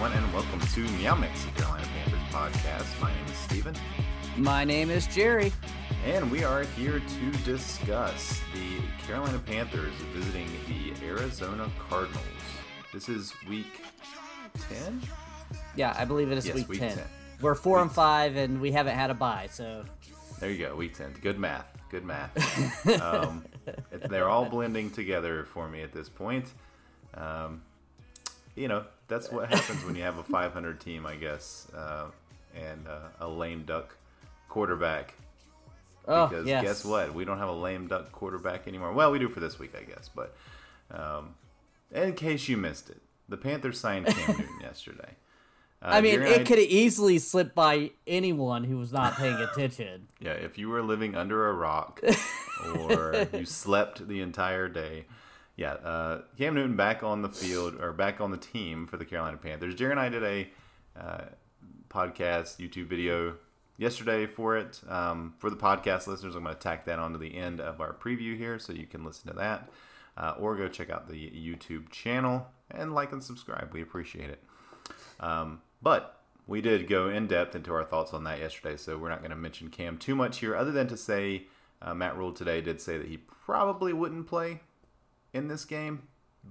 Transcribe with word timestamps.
Everyone, 0.00 0.24
and 0.24 0.32
welcome 0.32 0.60
to 0.60 0.80
Meow 0.96 1.14
Mix, 1.14 1.44
the 1.44 1.50
Carolina 1.50 1.86
Panthers 1.94 2.20
podcast. 2.32 3.02
My 3.02 3.12
name 3.12 3.26
is 3.26 3.36
Steven. 3.36 3.74
My 4.38 4.64
name 4.64 4.88
is 4.88 5.06
Jerry. 5.06 5.52
And 6.06 6.30
we 6.30 6.42
are 6.42 6.62
here 6.62 7.00
to 7.00 7.30
discuss 7.44 8.40
the 8.54 8.80
Carolina 9.06 9.38
Panthers 9.40 9.92
visiting 10.14 10.48
the 10.66 11.06
Arizona 11.06 11.70
Cardinals. 11.90 12.24
This 12.94 13.10
is 13.10 13.34
week 13.46 13.82
10? 14.70 15.02
Yeah, 15.76 15.94
I 15.98 16.06
believe 16.06 16.32
it 16.32 16.38
is 16.38 16.46
Yes, 16.46 16.54
week, 16.54 16.68
week 16.70 16.80
10. 16.80 16.96
10. 16.96 17.04
We're 17.42 17.54
four 17.54 17.76
Week 17.76 17.82
and 17.82 17.92
five, 17.92 18.36
and 18.36 18.58
we 18.58 18.72
haven't 18.72 18.94
had 18.94 19.10
a 19.10 19.14
bye, 19.14 19.48
so 19.52 19.84
There 20.38 20.50
you 20.50 20.66
go, 20.66 20.76
week 20.76 20.96
10. 20.96 21.16
Good 21.20 21.38
math. 21.38 21.66
Good 21.90 22.06
math. 22.06 23.02
um, 23.02 23.44
they're 24.08 24.30
all 24.30 24.46
blending 24.46 24.90
together 24.92 25.44
for 25.44 25.68
me 25.68 25.82
at 25.82 25.92
this 25.92 26.08
point. 26.08 26.50
Um, 27.12 27.60
you 28.54 28.68
know, 28.68 28.84
that's 29.10 29.30
what 29.30 29.50
happens 29.50 29.84
when 29.84 29.94
you 29.94 30.02
have 30.02 30.16
a 30.16 30.22
500 30.38 30.80
team, 30.80 31.04
I 31.04 31.16
guess, 31.16 31.66
uh, 31.76 32.06
and 32.56 32.86
uh, 32.88 33.08
a 33.20 33.28
lame 33.28 33.64
duck 33.64 33.94
quarterback. 34.48 35.12
oh 36.08 36.26
Because 36.28 36.46
yes. 36.46 36.62
guess 36.64 36.84
what? 36.84 37.12
We 37.12 37.26
don't 37.26 37.38
have 37.38 37.48
a 37.50 37.52
lame 37.52 37.86
duck 37.88 38.10
quarterback 38.12 38.66
anymore. 38.66 38.92
Well, 38.94 39.10
we 39.12 39.18
do 39.18 39.28
for 39.28 39.40
this 39.40 39.58
week, 39.58 39.74
I 39.78 39.82
guess. 39.82 40.08
But 40.14 40.34
um, 40.90 41.34
in 41.92 42.14
case 42.14 42.48
you 42.48 42.56
missed 42.56 42.88
it, 42.88 43.02
the 43.28 43.36
Panthers 43.36 43.78
signed 43.78 44.06
Cam 44.06 44.28
Newton 44.38 44.60
yesterday. 44.62 45.16
Uh, 45.82 45.88
I 45.92 46.00
mean, 46.02 46.20
it 46.22 46.40
I- 46.40 46.44
could 46.44 46.58
easily 46.58 47.18
slip 47.18 47.54
by 47.54 47.92
anyone 48.06 48.64
who 48.64 48.76
was 48.78 48.92
not 48.92 49.14
paying 49.16 49.36
attention. 49.36 50.06
Yeah, 50.22 50.32
if 50.32 50.58
you 50.58 50.68
were 50.68 50.82
living 50.82 51.14
under 51.14 51.48
a 51.48 51.54
rock 51.54 52.02
or 52.86 53.26
you 53.32 53.46
slept 53.46 54.06
the 54.06 54.20
entire 54.20 54.68
day, 54.68 55.06
yeah, 55.60 55.72
uh, 55.74 56.22
Cam 56.38 56.54
Newton 56.54 56.74
back 56.74 57.02
on 57.02 57.20
the 57.20 57.28
field 57.28 57.78
or 57.82 57.92
back 57.92 58.22
on 58.22 58.30
the 58.30 58.38
team 58.38 58.86
for 58.86 58.96
the 58.96 59.04
Carolina 59.04 59.36
Panthers. 59.36 59.74
Jerry 59.74 59.90
and 59.90 60.00
I 60.00 60.08
did 60.08 60.24
a 60.24 60.48
uh, 60.98 61.24
podcast, 61.90 62.56
YouTube 62.56 62.86
video 62.86 63.36
yesterday 63.76 64.24
for 64.24 64.56
it. 64.56 64.80
Um, 64.88 65.34
for 65.36 65.50
the 65.50 65.56
podcast 65.56 66.06
listeners, 66.06 66.34
I'm 66.34 66.44
going 66.44 66.54
to 66.54 66.60
tack 66.60 66.86
that 66.86 66.98
onto 66.98 67.18
the 67.18 67.36
end 67.36 67.60
of 67.60 67.82
our 67.82 67.92
preview 67.92 68.38
here 68.38 68.58
so 68.58 68.72
you 68.72 68.86
can 68.86 69.04
listen 69.04 69.28
to 69.28 69.36
that. 69.36 69.68
Uh, 70.16 70.32
or 70.38 70.56
go 70.56 70.66
check 70.66 70.88
out 70.88 71.10
the 71.10 71.30
YouTube 71.30 71.90
channel 71.90 72.46
and 72.70 72.94
like 72.94 73.12
and 73.12 73.22
subscribe. 73.22 73.68
We 73.74 73.82
appreciate 73.82 74.30
it. 74.30 74.42
Um, 75.20 75.60
but 75.82 76.22
we 76.46 76.62
did 76.62 76.88
go 76.88 77.10
in 77.10 77.26
depth 77.26 77.54
into 77.54 77.74
our 77.74 77.84
thoughts 77.84 78.14
on 78.14 78.24
that 78.24 78.38
yesterday, 78.38 78.78
so 78.78 78.96
we're 78.96 79.10
not 79.10 79.18
going 79.18 79.28
to 79.30 79.36
mention 79.36 79.68
Cam 79.68 79.98
too 79.98 80.14
much 80.14 80.38
here, 80.38 80.56
other 80.56 80.72
than 80.72 80.88
to 80.88 80.96
say 80.96 81.48
uh, 81.82 81.92
Matt 81.92 82.16
Rhule 82.16 82.32
today 82.32 82.62
did 82.62 82.80
say 82.80 82.96
that 82.96 83.08
he 83.08 83.18
probably 83.18 83.92
wouldn't 83.92 84.26
play 84.26 84.60
in 85.32 85.48
this 85.48 85.64
game, 85.64 86.02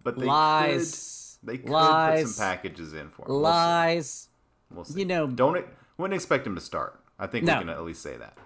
but 0.03 0.17
they 0.17 0.25
Lies. 0.25 1.37
could 1.41 1.49
they 1.49 1.57
could 1.57 1.67
put 1.67 1.73
Lies. 1.73 2.35
some 2.35 2.43
packages 2.45 2.93
in 2.93 3.09
for 3.09 3.23
him. 3.23 3.29
We'll 3.29 3.39
see. 3.39 3.43
Lies. 3.43 4.29
We'll 4.71 4.83
see. 4.85 4.99
You 4.99 5.05
know- 5.05 5.27
don't 5.27 5.65
wouldn't 5.97 6.15
expect 6.15 6.45
him 6.47 6.55
to 6.55 6.61
start. 6.61 6.99
I 7.17 7.27
think 7.27 7.45
No. 7.45 7.55
we 7.55 7.59
can 7.59 7.69
at 7.69 7.83
least 7.83 8.01
say 8.01 8.15
that. 8.17 8.37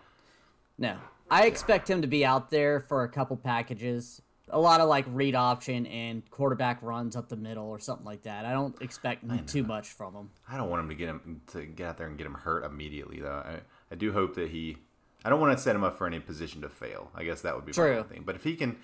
No, 0.77 0.97
I 1.29 1.45
expect 1.45 1.89
him 1.89 2.01
to 2.01 2.07
be 2.07 2.25
out 2.25 2.49
there 2.49 2.79
for 2.81 3.03
a 3.03 3.09
couple 3.09 3.37
packages. 3.37 4.21
A 4.49 4.59
lot 4.59 4.81
of 4.81 4.89
like 4.89 5.05
read 5.07 5.35
option 5.35 5.85
and 5.87 6.27
quarterback 6.31 6.79
runs 6.81 7.15
up 7.15 7.29
the 7.29 7.35
middle 7.35 7.65
or 7.65 7.79
something 7.79 8.05
like 8.05 8.23
that. 8.23 8.45
I 8.45 8.51
don't 8.51 8.79
expect 8.81 9.23
too 9.47 9.63
much 9.63 9.89
from 9.89 10.13
him. 10.15 10.29
I 10.49 10.57
don't 10.57 10.69
want 10.69 10.81
him 10.83 10.89
to 10.89 10.95
get 10.95 11.09
him 11.09 11.41
to 11.47 11.65
get 11.65 11.87
out 11.87 11.97
there 11.97 12.07
and 12.07 12.17
get 12.17 12.25
him 12.27 12.33
hurt 12.33 12.63
immediately 12.65 13.19
though. 13.21 13.31
I, 13.45 13.59
I 13.91 13.95
do 13.95 14.11
hope 14.13 14.35
that 14.35 14.49
he. 14.49 14.77
I 15.25 15.29
don't 15.29 15.39
want 15.39 15.55
to 15.57 15.63
set 15.63 15.75
him 15.75 15.83
up 15.83 15.97
for 15.97 16.05
any 16.05 16.19
position 16.19 16.61
to 16.61 16.69
fail. 16.69 17.09
I 17.15 17.23
guess 17.23 17.41
that 17.41 17.55
would 17.55 17.65
be 17.65 17.69
my 17.71 17.73
True. 17.75 17.97
only 17.97 18.09
thing. 18.09 18.23
But 18.25 18.35
if 18.35 18.43
he 18.43 18.55
can 18.55 18.77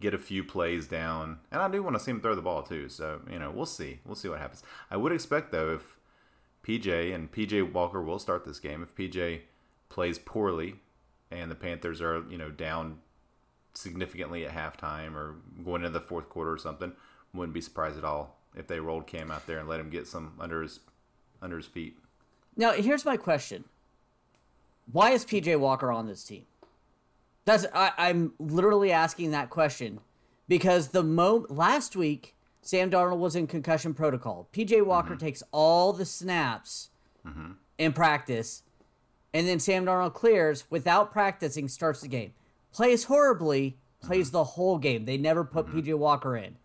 get 0.00 0.14
a 0.14 0.18
few 0.18 0.44
plays 0.44 0.86
down, 0.86 1.38
and 1.50 1.62
I 1.62 1.68
do 1.68 1.82
want 1.82 1.96
to 1.96 2.00
see 2.00 2.10
him 2.10 2.20
throw 2.20 2.34
the 2.34 2.42
ball 2.42 2.62
too. 2.62 2.88
So 2.88 3.20
you 3.30 3.38
know, 3.38 3.50
we'll 3.50 3.66
see. 3.66 4.00
We'll 4.04 4.16
see 4.16 4.28
what 4.28 4.40
happens. 4.40 4.62
I 4.90 4.96
would 4.96 5.12
expect 5.12 5.52
though 5.52 5.74
if 5.74 5.98
PJ 6.66 7.14
and 7.14 7.30
PJ 7.30 7.72
Walker 7.72 8.02
will 8.02 8.18
start 8.18 8.44
this 8.44 8.58
game. 8.58 8.82
If 8.82 8.94
PJ 8.94 9.40
plays 9.88 10.18
poorly 10.18 10.76
and 11.30 11.50
the 11.50 11.54
Panthers 11.54 12.00
are 12.00 12.24
you 12.28 12.38
know 12.38 12.50
down 12.50 12.98
significantly 13.74 14.46
at 14.46 14.52
halftime 14.52 15.14
or 15.14 15.36
going 15.64 15.82
into 15.82 15.98
the 15.98 16.00
fourth 16.00 16.28
quarter 16.28 16.52
or 16.52 16.58
something, 16.58 16.92
wouldn't 17.32 17.54
be 17.54 17.60
surprised 17.60 17.98
at 17.98 18.04
all 18.04 18.38
if 18.56 18.66
they 18.66 18.80
rolled 18.80 19.06
Cam 19.06 19.30
out 19.30 19.46
there 19.46 19.58
and 19.58 19.68
let 19.68 19.80
him 19.80 19.90
get 19.90 20.06
some 20.06 20.34
under 20.40 20.62
his 20.62 20.80
under 21.42 21.56
his 21.56 21.66
feet. 21.66 21.98
Now, 22.56 22.72
here's 22.72 23.04
my 23.04 23.16
question: 23.16 23.64
Why 24.90 25.10
is 25.10 25.24
PJ 25.24 25.58
Walker 25.58 25.90
on 25.90 26.06
this 26.06 26.24
team? 26.24 26.46
That's 27.44 27.66
I, 27.74 27.92
I'm 27.98 28.32
literally 28.38 28.92
asking 28.92 29.32
that 29.32 29.50
question 29.50 30.00
because 30.48 30.88
the 30.88 31.02
mo 31.02 31.46
last 31.48 31.96
week 31.96 32.34
Sam 32.62 32.90
Darnold 32.90 33.18
was 33.18 33.36
in 33.36 33.46
concussion 33.46 33.92
protocol. 33.92 34.48
PJ 34.52 34.84
Walker 34.84 35.10
mm-hmm. 35.10 35.18
takes 35.18 35.42
all 35.52 35.92
the 35.92 36.06
snaps 36.06 36.88
mm-hmm. 37.26 37.52
in 37.78 37.92
practice, 37.92 38.62
and 39.34 39.46
then 39.46 39.60
Sam 39.60 39.84
Darnold 39.84 40.14
clears 40.14 40.64
without 40.70 41.12
practicing, 41.12 41.68
starts 41.68 42.00
the 42.00 42.08
game, 42.08 42.32
plays 42.72 43.04
horribly, 43.04 43.76
plays 44.00 44.28
mm-hmm. 44.28 44.36
the 44.38 44.44
whole 44.44 44.78
game. 44.78 45.04
They 45.04 45.18
never 45.18 45.44
put 45.44 45.66
PJ 45.66 45.94
Walker 45.98 46.36
in. 46.36 46.56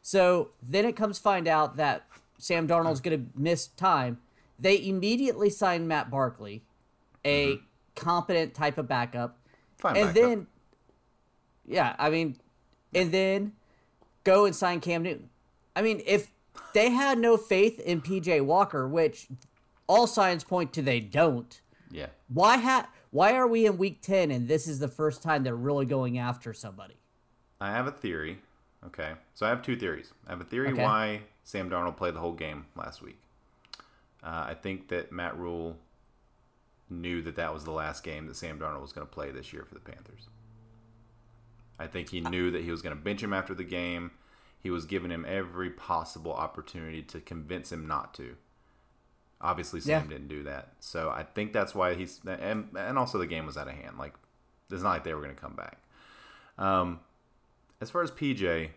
So 0.00 0.50
then 0.62 0.84
it 0.84 0.94
comes 0.94 1.18
find 1.18 1.48
out 1.48 1.76
that 1.76 2.06
Sam 2.38 2.68
Darnold's 2.68 3.00
going 3.00 3.18
to 3.18 3.30
miss 3.38 3.66
time. 3.66 4.18
They 4.60 4.86
immediately 4.86 5.50
sign 5.50 5.88
Matt 5.88 6.10
Barkley, 6.10 6.62
a 7.24 7.58
competent 7.96 8.54
type 8.54 8.78
of 8.78 8.88
backup, 8.88 9.38
Fine 9.78 9.96
and 9.96 10.14
then, 10.14 10.46
yeah, 11.66 11.94
I 11.98 12.10
mean, 12.10 12.36
and 12.94 13.12
then 13.12 13.52
go 14.24 14.44
and 14.44 14.54
sign 14.54 14.80
Cam 14.80 15.02
Newton. 15.02 15.30
I 15.76 15.82
mean, 15.82 16.02
if 16.06 16.30
they 16.74 16.90
had 16.90 17.18
no 17.18 17.36
faith 17.36 17.78
in 17.80 18.00
PJ 18.00 18.44
Walker, 18.44 18.88
which 18.88 19.28
all 19.86 20.06
signs 20.06 20.42
point 20.44 20.72
to 20.72 20.82
they 20.82 21.00
don't, 21.00 21.60
yeah, 21.90 22.08
why 22.28 22.58
ha- 22.58 22.88
Why 23.10 23.34
are 23.34 23.46
we 23.46 23.64
in 23.66 23.78
Week 23.78 24.02
Ten 24.02 24.30
and 24.30 24.48
this 24.48 24.66
is 24.68 24.80
the 24.80 24.88
first 24.88 25.22
time 25.22 25.42
they're 25.44 25.54
really 25.54 25.86
going 25.86 26.18
after 26.18 26.52
somebody? 26.52 26.96
I 27.60 27.70
have 27.70 27.86
a 27.86 27.90
theory. 27.92 28.38
Okay, 28.86 29.12
so 29.34 29.46
I 29.46 29.48
have 29.48 29.62
two 29.62 29.76
theories. 29.76 30.12
I 30.26 30.30
have 30.30 30.40
a 30.40 30.44
theory 30.44 30.68
Okay. 30.72 30.82
why 30.82 31.20
Sam 31.44 31.70
Darnold 31.70 31.96
played 31.96 32.14
the 32.14 32.20
whole 32.20 32.32
game 32.34 32.66
last 32.76 33.00
week. 33.02 33.18
Uh, 34.22 34.44
I 34.48 34.54
think 34.54 34.88
that 34.88 35.10
Matt 35.10 35.38
Rhule 35.38 35.76
knew 36.90 37.22
that 37.22 37.36
that 37.36 37.52
was 37.52 37.64
the 37.64 37.70
last 37.70 38.02
game 38.02 38.26
that 38.26 38.36
Sam 38.36 38.58
Darnold 38.58 38.80
was 38.82 38.92
going 38.92 39.06
to 39.06 39.12
play 39.12 39.30
this 39.30 39.52
year 39.52 39.64
for 39.64 39.74
the 39.74 39.80
Panthers. 39.80 40.28
I 41.78 41.86
think 41.86 42.10
he 42.10 42.20
knew 42.20 42.50
that 42.50 42.64
he 42.64 42.70
was 42.70 42.82
going 42.82 42.96
to 42.96 43.00
bench 43.02 43.22
him 43.22 43.32
after 43.32 43.54
the 43.54 43.64
game. 43.64 44.10
He 44.60 44.70
was 44.70 44.84
giving 44.84 45.10
him 45.10 45.24
every 45.28 45.70
possible 45.70 46.32
opportunity 46.32 47.02
to 47.02 47.20
convince 47.20 47.70
him 47.70 47.86
not 47.86 48.14
to. 48.14 48.36
Obviously, 49.40 49.80
Sam 49.80 50.02
Yeah. 50.02 50.08
didn't 50.08 50.28
do 50.28 50.42
that, 50.42 50.72
so 50.80 51.10
I 51.10 51.22
think 51.22 51.52
that's 51.52 51.72
why 51.72 51.94
he's 51.94 52.20
and 52.26 52.68
and 52.76 52.98
also 52.98 53.18
the 53.18 53.26
game 53.26 53.46
was 53.46 53.56
out 53.56 53.68
of 53.68 53.74
hand. 53.74 53.96
Like 53.96 54.14
it's 54.68 54.82
not 54.82 54.90
like 54.90 55.04
they 55.04 55.14
were 55.14 55.22
going 55.22 55.34
to 55.34 55.40
come 55.40 55.54
back. 55.54 55.78
Um, 56.58 56.98
as 57.80 57.88
far 57.88 58.02
as 58.02 58.10
PJ, 58.10 58.70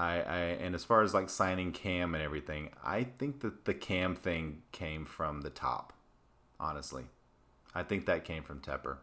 I, 0.00 0.20
I 0.20 0.36
and 0.60 0.74
as 0.74 0.82
far 0.82 1.02
as 1.02 1.14
like 1.14 1.30
signing 1.30 1.70
Cam 1.70 2.14
and 2.16 2.24
everything, 2.24 2.70
I 2.84 3.04
think 3.04 3.40
that 3.42 3.64
the 3.66 3.74
Cam 3.74 4.16
thing 4.16 4.62
came 4.72 5.04
from 5.04 5.42
the 5.42 5.50
top. 5.50 5.92
Honestly, 6.60 7.04
I 7.74 7.82
think 7.82 8.06
that 8.06 8.24
came 8.24 8.42
from 8.42 8.60
Tepper. 8.60 8.98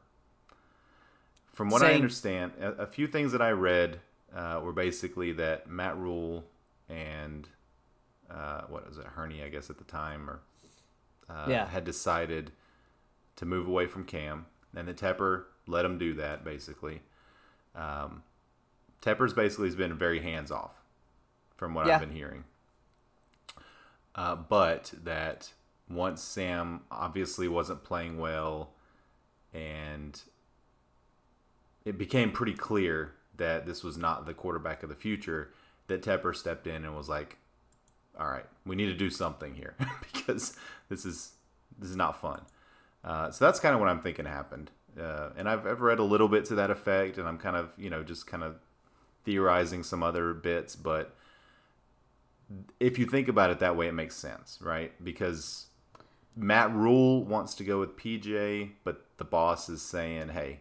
From 1.54 1.70
what 1.70 1.82
I 1.82 1.94
understand, 1.94 2.52
a, 2.60 2.72
a 2.84 2.86
few 2.86 3.08
things 3.08 3.32
that 3.32 3.42
I 3.42 3.52
read 3.52 4.00
uh, 4.36 4.60
were 4.62 4.74
basically 4.74 5.32
that 5.34 5.70
Matt 5.70 5.96
Rhule 5.98 6.44
and 6.90 7.48
uh, 8.30 8.64
what 8.68 8.86
was 8.88 8.98
it, 8.98 9.06
Hurney, 9.06 9.42
I 9.42 9.48
guess 9.50 9.70
at 9.70 9.78
the 9.78 9.86
time, 9.86 10.30
or 10.30 10.42
uh, 11.30 11.46
Yeah. 11.50 11.66
had 11.68 11.86
decided 11.86 12.52
to 13.38 13.46
move 13.46 13.68
away 13.68 13.88
from 13.88 14.04
Cam, 14.04 14.48
and 14.76 14.88
that 14.88 14.98
Tepper 14.98 15.46
let 15.68 15.86
him 15.86 15.98
do 15.98 16.14
that 16.16 16.44
basically. 16.44 17.02
Um, 17.74 18.24
Tepper's 19.02 19.34
basically 19.34 19.68
has 19.68 19.76
been 19.76 19.94
very 19.98 20.20
hands 20.20 20.52
off, 20.52 20.74
from 21.56 21.74
what 21.74 21.88
Yeah. 21.88 21.96
I've 21.96 22.02
been 22.02 22.12
hearing. 22.12 22.44
Uh, 24.14 24.36
but 24.36 24.94
that 25.04 25.54
once 25.90 26.22
Sam 26.22 26.82
obviously 26.92 27.48
wasn't 27.48 27.84
playing 27.84 28.18
well, 28.20 28.72
and 29.54 30.20
it 31.84 31.98
became 31.98 32.32
pretty 32.32 32.54
clear 32.54 33.14
that 33.38 33.66
this 33.66 33.84
was 33.84 33.98
not 33.98 34.26
the 34.26 34.34
quarterback 34.34 34.84
of 34.84 34.90
the 34.90 34.96
future, 34.96 35.52
that 35.88 36.02
Tepper 36.02 36.36
stepped 36.36 36.68
in 36.68 36.84
and 36.84 36.96
was 36.96 37.10
like, 37.10 37.38
"All 38.20 38.28
right, 38.28 38.46
we 38.66 38.76
need 38.76 38.88
to 38.88 38.96
do 38.96 39.10
something 39.10 39.56
here 39.56 39.76
because 40.14 40.58
this 40.90 41.06
is 41.06 41.34
this 41.78 41.90
is 41.90 41.96
not 41.96 42.20
fun." 42.20 42.42
Uh, 43.04 43.30
so 43.30 43.46
that's 43.46 43.60
kind 43.60 43.76
of 43.76 43.80
what 43.80 43.90
I'm 43.90 44.02
thinking 44.02 44.26
happened. 44.26 44.72
Uh, 45.00 45.30
and 45.38 45.48
I've, 45.48 45.68
I've 45.68 45.82
read 45.82 46.00
a 46.00 46.04
little 46.04 46.28
bit 46.28 46.46
to 46.46 46.56
that 46.56 46.72
effect, 46.72 47.18
and 47.18 47.28
I'm 47.28 47.38
kind 47.38 47.56
of, 47.56 47.70
you 47.78 47.90
know, 47.90 48.02
just 48.02 48.26
kind 48.26 48.44
of 48.44 48.56
theorizing 49.26 49.84
some 49.84 50.02
other 50.02 50.34
bits. 50.34 50.76
But 50.76 51.16
if 52.80 52.98
you 52.98 53.06
think 53.06 53.28
about 53.28 53.52
it 53.52 53.60
that 53.60 53.76
way, 53.76 53.88
it 53.88 53.94
makes 53.94 54.16
sense, 54.16 54.58
right? 54.62 54.92
Because 55.04 55.68
Matt 56.36 56.72
Rhule 56.74 57.24
wants 57.24 57.54
to 57.56 57.64
go 57.64 57.80
with 57.80 57.96
PJ, 57.98 58.72
but 58.84 59.06
the 59.18 59.24
boss 59.24 59.70
is 59.70 59.82
saying, 59.82 60.30
hey, 60.30 60.60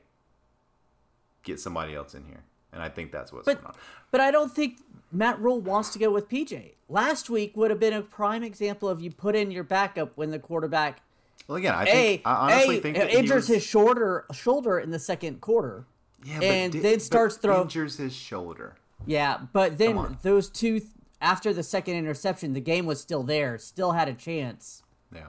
get 1.42 1.60
somebody 1.60 1.94
else 1.94 2.14
in 2.14 2.24
here. 2.24 2.42
And 2.72 2.82
I 2.82 2.88
think 2.88 3.12
that's 3.12 3.32
what's 3.32 3.44
But 3.44 3.56
going 3.56 3.66
on. 3.66 3.74
but 4.10 4.20
I 4.20 4.30
don't 4.30 4.52
think 4.52 4.78
Matt 5.12 5.38
Rhule 5.40 5.60
wants 5.60 5.90
to 5.90 5.98
go 5.98 6.10
with 6.10 6.28
PJ. 6.28 6.72
Last 6.88 7.30
week 7.30 7.56
would 7.56 7.70
have 7.70 7.78
been 7.80 7.92
a 7.92 8.02
prime 8.02 8.42
example 8.42 8.88
of 8.88 9.00
you 9.00 9.10
put 9.10 9.36
in 9.36 9.50
your 9.50 9.62
backup 9.64 10.16
when 10.16 10.30
the 10.30 10.38
quarterback 10.38 11.00
Well, 11.46 11.56
again, 11.56 11.74
I 11.74 11.82
a, 11.84 11.86
think 11.86 12.22
I 12.24 12.34
honestly 12.34 12.78
a, 12.78 12.80
think 12.80 12.96
that 12.96 13.10
injures 13.10 13.48
was- 13.48 13.56
his 13.56 13.62
shoulder 13.64 14.24
shoulder 14.32 14.78
in 14.80 14.90
the 14.90 14.98
second 14.98 15.40
quarter. 15.40 15.86
yeah, 16.24 16.40
and 16.40 16.72
then 16.72 16.98
starts 17.00 17.36
throwing- 17.36 17.62
injures 17.62 17.96
his 17.96 18.14
shoulder. 18.14 18.76
Yeah, 19.06 19.38
but 19.52 19.78
then 19.78 20.18
those 20.22 20.48
two 20.50 20.80
after 21.20 21.52
the 21.52 21.62
second 21.62 21.94
interception, 21.96 22.52
the 22.54 22.60
game 22.60 22.86
was 22.86 23.00
still 23.00 23.22
there, 23.22 23.56
still 23.58 23.92
had 23.92 24.08
a 24.08 24.14
chance, 24.14 24.82
Yeah. 25.14 25.28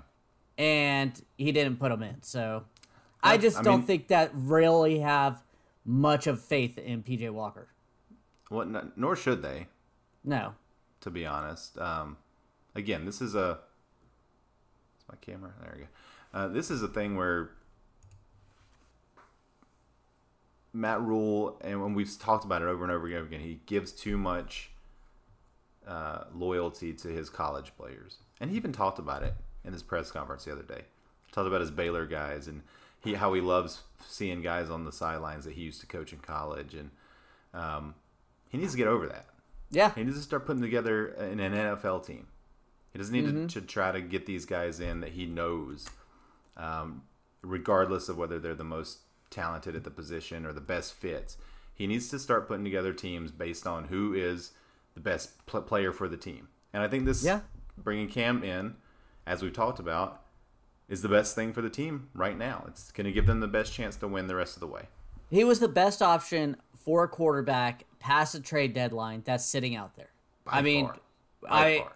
And 0.57 1.21
he 1.37 1.51
didn't 1.51 1.77
put 1.79 1.89
them 1.89 2.01
in. 2.03 2.21
So 2.23 2.63
I 3.21 3.37
just 3.37 3.57
I 3.57 3.63
don't 3.63 3.79
mean- 3.79 3.87
think 3.87 4.07
that 4.09 4.31
really 4.33 4.99
have 4.99 5.41
much 5.85 6.27
of 6.27 6.41
faith 6.41 6.77
in 6.77 7.03
PJ 7.03 7.29
Walker. 7.31 7.67
Well, 8.49 8.91
nor 8.95 9.15
should 9.15 9.41
they, 9.41 9.67
No. 10.23 10.53
to 11.01 11.09
be 11.09 11.25
honest. 11.25 11.77
Um, 11.79 12.17
again, 12.75 13.05
this 13.05 13.21
is 13.21 13.35
a. 13.35 13.59
It's 14.95 15.05
my 15.09 15.15
camera. 15.19 15.51
There 15.61 15.73
we 15.75 15.81
go. 15.83 15.87
Uh, 16.33 16.47
this 16.49 16.69
is 16.71 16.81
a 16.83 16.87
thing 16.87 17.15
where 17.17 17.49
Matt 20.73 21.01
Rhule, 21.01 21.57
and 21.61 21.81
when 21.81 21.93
we've 21.93 22.17
talked 22.19 22.43
about 22.45 22.61
it 22.61 22.67
over 22.67 22.83
and 22.83 22.91
over 22.91 23.07
again, 23.07 23.39
he 23.39 23.61
gives 23.65 23.91
too 23.91 24.17
much 24.17 24.71
uh, 25.87 26.25
loyalty 26.33 26.93
to 26.93 27.07
his 27.07 27.29
college 27.29 27.71
players, 27.77 28.17
and 28.39 28.51
he 28.51 28.57
even 28.57 28.73
talked 28.73 28.99
about 28.99 29.23
it 29.23 29.33
in 29.65 29.73
his 29.73 29.83
press 29.83 30.11
conference 30.11 30.45
the 30.45 30.51
other 30.51 30.63
day. 30.63 30.83
Talked 31.31 31.47
about 31.47 31.61
his 31.61 31.71
Baylor 31.71 32.05
guys 32.05 32.47
and 32.47 32.61
he 33.03 33.13
how 33.15 33.33
he 33.33 33.41
loves 33.41 33.81
seeing 34.07 34.41
guys 34.41 34.69
on 34.69 34.85
the 34.85 34.91
sidelines 34.91 35.45
that 35.45 35.53
he 35.53 35.61
used 35.61 35.79
to 35.81 35.87
coach 35.87 36.13
in 36.13 36.19
college, 36.19 36.73
and 36.73 36.91
um, 37.53 37.95
he 38.49 38.57
needs 38.57 38.71
to 38.71 38.77
get 38.77 38.87
over 38.87 39.07
that. 39.07 39.25
Yeah. 39.69 39.93
He 39.95 40.03
needs 40.03 40.17
to 40.17 40.23
start 40.23 40.45
putting 40.45 40.61
together 40.61 41.07
an, 41.07 41.39
an 41.39 41.53
NFL 41.53 42.05
team. 42.05 42.27
He 42.93 42.99
doesn't 42.99 43.13
need 43.13 43.25
Mm-hmm. 43.25 43.47
to, 43.47 43.61
to 43.61 43.67
try 43.67 43.91
to 43.91 43.99
get 44.01 44.25
these 44.25 44.45
guys 44.45 44.79
in 44.79 45.01
that 45.01 45.11
he 45.11 45.25
knows, 45.25 45.87
um, 46.57 47.03
regardless 47.41 48.09
of 48.09 48.17
whether 48.17 48.39
they're 48.39 48.55
the 48.55 48.63
most 48.63 48.99
talented 49.29 49.75
at 49.75 49.83
the 49.83 49.91
position 49.91 50.45
or 50.45 50.53
the 50.53 50.61
best 50.61 50.93
fits. 50.93 51.37
He 51.73 51.87
needs 51.87 52.07
to 52.09 52.19
start 52.19 52.47
putting 52.47 52.63
together 52.63 52.93
teams 52.93 53.31
based 53.31 53.67
on 53.67 53.85
who 53.85 54.13
is 54.13 54.51
the 54.93 55.01
best 55.01 55.45
pl- 55.45 55.61
player 55.63 55.91
for 55.91 56.07
the 56.07 56.15
team. 56.17 56.47
And 56.73 56.81
I 56.81 56.87
think 56.87 57.05
this 57.05 57.23
Yeah. 57.23 57.41
bringing 57.77 58.07
Cam 58.07 58.43
in, 58.43 58.75
as 59.25 59.41
we've 59.41 59.53
talked 59.53 59.79
about, 59.79 60.21
is 60.87 61.01
the 61.01 61.09
best 61.09 61.33
thing 61.35 61.51
for 61.53 61.61
the 61.61 61.69
team 61.69 62.09
right 62.13 62.37
now. 62.37 62.63
It's 62.67 62.91
going 62.91 63.05
to 63.05 63.11
give 63.11 63.25
them 63.25 63.39
the 63.39 63.47
best 63.47 63.73
chance 63.73 63.95
to 63.97 64.07
win 64.07 64.27
the 64.27 64.35
rest 64.35 64.55
of 64.55 64.59
the 64.59 64.67
way. 64.67 64.83
He 65.31 65.43
was 65.43 65.59
the 65.59 65.67
best 65.67 66.01
option 66.01 66.57
for 66.75 67.03
a 67.03 67.07
quarterback 67.07 67.83
past 67.99 68.33
the 68.33 68.39
trade 68.39 68.73
deadline 68.73 69.23
that's 69.25 69.43
sitting 69.45 69.75
out 69.75 69.95
there. 69.95 70.09
By 70.45 70.51
I 70.53 70.61
mean. 70.61 70.89
By 71.41 71.49
I 71.49 71.77
far. 71.79 71.93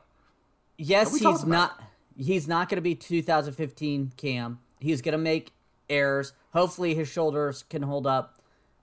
yes, 0.77 1.17
he's 1.17 1.45
not 1.45 1.79
he's 2.17 2.47
not 2.47 2.67
going 2.69 2.77
to 2.77 2.81
be 2.81 2.95
2015 2.95 4.13
Cam. 4.17 4.59
He's 4.79 5.01
going 5.01 5.13
to 5.13 5.17
make 5.19 5.51
errors. 5.89 6.33
Hopefully 6.53 6.95
his 6.95 7.07
shoulders 7.07 7.63
can 7.69 7.83
hold 7.83 8.07
up. 8.07 8.39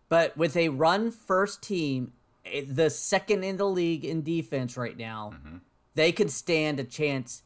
But 0.09 0.37
with 0.37 0.57
a 0.57 0.69
run 0.69 1.11
first 1.11 1.63
team, 1.63 2.13
eh, 2.45 2.63
the 2.69 2.91
second 2.91 3.43
in 3.43 3.57
the 3.57 3.67
league 3.69 4.05
in 4.05 4.23
defense 4.23 4.77
right 4.77 4.97
now, 4.97 5.33
Mm-hmm. 5.35 5.57
they 5.97 6.13
could 6.13 6.31
stand 6.31 6.79
a 6.79 6.85
chance 6.85 7.43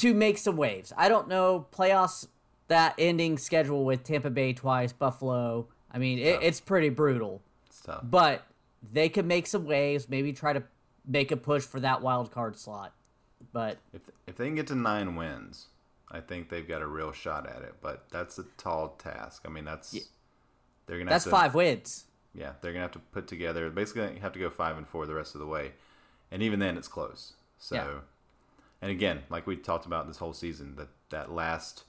to 0.00 0.14
make 0.14 0.38
some 0.38 0.56
waves. 0.56 0.92
I 0.96 1.08
don't 1.08 1.28
know 1.28 1.66
playoffs 1.72 2.26
that 2.68 2.94
ending 2.98 3.38
schedule 3.38 3.84
with 3.84 4.04
Tampa 4.04 4.30
Bay 4.30 4.52
twice, 4.52 4.92
Buffalo. 4.92 5.66
I 5.92 5.98
mean, 5.98 6.18
it, 6.18 6.38
it's 6.42 6.60
pretty 6.60 6.88
brutal 6.88 7.42
It's 7.66 7.80
tough. 7.80 8.00
but 8.04 8.44
they 8.92 9.08
could 9.08 9.26
make 9.26 9.46
some 9.46 9.64
waves, 9.66 10.08
maybe 10.08 10.32
try 10.32 10.52
to 10.52 10.62
make 11.06 11.32
a 11.32 11.36
push 11.36 11.64
for 11.64 11.80
that 11.80 12.00
wild 12.02 12.30
card 12.30 12.56
slot. 12.58 12.92
But 13.52 13.78
If 13.92 14.02
if 14.26 14.36
they 14.36 14.46
can 14.46 14.54
get 14.54 14.66
to 14.68 14.74
nine 14.74 15.16
wins, 15.16 15.66
I 16.10 16.20
think 16.20 16.48
they've 16.48 16.66
got 16.66 16.82
a 16.82 16.86
real 16.86 17.10
shot 17.12 17.48
at 17.48 17.62
it. 17.62 17.74
But 17.80 18.04
that's 18.10 18.38
a 18.38 18.44
tall 18.56 18.90
task. 18.98 19.42
I 19.46 19.48
mean, 19.48 19.64
that's 19.64 19.92
they're 20.86 20.98
gonna 20.98 21.10
that's 21.10 21.24
have 21.24 21.32
to, 21.32 21.36
five 21.36 21.54
wins. 21.54 22.04
Yeah, 22.34 22.52
they're 22.60 22.72
gonna 22.72 22.82
have 22.82 22.92
to 22.92 22.98
put 23.00 23.26
together. 23.26 23.68
Basically, 23.70 24.18
have 24.20 24.32
to 24.34 24.38
go 24.38 24.50
five 24.50 24.76
and 24.76 24.86
four 24.86 25.06
the 25.06 25.14
rest 25.14 25.34
of 25.34 25.40
the 25.40 25.46
way, 25.46 25.72
and 26.30 26.42
even 26.42 26.60
then, 26.60 26.76
it's 26.76 26.86
close. 26.88 27.32
So, 27.58 27.74
Yeah. 27.74 27.88
And 28.82 28.90
again, 28.90 29.20
like 29.30 29.46
we 29.46 29.56
talked 29.56 29.86
about 29.86 30.06
this 30.06 30.18
whole 30.18 30.32
season, 30.32 30.76
that 30.76 30.88
that 31.10 31.32
last 31.32 31.84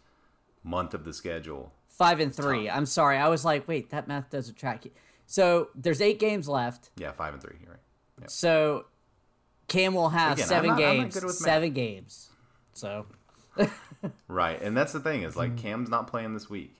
month 0.63 0.93
of 0.93 1.03
the 1.05 1.13
schedule. 1.13 1.73
Five 1.88 2.19
and 2.19 2.33
three. 2.33 2.69
I'm 2.69 2.85
sorry, 2.85 3.17
I 3.17 3.27
was 3.27 3.45
like, 3.45 3.67
wait, 3.67 3.89
that 3.91 4.07
math 4.07 4.29
doesn't 4.29 4.55
track. 4.55 4.85
So 5.27 5.69
there's 5.75 6.01
eight 6.01 6.19
games 6.19 6.47
left. 6.49 6.89
Yeah, 6.97 7.11
five 7.11 7.33
and 7.33 7.41
three. 7.41 7.57
You're 7.61 7.71
right. 7.71 7.79
Yeah. 8.21 8.27
So 8.27 8.85
Cam 9.67 9.93
will 9.93 10.09
have 10.09 10.33
Again, 10.33 10.47
seven 10.47 10.69
not- 10.71 10.77
games. 10.79 11.13
good 11.13 11.23
with 11.23 11.33
math. 11.39 11.45
Seven 11.45 11.73
games. 11.73 12.29
So 12.73 13.05
Right, 14.27 14.61
and 14.61 14.75
that's 14.75 14.94
the 14.94 14.99
thing 14.99 15.23
is 15.23 15.35
like 15.35 15.57
Cam's 15.57 15.89
not 15.89 16.07
playing 16.07 16.33
this 16.33 16.49
week, 16.49 16.75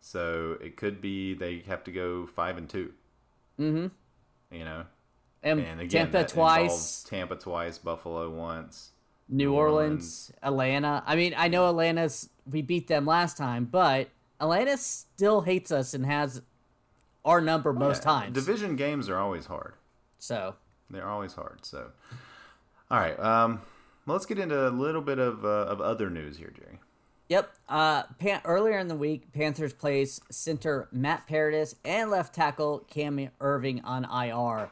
so 0.00 0.56
it 0.60 0.76
could 0.76 1.00
be 1.00 1.34
they 1.34 1.60
have 1.66 1.82
to 1.84 1.92
go 1.92 2.26
five 2.26 2.56
and 2.58 2.68
2 2.68 2.92
Mm-hmm. 3.60 4.56
You 4.56 4.64
know, 4.64 4.84
and, 5.42 5.60
and 5.60 5.80
again, 5.80 6.10
Tampa 6.10 6.28
twice, 6.28 7.02
Tampa 7.04 7.36
twice, 7.36 7.78
Buffalo 7.78 8.28
once. 8.30 8.90
New 9.28 9.46
New 9.50 9.54
Orleans, 9.54 10.30
Atlanta. 10.42 11.02
I 11.06 11.16
mean, 11.16 11.34
I 11.36 11.48
know 11.48 11.68
Atlanta's 11.68 12.28
we 12.50 12.60
beat 12.62 12.88
them 12.88 13.06
last 13.06 13.36
time, 13.36 13.64
but 13.64 14.08
Atlanta 14.40 14.76
still 14.76 15.42
hates 15.42 15.70
us 15.70 15.94
and 15.94 16.04
has 16.06 16.42
our 17.24 17.40
number 17.40 17.72
most 17.72 17.98
Yeah, 18.02 18.10
times. 18.12 18.34
Division 18.34 18.76
games 18.76 19.08
are 19.08 19.16
always 19.18 19.46
hard. 19.46 19.74
so 20.18 20.56
They're 20.90 21.08
always 21.08 21.34
hard. 21.34 21.64
So, 21.64 21.90
all 22.90 22.98
right. 22.98 23.18
Um, 23.18 23.62
let's 24.06 24.26
get 24.26 24.38
into 24.38 24.68
a 24.68 24.70
little 24.70 25.00
bit 25.02 25.18
of 25.18 25.44
uh, 25.44 25.48
of 25.48 25.80
other 25.80 26.10
news 26.10 26.36
here, 26.38 26.52
Jerry. 26.56 26.78
Yep. 27.28 27.50
Uh, 27.68 28.02
Pan- 28.18 28.42
earlier 28.44 28.78
in 28.78 28.88
the 28.88 28.96
week, 28.96 29.32
Panthers 29.32 29.72
placed 29.72 30.30
center 30.30 30.88
Matt 30.92 31.26
Paradis 31.26 31.76
and 31.84 32.10
left 32.10 32.34
tackle 32.34 32.80
Cam 32.90 33.30
Erving 33.40 33.80
on 33.84 34.04
IR. 34.04 34.68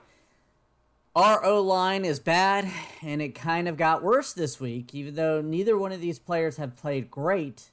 Our 1.16 1.44
O 1.44 1.60
line 1.60 2.04
is 2.04 2.20
bad, 2.20 2.70
and 3.02 3.20
it 3.20 3.34
kind 3.34 3.66
of 3.68 3.76
got 3.76 4.02
worse 4.02 4.32
this 4.32 4.60
week. 4.60 4.94
Even 4.94 5.14
though 5.14 5.40
neither 5.40 5.76
one 5.76 5.92
of 5.92 6.00
these 6.00 6.18
players 6.18 6.56
have 6.56 6.76
played 6.76 7.10
great, 7.10 7.70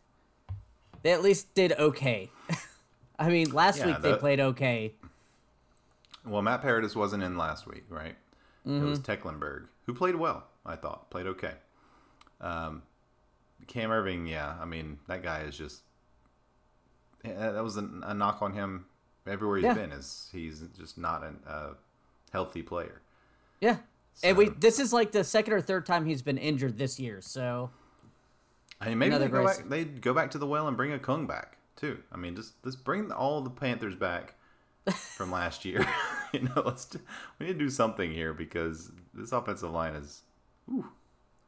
they 1.03 1.11
at 1.11 1.21
least 1.21 1.53
did 1.53 1.71
okay. 1.73 2.31
I 3.19 3.29
mean, 3.29 3.51
last 3.51 3.79
Yeah, 3.79 3.85
week 3.85 4.01
they 4.01 4.13
played 4.13 4.39
okay. 4.39 4.93
Well, 6.25 6.41
Matt 6.41 6.61
Paradis 6.61 6.95
wasn't 6.95 7.23
in 7.23 7.37
last 7.37 7.67
week, 7.67 7.85
right? 7.89 8.15
It 8.65 8.69
Mm-hmm. 8.69 8.89
was 8.89 8.99
Tecklenburg 8.99 9.67
who 9.85 9.93
played 9.93 10.15
well. 10.15 10.45
I 10.65 10.75
thought 10.75 11.09
played 11.09 11.25
okay. 11.27 11.53
Um, 12.41 12.83
Cam 13.67 13.89
Erving, 13.89 14.29
yeah. 14.29 14.55
I 14.61 14.65
mean, 14.65 14.99
that 15.07 15.23
guy 15.23 15.41
is 15.41 15.57
just 15.57 15.81
yeah, 17.23 17.51
that 17.51 17.63
was 17.63 17.77
a, 17.77 17.89
a 18.03 18.13
knock 18.13 18.41
on 18.41 18.53
him 18.53 18.85
everywhere 19.25 19.57
he's 19.57 19.65
Yeah. 19.65 19.73
been. 19.73 19.91
Is 19.91 20.29
he's 20.31 20.61
just 20.77 20.97
not 20.97 21.23
a 21.23 21.75
healthy 22.31 22.61
player. 22.61 23.01
Yeah. 23.59 23.77
And 24.23 24.37
we 24.37 24.49
this 24.49 24.79
is 24.79 24.91
like 24.93 25.11
the 25.11 25.23
second 25.23 25.53
or 25.53 25.61
third 25.61 25.85
time 25.85 26.05
he's 26.05 26.21
been 26.21 26.37
injured 26.37 26.77
this 26.77 26.99
year. 26.99 27.21
So 27.21 27.69
I 28.81 28.89
mean, 28.89 28.99
maybe 28.99 29.17
they 29.17 29.27
go, 29.27 29.45
back, 29.45 29.69
they 29.69 29.85
go 29.85 30.13
back 30.13 30.31
to 30.31 30.37
the 30.37 30.47
well 30.47 30.67
and 30.67 30.77
bring 30.77 30.97
Okung 30.97 31.27
back 31.27 31.57
too. 31.75 31.99
I 32.11 32.17
mean, 32.17 32.35
just 32.35 32.61
just 32.63 32.83
bring 32.83 33.11
all 33.11 33.41
the 33.41 33.49
Panthers 33.49 33.95
back 33.95 34.35
from 34.91 35.31
last 35.31 35.65
year. 35.65 35.85
you 36.33 36.41
know, 36.41 36.63
let's 36.65 36.85
do, 36.85 36.99
we 37.39 37.47
need 37.47 37.53
to 37.53 37.59
do 37.59 37.69
something 37.69 38.11
here 38.11 38.33
because 38.33 38.91
this 39.13 39.31
offensive 39.31 39.71
line 39.71 39.95
is 39.95 40.23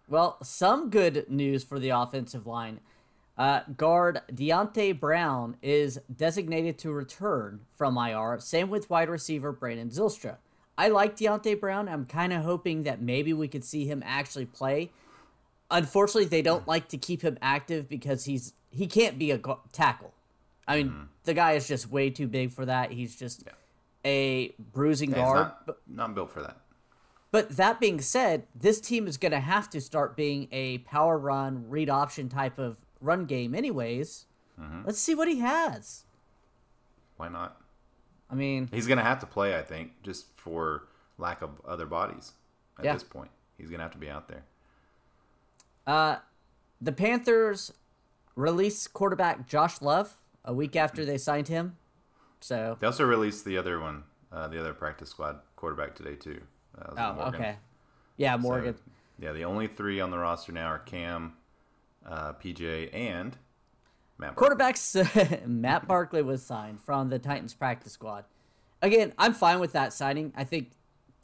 Well, 0.07 0.37
some 0.43 0.89
good 0.89 1.29
news 1.29 1.63
for 1.63 1.79
the 1.79 1.89
offensive 1.89 2.47
line. 2.47 2.79
Uh, 3.37 3.61
guard 3.77 4.21
Deonte 4.33 4.99
Brown 4.99 5.55
is 5.61 5.99
designated 6.13 6.77
to 6.79 6.91
return 6.91 7.61
from 7.77 7.97
IR. 7.97 8.37
Same 8.41 8.69
with 8.69 8.89
wide 8.89 9.09
receiver 9.09 9.53
Brandon 9.53 9.89
Zylstra. 9.89 10.37
I 10.79 10.87
like 10.87 11.17
Deonte 11.17 11.59
Brown. 11.59 11.89
I'm 11.89 12.05
kind 12.05 12.31
of 12.31 12.41
hoping 12.43 12.83
that 12.83 13.01
maybe 13.01 13.33
we 13.33 13.49
could 13.49 13.65
see 13.65 13.85
him 13.85 14.01
actually 14.05 14.45
play. 14.45 14.91
Unfortunately, 15.69 16.25
they 16.25 16.41
don't 16.41 16.65
like 16.67 16.87
to 16.89 16.97
keep 16.97 17.21
him 17.21 17.37
active 17.41 17.89
because 17.89 18.23
he's 18.23 18.53
he 18.71 18.87
can't 18.87 19.19
be 19.19 19.31
a 19.31 19.37
gu- 19.37 19.59
tackle. 19.73 20.13
I 20.67 20.77
mean, 20.77 21.09
the 21.25 21.33
guy 21.33 21.53
is 21.53 21.67
just 21.67 21.91
way 21.91 22.09
too 22.11 22.27
big 22.27 22.51
for 22.51 22.65
that. 22.65 22.91
He's 22.91 23.15
just 23.17 23.43
a 24.05 24.53
bruising 24.71 25.09
Yeah, 25.11 25.15
guard. 25.17 25.37
not, 25.67 25.77
not 25.87 26.15
built 26.15 26.31
for 26.31 26.41
that. 26.43 26.57
But 27.31 27.57
that 27.57 27.79
being 27.79 27.99
said, 27.99 28.47
this 28.55 28.79
team 28.79 29.05
is 29.05 29.17
going 29.17 29.31
to 29.33 29.39
have 29.39 29.69
to 29.71 29.81
start 29.81 30.15
being 30.15 30.47
a 30.51 30.77
power 30.79 31.17
run, 31.17 31.69
read 31.69 31.89
option 31.89 32.29
type 32.29 32.57
of 32.57 32.77
run 33.01 33.25
game, 33.25 33.53
anyways. 33.53 34.27
Mm-hmm. 34.59 34.83
Let's 34.85 34.99
see 34.99 35.13
what 35.15 35.27
he 35.27 35.39
has. 35.39 36.05
Why 37.17 37.27
not? 37.27 37.59
I 38.31 38.35
mean, 38.35 38.69
He's 38.71 38.87
going 38.87 38.97
to 38.99 39.03
have 39.03 39.19
to 39.19 39.25
play, 39.25 39.57
I 39.57 39.61
think, 39.63 40.03
just 40.03 40.27
for 40.37 40.87
lack 41.17 41.41
of 41.41 41.59
other 41.65 41.85
bodies 41.85 42.33
at 42.77 42.85
Yeah. 42.85 42.93
this 42.93 43.03
point. 43.03 43.31
He's 43.57 43.69
going 43.69 43.79
to 43.79 43.83
have 43.83 43.91
to 43.93 43.97
be 43.97 44.09
out 44.09 44.27
there. 44.27 44.43
uh, 45.87 46.17
the 46.81 46.91
Panthers 46.91 47.73
released 48.35 48.93
quarterback 48.93 49.47
Josh 49.47 49.81
Love 49.81 50.15
a 50.45 50.53
week 50.53 50.75
after 50.75 51.03
they 51.03 51.17
signed 51.17 51.47
him. 51.47 51.77
So, 52.39 52.77
They 52.79 52.85
also 52.87 53.05
released 53.05 53.43
the 53.43 53.57
other 53.57 53.79
one, 53.79 54.03
uh, 54.31 54.47
the 54.47 54.59
other 54.59 54.73
practice 54.73 55.09
squad 55.09 55.39
quarterback 55.55 55.95
today 55.95 56.15
too. 56.15 56.41
Uh, 56.77 56.93
Oh, 56.95 57.13
Morgan. 57.15 57.35
okay. 57.41 57.57
Yeah, 58.17 58.35
So, 58.35 58.41
Morgan. 58.43 58.75
yeah, 59.17 59.31
the 59.33 59.43
only 59.45 59.67
three 59.67 59.99
on 59.99 60.11
the 60.11 60.17
roster 60.19 60.51
now 60.53 60.67
are 60.67 60.79
Cam, 60.79 61.35
uh, 62.05 62.33
PJ, 62.33 62.89
and 62.93 63.35
Matt. 64.19 64.35
Quarterbacks, 64.35 65.47
Matt 65.47 65.87
Barkley 65.87 66.21
was 66.21 66.43
signed 66.43 66.81
from 66.81 67.09
the 67.09 67.17
Titans 67.17 67.53
practice 67.53 67.93
squad. 67.93 68.25
Again, 68.81 69.13
I'm 69.17 69.33
fine 69.33 69.59
with 69.59 69.71
that 69.71 69.93
signing. 69.93 70.33
I 70.35 70.43
think 70.43 70.71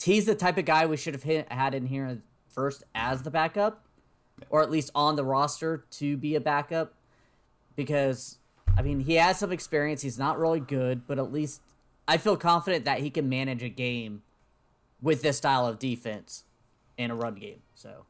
he's 0.02 0.26
the 0.26 0.36
type 0.36 0.58
of 0.58 0.66
guy 0.66 0.86
we 0.86 0.98
should 0.98 1.14
have 1.14 1.24
hit, 1.24 1.52
had 1.52 1.74
in 1.74 1.86
here 1.86 2.22
first 2.48 2.84
as 2.96 3.24
the 3.24 3.32
backup, 3.32 3.86
or 4.50 4.62
at 4.62 4.72
least 4.72 4.92
on 4.96 5.18
the 5.18 5.26
roster 5.26 5.86
to 5.92 6.16
be 6.16 6.36
a 6.36 6.42
backup. 6.42 6.94
Because, 7.76 8.38
I 8.78 8.82
mean, 8.82 9.02
he 9.02 9.16
has 9.16 9.38
some 9.38 9.52
experience. 9.52 10.02
He's 10.02 10.18
not 10.18 10.40
really 10.40 10.62
good, 10.62 11.06
but 11.06 11.20
at 11.20 11.34
least 11.34 11.62
I 12.08 12.18
feel 12.18 12.38
confident 12.38 12.86
that 12.86 13.00
he 13.00 13.10
can 13.10 13.28
manage 13.28 13.62
a 13.62 13.70
game 13.70 14.22
with 15.02 15.22
this 15.22 15.38
style 15.38 15.68
of 15.68 15.80
defense 15.80 16.46
in 16.98 17.12
a 17.12 17.16
run 17.16 17.36
game. 17.36 17.62
So 17.74 18.06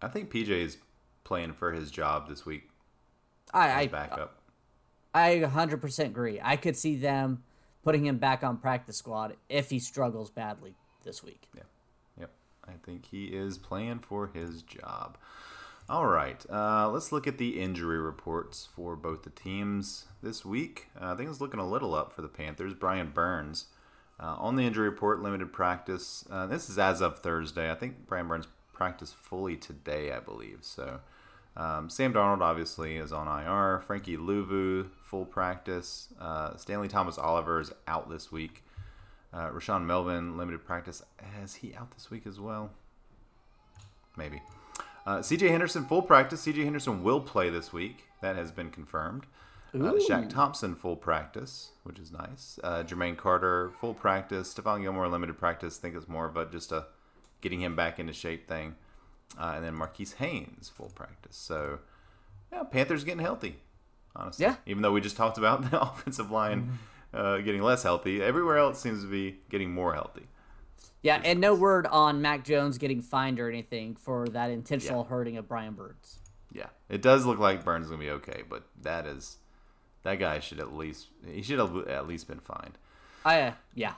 I 0.00 0.08
think 0.08 0.32
PJ 0.32 0.48
is 0.48 0.78
playing 1.24 1.52
for 1.52 1.72
his 1.72 1.90
job 1.90 2.28
this 2.28 2.46
week 2.46 2.70
I, 3.54 3.80
I 3.80 3.86
backup. 3.86 4.36
I 5.14 5.36
100% 5.36 6.04
agree. 6.04 6.40
I 6.42 6.56
could 6.56 6.76
see 6.76 6.96
them 6.96 7.44
putting 7.84 8.04
him 8.04 8.18
back 8.18 8.42
on 8.42 8.56
practice 8.56 8.96
squad 8.96 9.36
if 9.48 9.70
he 9.70 9.78
struggles 9.78 10.30
badly 10.30 10.74
this 11.04 11.22
week. 11.22 11.48
Yeah. 11.54 11.62
Yep. 12.18 12.30
I 12.66 12.72
think 12.84 13.06
he 13.06 13.26
is 13.26 13.56
playing 13.56 14.00
for 14.00 14.26
his 14.26 14.62
job. 14.62 15.16
All 15.88 16.06
right. 16.06 16.44
Uh, 16.50 16.88
let's 16.90 17.12
look 17.12 17.26
at 17.26 17.38
the 17.38 17.60
injury 17.60 17.98
reports 17.98 18.66
for 18.74 18.96
both 18.96 19.22
the 19.22 19.30
teams 19.30 20.06
this 20.22 20.44
week. 20.44 20.88
Uh, 21.00 21.12
I 21.12 21.16
think 21.16 21.30
it's 21.30 21.40
looking 21.40 21.60
a 21.60 21.68
little 21.68 21.94
up 21.94 22.12
for 22.12 22.22
the 22.22 22.28
Panthers. 22.28 22.74
Brian 22.74 23.10
Burns 23.10 23.66
uh, 24.18 24.34
on 24.38 24.56
the 24.56 24.64
injury 24.64 24.88
report, 24.88 25.22
limited 25.22 25.52
practice. 25.52 26.24
Uh, 26.30 26.46
this 26.46 26.70
is 26.70 26.78
as 26.78 27.00
of 27.02 27.18
Thursday. 27.18 27.70
I 27.70 27.74
think 27.74 28.06
Brian 28.06 28.26
Burns 28.26 28.48
practiced 28.72 29.14
fully 29.14 29.56
today, 29.56 30.10
I 30.10 30.20
believe. 30.20 30.58
So 30.62 31.00
um, 31.56 31.88
Sam 31.88 32.12
Darnold 32.12 32.40
obviously 32.40 32.96
is 32.96 33.12
on 33.12 33.28
IR. 33.28 33.80
Frankie 33.80 34.16
Luvu, 34.16 34.88
full 35.02 35.24
practice. 35.24 36.08
Uh, 36.20 36.50
Stantley 36.54 36.88
Thomas-Oliver 36.88 37.60
is 37.60 37.72
out 37.86 38.10
this 38.10 38.32
week. 38.32 38.64
Uh, 39.32 39.50
Rashaan 39.50 39.84
Melvin, 39.84 40.36
limited 40.36 40.64
practice. 40.64 41.02
Is 41.42 41.56
he 41.56 41.74
out 41.74 41.92
this 41.92 42.10
week 42.10 42.26
as 42.26 42.40
well? 42.40 42.70
Maybe. 44.16 44.42
Uh, 45.06 45.18
CJ 45.18 45.50
Henderson, 45.50 45.84
full 45.84 46.02
practice. 46.02 46.46
CJ 46.46 46.64
Henderson 46.64 47.02
will 47.02 47.20
play 47.20 47.50
this 47.50 47.72
week. 47.72 48.04
That 48.20 48.36
has 48.36 48.50
been 48.50 48.70
confirmed. 48.70 49.26
Uh, 49.74 49.94
Shaq 50.08 50.30
Thompson, 50.30 50.76
full 50.76 50.94
practice, 50.96 51.70
which 51.82 51.98
is 51.98 52.12
nice. 52.12 52.60
Uh, 52.62 52.84
Jermaine 52.84 53.16
Carter, 53.16 53.70
full 53.80 53.92
practice. 53.92 54.54
Stephon 54.54 54.82
Gilmore, 54.82 55.08
limited 55.08 55.36
practice. 55.36 55.78
I 55.78 55.82
think 55.82 55.96
it's 55.96 56.08
more 56.08 56.26
of 56.26 56.36
a 56.36 56.46
just 56.46 56.70
a 56.70 56.86
getting 57.40 57.60
him 57.60 57.74
back 57.74 57.98
into 57.98 58.12
shape 58.12 58.48
thing. 58.48 58.76
Uh, 59.38 59.54
and 59.56 59.64
then 59.64 59.74
Marquis 59.74 60.08
Haynes, 60.18 60.68
full 60.74 60.90
practice. 60.94 61.36
So, 61.36 61.80
yeah, 62.52 62.62
Panthers 62.64 63.02
getting 63.04 63.20
healthy, 63.20 63.56
honestly. 64.14 64.44
Yeah. 64.44 64.56
Even 64.66 64.82
though 64.82 64.92
we 64.92 65.00
just 65.00 65.16
talked 65.22 65.38
about 65.38 65.70
the 65.70 65.80
offensive 65.82 66.30
line 66.30 66.78
uh, 67.12 67.38
getting 67.38 67.62
less 67.62 67.82
healthy, 67.82 68.22
everywhere 68.22 68.58
else 68.58 68.80
seems 68.80 69.02
to 69.02 69.08
be 69.10 69.40
getting 69.50 69.72
more 69.72 69.94
healthy. 69.94 70.26
Yeah, 71.02 71.20
and 71.22 71.38
no 71.38 71.54
word 71.54 71.86
on 71.86 72.22
Mac 72.22 72.44
Jones 72.44 72.78
getting 72.78 73.02
fined 73.02 73.38
or 73.38 73.50
anything 73.50 73.94
for 73.94 74.26
that 74.28 74.50
intentional 74.50 75.02
Yeah. 75.02 75.08
hurting 75.10 75.36
of 75.36 75.46
Brian 75.46 75.74
Burns. 75.74 76.18
Yeah, 76.50 76.68
it 76.88 77.02
does 77.02 77.26
look 77.26 77.38
like 77.38 77.62
Burns 77.64 77.86
is 77.86 77.90
gonna 77.90 78.00
be 78.02 78.10
okay, 78.10 78.42
but 78.48 78.62
that 78.80 79.04
is 79.06 79.36
that 80.02 80.18
guy 80.18 80.38
should 80.40 80.60
at 80.60 80.72
least 80.72 81.08
he 81.26 81.42
should 81.42 81.58
have 81.58 81.76
at 81.88 82.08
least 82.08 82.26
been 82.28 82.40
fined. 82.40 82.78
I 83.24 83.40
uh, 83.42 83.52
yeah. 83.74 83.94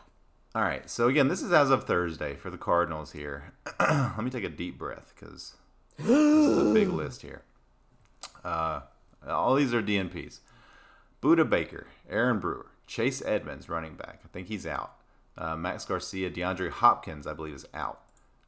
All 0.57 0.63
right, 0.63 0.89
so 0.89 1.07
again, 1.07 1.29
this 1.29 1.43
is 1.43 1.53
as 1.53 1.69
of 1.69 1.85
Thursday 1.85 2.35
for 2.35 2.49
the 2.49 2.57
Cardinals 2.57 3.13
here. 3.13 3.53
Let 3.79 4.25
me 4.25 4.31
take 4.31 4.43
a 4.43 4.49
deep 4.49 4.79
breath 4.79 5.13
because 5.15 5.53
this 5.99 6.09
is 6.09 6.57
a 6.57 6.73
big 6.73 6.89
list 6.93 7.21
here. 7.21 7.43
Uh, 8.43 8.81
all 9.29 9.55
these 9.55 9.75
are 9.75 9.83
DNPs. 9.83 10.39
Budda 11.21 11.47
Baker, 11.47 11.89
Aaron 12.09 12.39
Brewer, 12.39 12.71
Chase 12.87 13.23
Edmonds, 13.27 13.69
running 13.69 13.97
back. 13.97 14.23
I 14.25 14.29
think 14.29 14.49
he's 14.49 14.67
out. 14.67 14.95
Uh, 15.37 15.57
Max 15.57 15.85
Garcia, 15.85 16.31
DeAndre 16.31 16.71
Hopkins, 16.71 17.27
I 17.27 17.35
believe, 17.35 17.55
is 17.55 17.67
out. 17.75 18.01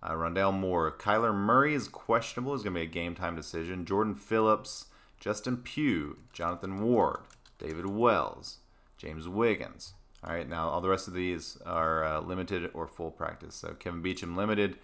Uh, 0.03 0.13
Rondale 0.13 0.59
Moore, 0.59 0.91
Kyler 0.91 1.35
Murray 1.35 1.75
is 1.75 1.89
questionable. 1.89 2.55
Is 2.55 2.63
going 2.63 2.73
to 2.73 2.81
be 2.81 2.87
a 2.87 2.91
game 2.91 3.17
time 3.17 3.37
decision. 3.37 3.85
Jordan 3.85 4.15
Phillips, 4.15 4.87
Justin 5.21 5.59
Pugh, 5.59 6.17
Jonathan 6.33 6.81
Ward, 6.81 7.21
David 7.59 7.85
Wells, 7.85 8.61
James 8.97 9.29
Wiggins. 9.29 9.93
All 10.25 10.33
right, 10.35 10.49
now 10.49 10.69
all 10.69 10.81
the 10.81 10.89
rest 10.89 11.07
of 11.09 11.15
these 11.15 11.59
are 11.65 12.05
uh, 12.05 12.21
limited 12.21 12.71
or 12.75 12.87
full 12.89 13.11
practice. 13.11 13.55
So 13.55 13.75
Kelvin 13.75 14.03
Beachum 14.03 14.37
limited, 14.37 14.79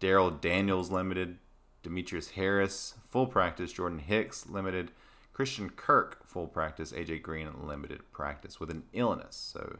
Darrell 0.00 0.30
Daniels 0.30 0.90
limited, 0.90 1.38
Demetrius 1.84 2.30
Harris 2.30 2.94
full 3.08 3.26
practice, 3.26 3.72
Jordan 3.72 4.00
Hicks 4.00 4.48
limited, 4.48 4.90
Christian 5.32 5.70
Kirk 5.70 6.26
full 6.26 6.46
practice, 6.48 6.92
AJ 6.92 7.22
Green 7.22 7.48
limited 7.66 8.00
practice 8.12 8.58
with 8.58 8.70
an 8.70 8.82
illness. 8.92 9.36
So, 9.52 9.78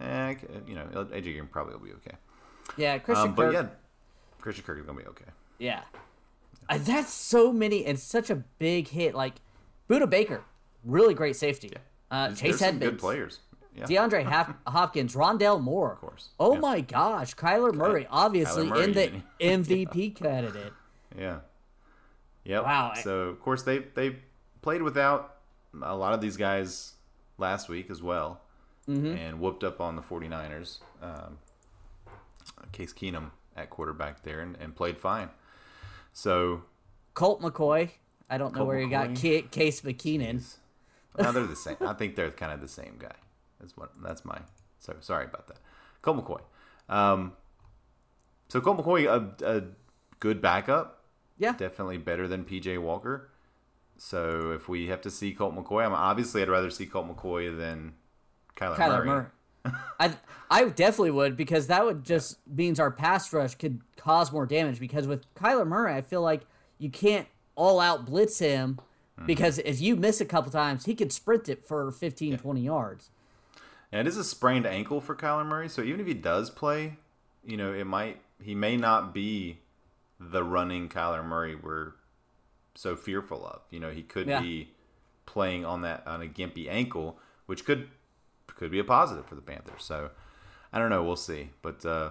eh, 0.00 0.34
you 0.66 0.74
know, 0.74 0.86
AJ 1.12 1.22
Green 1.34 1.46
probably 1.46 1.74
will 1.74 1.84
be 1.84 1.92
okay. 1.92 2.16
Yeah, 2.78 2.98
Christian 2.98 3.28
Um, 3.28 3.34
but 3.34 3.52
Kirk. 3.52 3.54
yeah, 3.54 3.68
Christian 4.40 4.64
Kirk 4.64 4.78
is 4.78 4.86
gonna 4.86 4.98
be 4.98 5.06
okay. 5.08 5.26
Yeah. 5.58 5.82
Uh, 6.70 6.78
that's 6.78 7.12
so 7.12 7.52
many 7.52 7.84
and 7.84 7.98
such 7.98 8.30
a 8.30 8.36
big 8.36 8.88
hit. 8.88 9.14
Like 9.14 9.34
Budda 9.90 10.08
Baker, 10.08 10.42
really 10.84 11.12
great 11.12 11.36
safety. 11.36 11.70
Uh, 12.10 12.28
There's- 12.28 12.40
Chase 12.40 12.50
there's 12.58 12.62
Edmonds, 12.62 12.90
good 12.92 12.98
players. 13.00 13.40
Yeah, 13.74 13.84
DeAndre 13.84 14.24
Hop- 14.30 14.58
Hopkins, 14.68 15.14
Rondale 15.14 15.60
Moore. 15.60 15.92
Of 15.92 15.98
course. 16.00 16.28
Oh 16.38 16.54
Yeah. 16.54 16.60
my 16.60 16.80
gosh, 16.82 17.34
Kyler 17.34 17.74
Murray, 17.74 18.06
obviously 18.10 18.66
Murray, 18.66 18.84
in 18.84 18.92
the 18.92 19.12
MVP 19.40 20.14
candidate. 20.14 20.72
yeah, 21.18 21.38
yep. 22.44 22.64
Wow, 22.64 22.92
So 23.02 23.20
of 23.28 23.40
course 23.40 23.62
they 23.62 23.78
they 23.78 24.16
played 24.60 24.82
without 24.82 25.36
a 25.82 25.96
lot 25.96 26.12
of 26.12 26.20
these 26.20 26.36
guys 26.36 26.94
last 27.38 27.68
week 27.68 27.90
as 27.90 28.02
well, 28.02 28.40
Mm-hmm. 28.88 29.06
and 29.16 29.40
whooped 29.40 29.62
up 29.64 29.80
on 29.80 29.96
the 29.96 30.02
49ers. 30.02 30.78
Um, 31.00 31.38
Case 32.72 32.92
Keenum 32.92 33.30
at 33.56 33.70
quarterback 33.70 34.22
there 34.22 34.40
and, 34.40 34.56
and 34.60 34.74
played 34.74 34.98
fine. 34.98 35.30
So 36.12 36.62
Colt 37.14 37.40
McCoy. 37.40 37.90
I 38.28 38.38
don't 38.38 38.52
know 38.52 38.58
Colt 38.58 38.68
where 38.68 38.80
you 38.80 38.90
got 38.90 39.10
McCoy. 39.10 39.50
Case 39.50 39.80
McKeenan. 39.82 40.42
no, 41.18 41.32
they're 41.32 41.46
the 41.46 41.54
same. 41.56 41.76
I 41.80 41.92
think 41.94 42.16
they're 42.16 42.30
kind 42.30 42.52
of 42.52 42.60
the 42.60 42.68
same 42.68 42.96
guy. 42.98 43.14
That's 43.62 43.76
what. 43.76 43.92
That's 44.02 44.24
my. 44.24 44.38
So 44.80 44.94
sorry 45.00 45.24
about 45.24 45.46
that. 45.48 45.58
Colt 46.02 46.22
McCoy. 46.22 46.40
Um, 46.94 47.32
so 48.48 48.60
Colt 48.60 48.76
McCoy, 48.78 49.06
a, 49.06 49.46
a 49.58 49.62
good 50.20 50.42
backup, 50.42 51.04
Yeah. 51.38 51.52
definitely 51.52 51.96
better 51.98 52.28
than 52.28 52.44
PJ 52.44 52.78
Walker. 52.82 53.30
So 53.96 54.50
if 54.52 54.68
we 54.68 54.88
have 54.88 55.00
to 55.02 55.10
see 55.10 55.32
Colt 55.32 55.54
McCoy, 55.54 55.86
I'm 55.86 55.92
obviously 55.94 56.42
I'd 56.42 56.48
rather 56.48 56.70
see 56.70 56.86
Colt 56.86 57.08
McCoy 57.08 57.56
than 57.56 57.94
Kyler, 58.56 58.76
Kyler 58.76 59.04
Murray. 59.04 59.06
Murray. 59.06 59.26
I 60.00 60.16
I 60.50 60.64
definitely 60.64 61.12
would 61.12 61.36
because 61.36 61.68
that 61.68 61.84
would 61.84 62.02
just 62.04 62.38
means 62.48 62.80
our 62.80 62.90
pass 62.90 63.32
rush 63.32 63.54
could 63.54 63.80
cause 63.96 64.32
more 64.32 64.44
damage 64.44 64.80
because 64.80 65.06
with 65.06 65.32
Kyler 65.36 65.66
Murray, 65.66 65.94
I 65.94 66.00
feel 66.00 66.20
like 66.20 66.42
you 66.78 66.90
can't 66.90 67.28
all 67.54 67.78
out 67.80 68.04
blitz 68.06 68.38
him 68.40 68.80
Mm-hmm. 69.18 69.26
because 69.26 69.58
if 69.58 69.78
you 69.78 69.94
miss 69.94 70.22
a 70.22 70.24
couple 70.24 70.50
times, 70.50 70.86
he 70.86 70.94
could 70.94 71.12
sprint 71.12 71.46
it 71.46 71.66
for 71.66 71.90
15 71.92 72.38
20 72.38 72.60
yards. 72.62 73.10
And 73.92 74.06
it 74.06 74.10
is 74.10 74.16
a 74.16 74.24
sprained 74.24 74.66
ankle 74.66 75.00
for 75.00 75.14
Kyler 75.14 75.44
Murray, 75.46 75.68
so 75.68 75.82
even 75.82 76.00
if 76.00 76.06
he 76.06 76.14
does 76.14 76.48
play, 76.50 76.96
you 77.44 77.56
know, 77.56 77.72
it 77.72 77.84
might 77.86 78.20
he 78.42 78.54
may 78.54 78.76
not 78.76 79.12
be 79.14 79.58
the 80.18 80.42
running 80.42 80.88
Kyler 80.88 81.24
Murray 81.24 81.54
we're 81.54 81.92
so 82.74 82.96
fearful 82.96 83.44
of. 83.46 83.60
You 83.70 83.80
know, 83.80 83.90
he 83.90 84.02
could 84.02 84.26
Yeah. 84.26 84.40
be 84.40 84.70
playing 85.26 85.64
on 85.64 85.82
that 85.82 86.06
on 86.06 86.22
a 86.22 86.26
gimpy 86.26 86.68
ankle, 86.70 87.18
which 87.46 87.64
could 87.64 87.88
could 88.46 88.70
be 88.70 88.78
a 88.78 88.84
positive 88.84 89.26
for 89.26 89.34
the 89.34 89.42
Panthers. 89.42 89.84
So 89.84 90.10
I 90.72 90.78
don't 90.78 90.88
know, 90.90 91.02
we'll 91.04 91.16
see. 91.16 91.50
But 91.60 91.84
uh, 91.84 92.10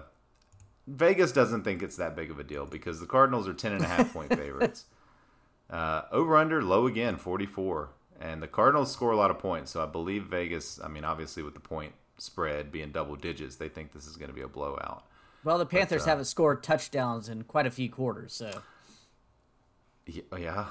Vegas 0.86 1.32
doesn't 1.32 1.64
think 1.64 1.82
it's 1.82 1.96
that 1.96 2.14
big 2.14 2.30
of 2.30 2.38
a 2.38 2.44
deal 2.44 2.64
because 2.66 3.00
the 3.00 3.06
Cardinals 3.06 3.48
are 3.48 3.54
ten 3.54 3.72
and 3.72 3.82
a 3.84 3.88
half 3.88 4.12
point 4.12 4.34
favorites. 4.36 4.84
Uh, 5.70 6.02
over 6.12 6.36
under 6.36 6.62
low 6.62 6.86
again, 6.86 7.16
44. 7.16 7.88
And 8.22 8.40
the 8.40 8.46
Cardinals 8.46 8.92
score 8.92 9.10
a 9.10 9.16
lot 9.16 9.32
of 9.32 9.40
points, 9.40 9.72
so 9.72 9.82
I 9.82 9.86
believe 9.86 10.26
Vegas, 10.26 10.78
I 10.82 10.86
mean, 10.86 11.02
obviously 11.04 11.42
with 11.42 11.54
the 11.54 11.60
point 11.60 11.92
spread 12.18 12.70
being 12.70 12.92
double 12.92 13.16
digits, 13.16 13.56
they 13.56 13.68
think 13.68 13.92
this 13.92 14.06
is 14.06 14.16
going 14.16 14.28
to 14.30 14.34
be 14.34 14.42
a 14.42 14.48
blowout. 14.48 15.04
Well, 15.42 15.58
the 15.58 15.66
Panthers 15.66 16.02
uh, 16.04 16.06
haven't 16.10 16.26
scored 16.26 16.62
touchdowns 16.62 17.28
in 17.28 17.42
quite 17.42 17.66
a 17.66 17.70
few 17.72 17.90
quarters, 17.90 18.32
so 18.32 18.62
Yeah, 20.06 20.22
yeah. 20.38 20.66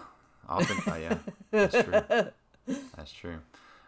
often, 0.48 0.78
uh, 0.90 0.96
yeah, 0.96 1.18
that's 1.52 1.74
true. 1.74 2.32
That's 2.96 3.12
true. 3.12 3.40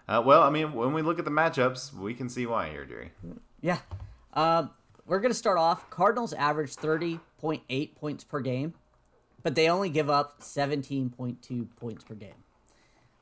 Uh, 0.10 0.22
well, 0.26 0.42
I 0.42 0.50
mean, 0.50 0.74
when 0.74 0.92
we 0.92 1.02
look 1.02 1.18
at 1.20 1.24
the 1.26 1.32
matchups, 1.32 1.94
we 1.94 2.14
can 2.14 2.28
see 2.28 2.46
why 2.46 2.70
here, 2.70 2.84
Jerry. 2.84 3.12
yeah. 3.62 3.78
Um, 4.34 4.72
we're 5.06 5.20
gonna 5.22 5.34
start 5.34 5.58
off. 5.58 5.90
Cardinals 5.90 6.34
average 6.34 6.76
30.8 6.76 7.96
points 7.96 8.24
per 8.26 8.42
game, 8.42 8.74
but 9.42 9.56
they 9.56 9.70
only 9.70 9.90
give 9.90 10.10
up 10.10 10.42
17.2 10.42 11.68
points 11.80 12.04
per 12.04 12.16
game. 12.16 12.43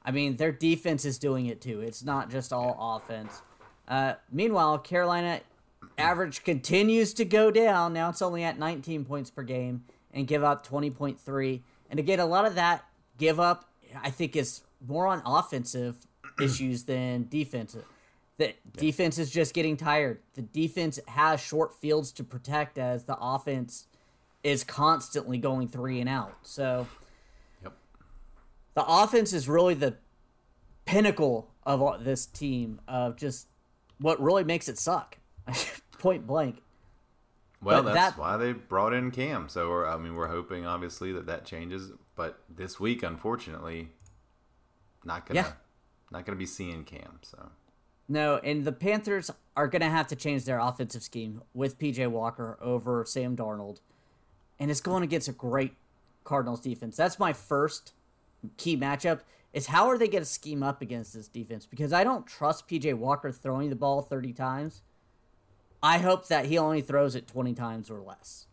I 0.04 0.12
mean, 0.12 0.38
their 0.38 0.52
defense 0.52 1.06
is 1.06 1.20
doing 1.20 1.46
it 1.46 1.62
too. 1.62 1.82
It's 1.82 2.04
not 2.04 2.30
just 2.32 2.52
all 2.52 2.76
offense. 2.98 3.42
Uh, 3.88 4.14
meanwhile, 4.32 4.78
Carolina 4.80 5.42
average 5.98 6.44
continues 6.44 7.14
to 7.16 7.26
go 7.26 7.52
down. 7.52 7.94
Now 7.94 8.10
it's 8.10 8.22
only 8.22 8.44
at 8.44 8.58
19 8.58 9.06
points 9.06 9.30
per 9.30 9.44
game 9.44 9.84
and 10.14 10.28
give 10.28 10.44
up 10.44 10.66
20.3. 10.66 11.62
And 11.90 12.00
again, 12.00 12.20
a 12.20 12.26
lot 12.26 12.46
of 12.46 12.56
that 12.56 12.86
give 13.18 13.40
up, 13.40 13.70
I 14.02 14.10
think, 14.10 14.36
is 14.36 14.62
more 14.86 15.08
on 15.08 15.22
offensive 15.26 16.08
issues 16.42 16.84
than 16.84 17.28
defensive. 17.30 17.86
The 18.38 18.48
yeah. 18.48 18.54
defense 18.76 19.20
is 19.20 19.30
just 19.30 19.54
getting 19.54 19.78
tired. 19.78 20.20
The 20.34 20.42
defense 20.42 21.00
has 21.08 21.40
short 21.40 21.76
fields 21.76 22.12
to 22.14 22.24
protect 22.24 22.78
as 22.78 23.04
the 23.04 23.18
offense 23.20 23.86
is 24.44 24.64
constantly 24.64 25.38
going 25.38 25.68
three 25.68 26.00
and 26.00 26.10
out. 26.10 26.36
So. 26.42 26.88
The 28.74 28.86
offense 28.86 29.34
is 29.34 29.48
really 29.48 29.74
the 29.74 29.96
pinnacle 30.86 31.52
of 31.64 32.04
this 32.04 32.26
team 32.26 32.82
of 32.88 33.16
just 33.18 33.48
what 34.00 34.22
really 34.22 34.44
makes 34.44 34.68
it 34.68 34.78
suck. 34.78 35.18
Point 36.00 36.26
blank. 36.26 36.62
Well, 37.62 37.84
but 37.84 37.94
that's 37.94 38.16
that, 38.16 38.20
why 38.20 38.38
they 38.38 38.54
brought 38.54 38.94
in 38.94 39.12
Cam. 39.12 39.48
So, 39.48 39.86
I 39.86 39.98
mean, 39.98 40.16
we're 40.16 40.28
hoping 40.28 40.66
obviously 40.66 41.12
that 41.14 41.28
that 41.28 41.46
changes. 41.46 41.92
But 42.16 42.40
this 42.50 42.80
week, 42.80 43.04
unfortunately, 43.04 43.90
not 45.04 45.26
gonna 45.28 45.42
yeah. 45.42 45.52
not 46.12 46.26
gonna 46.26 46.38
be 46.38 46.46
seeing 46.46 46.84
Cam. 46.84 47.20
So 47.22 47.50
no, 48.10 48.38
and 48.38 48.66
the 48.66 48.72
Panthers 48.72 49.30
are 49.56 49.68
gonna 49.68 49.90
have 49.90 50.08
to 50.08 50.16
change 50.16 50.46
their 50.46 50.60
offensive 50.60 51.04
scheme 51.04 51.44
with 51.54 51.78
PJ 51.78 52.08
Walker 52.10 52.58
over 52.62 53.06
Sam 53.06 53.38
Darnold, 53.38 53.78
and 54.60 54.72
it's 54.72 54.82
going 54.82 55.04
against 55.04 55.28
a 55.28 55.34
great 55.34 55.76
Cardinals 56.24 56.62
defense. 56.62 56.98
That's 56.98 57.20
my 57.20 57.32
first 57.32 57.94
key 58.58 58.78
matchup. 58.78 59.22
Is 59.54 59.68
how 59.68 59.90
are 59.90 59.98
they 59.98 60.08
going 60.08 60.24
to 60.24 60.30
scheme 60.30 60.64
up 60.64 60.82
against 60.82 61.14
this 61.14 61.28
defense? 61.28 61.66
Because 61.66 61.92
I 61.92 62.06
don't 62.06 62.26
trust 62.26 62.70
PJ 62.70 62.94
Walker 62.94 63.32
throwing 63.32 63.70
the 63.70 63.76
ball 63.76 64.02
thirty 64.02 64.32
times. 64.32 64.82
I 65.84 65.98
hope 65.98 66.28
that 66.28 66.46
he 66.46 66.58
only 66.58 66.82
throws 66.82 67.16
it 67.16 67.28
20 67.28 67.54
times 67.54 67.90
or 67.90 68.00
less. 68.02 68.46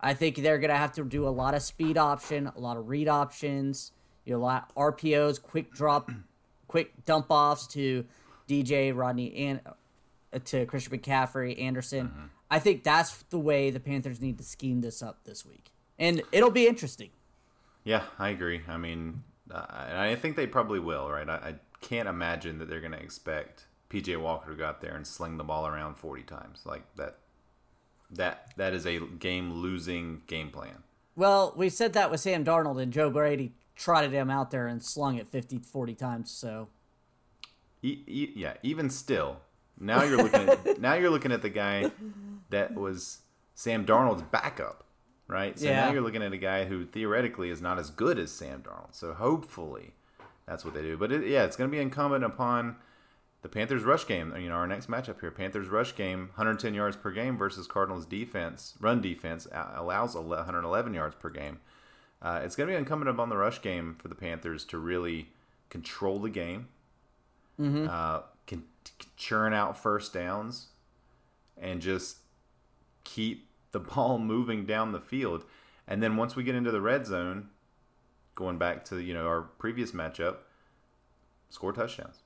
I 0.00 0.14
think 0.14 0.36
they're 0.36 0.58
going 0.58 0.70
to 0.70 0.76
have 0.76 0.92
to 0.92 1.04
do 1.04 1.26
a 1.26 1.30
lot 1.30 1.54
of 1.54 1.62
speed 1.62 1.98
option, 1.98 2.46
a 2.46 2.60
lot 2.60 2.76
of 2.76 2.88
read 2.88 3.08
options, 3.08 3.92
you 4.24 4.32
know, 4.32 4.38
a 4.38 4.42
lot 4.42 4.72
of 4.74 4.96
RPOs, 4.96 5.42
quick 5.42 5.72
drop, 5.72 6.10
quick 6.68 7.04
dump 7.04 7.26
offs 7.28 7.66
to 7.68 8.06
DJ, 8.48 8.96
Rodney, 8.96 9.34
and 9.34 9.60
uh, 9.66 10.38
to 10.44 10.64
Christian 10.66 10.98
McCaffrey, 10.98 11.60
Anderson. 11.60 12.08
Mm-hmm. 12.08 12.24
I 12.50 12.58
think 12.60 12.82
that's 12.82 13.22
the 13.30 13.38
way 13.38 13.70
the 13.70 13.80
Panthers 13.80 14.20
need 14.20 14.38
to 14.38 14.44
scheme 14.44 14.80
this 14.80 15.02
up 15.02 15.24
this 15.24 15.44
week. 15.44 15.72
And 15.98 16.22
it'll 16.32 16.50
be 16.50 16.66
interesting. 16.66 17.10
Yeah, 17.84 18.02
I 18.18 18.28
agree. 18.30 18.62
I 18.68 18.76
mean, 18.76 19.22
uh, 19.50 19.64
I 19.68 20.14
think 20.16 20.36
they 20.36 20.46
probably 20.46 20.80
will, 20.80 21.10
right? 21.10 21.28
I, 21.28 21.34
I 21.34 21.54
can't 21.80 22.08
imagine 22.08 22.58
that 22.58 22.68
they're 22.68 22.80
going 22.80 22.92
to 22.92 23.00
expect 23.00 23.66
PJ 23.88 24.20
Walker 24.20 24.50
to 24.50 24.56
go 24.56 24.66
out 24.66 24.80
there 24.80 24.94
and 24.94 25.06
sling 25.06 25.36
the 25.36 25.44
ball 25.44 25.66
around 25.66 25.96
40 25.96 26.22
times. 26.22 26.60
Like 26.64 26.84
that 26.96 27.18
that 28.12 28.52
that 28.56 28.74
is 28.74 28.86
a 28.86 29.00
game 29.00 29.52
losing 29.54 30.22
game 30.26 30.50
plan. 30.50 30.82
Well, 31.16 31.52
we 31.56 31.68
said 31.68 31.92
that 31.94 32.10
with 32.10 32.20
Sam 32.20 32.44
Darnold 32.44 32.80
and 32.80 32.92
Joe 32.92 33.10
Brady 33.10 33.52
trotted 33.76 34.12
him 34.12 34.30
out 34.30 34.50
there 34.50 34.66
and 34.66 34.82
slung 34.82 35.16
it 35.16 35.28
50 35.28 35.58
40 35.58 35.94
times, 35.94 36.30
so 36.30 36.68
e- 37.82 38.02
e- 38.06 38.32
yeah, 38.36 38.54
even 38.62 38.90
still, 38.90 39.38
now 39.78 40.02
you're 40.02 40.22
looking 40.22 40.48
at 40.48 40.80
now 40.80 40.94
you're 40.94 41.10
looking 41.10 41.32
at 41.32 41.42
the 41.42 41.48
guy 41.50 41.90
that 42.50 42.74
was 42.74 43.20
Sam 43.54 43.84
Darnold's 43.84 44.22
backup, 44.22 44.84
right? 45.30 45.58
So 45.58 45.66
yeah. 45.66 45.86
now 45.86 45.92
you're 45.92 46.02
looking 46.02 46.22
at 46.22 46.32
a 46.32 46.38
guy 46.38 46.64
who 46.64 46.84
theoretically 46.84 47.50
is 47.50 47.60
not 47.62 47.78
as 47.78 47.90
good 47.90 48.18
as 48.18 48.30
Sam 48.30 48.62
Darnold. 48.62 48.94
So 48.94 49.14
hopefully 49.14 49.92
that's 50.46 50.64
what 50.64 50.74
they 50.74 50.82
do. 50.82 50.96
But 50.96 51.12
it, 51.12 51.26
yeah, 51.26 51.44
it's 51.44 51.56
going 51.56 51.70
to 51.70 51.74
be 51.74 51.80
incumbent 51.80 52.24
upon 52.24 52.76
the 53.42 53.48
Panthers 53.48 53.84
rush 53.84 54.06
game, 54.06 54.34
you 54.36 54.48
know, 54.48 54.54
our 54.54 54.66
next 54.66 54.90
matchup 54.90 55.20
here, 55.20 55.30
Panthers 55.30 55.68
rush 55.68 55.94
game, 55.94 56.30
110 56.34 56.74
yards 56.74 56.96
per 56.96 57.10
game 57.10 57.38
versus 57.38 57.66
Cardinals 57.66 58.04
defense, 58.04 58.74
run 58.80 59.00
defense 59.00 59.46
allows 59.74 60.14
111 60.14 60.92
yards 60.92 61.14
per 61.14 61.30
game. 61.30 61.60
Uh, 62.20 62.42
it's 62.44 62.54
going 62.54 62.68
to 62.68 62.74
be 62.74 62.78
incumbent 62.78 63.08
upon 63.08 63.30
the 63.30 63.36
rush 63.36 63.62
game 63.62 63.96
for 63.98 64.08
the 64.08 64.14
Panthers 64.14 64.64
to 64.66 64.78
really 64.78 65.28
control 65.70 66.18
the 66.18 66.28
game, 66.28 66.68
mm-hmm. 67.58 67.86
uh, 67.88 68.20
can, 68.46 68.64
can 68.98 69.08
churn 69.16 69.54
out 69.54 69.74
first 69.74 70.12
downs, 70.12 70.66
and 71.56 71.80
just 71.80 72.18
keep 73.04 73.48
the 73.72 73.80
ball 73.80 74.18
moving 74.18 74.66
down 74.66 74.92
the 74.92 75.00
field. 75.00 75.44
And 75.86 76.02
then 76.02 76.16
once 76.16 76.36
we 76.36 76.44
get 76.44 76.54
into 76.54 76.70
the 76.70 76.80
red 76.80 77.06
zone, 77.06 77.48
going 78.34 78.58
back 78.58 78.84
to 78.86 79.00
you 79.00 79.14
know 79.14 79.26
our 79.26 79.42
previous 79.42 79.92
matchup, 79.92 80.36
score 81.48 81.72
touchdowns 81.72 82.22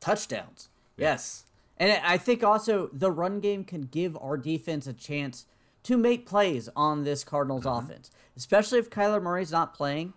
touchdowns. 0.00 0.68
Yeah. 0.96 1.10
Yes. 1.10 1.44
And 1.76 1.92
I 2.04 2.18
think 2.18 2.42
also 2.42 2.90
the 2.92 3.10
run 3.10 3.40
game 3.40 3.64
can 3.64 3.82
give 3.82 4.16
our 4.16 4.36
defense 4.36 4.86
a 4.86 4.92
chance 4.92 5.46
to 5.84 5.96
make 5.96 6.26
plays 6.26 6.68
on 6.74 7.04
this 7.04 7.24
Cardinals 7.24 7.64
mm-hmm. 7.64 7.86
offense, 7.86 8.10
especially 8.36 8.78
if 8.78 8.90
Kyler 8.90 9.22
Murray's 9.22 9.52
not 9.52 9.74
playing. 9.74 10.12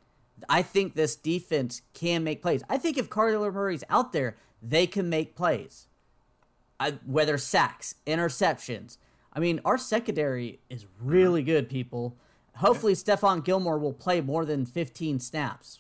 I 0.49 0.63
think 0.63 0.95
this 0.95 1.15
defense 1.15 1.83
can 1.93 2.23
make 2.23 2.41
plays. 2.41 2.63
I 2.67 2.77
think 2.77 2.97
if 2.97 3.09
Kyler 3.09 3.53
Murray's 3.53 3.83
out 3.89 4.11
there, 4.11 4.37
they 4.61 4.87
can 4.87 5.07
make 5.07 5.35
plays. 5.35 5.87
I, 6.79 6.93
whether 7.05 7.37
sacks, 7.37 7.93
interceptions. 8.07 8.97
I 9.33 9.39
mean, 9.39 9.61
our 9.63 9.77
secondary 9.77 10.59
is 10.69 10.85
really 11.01 11.43
good, 11.43 11.69
people. 11.69 12.17
Hopefully, 12.55 12.93
yeah. 12.93 13.15
Stephon 13.15 13.43
Gilmore 13.43 13.77
will 13.77 13.93
play 13.93 14.21
more 14.21 14.45
than 14.45 14.65
15 14.65 15.19
snaps. 15.19 15.79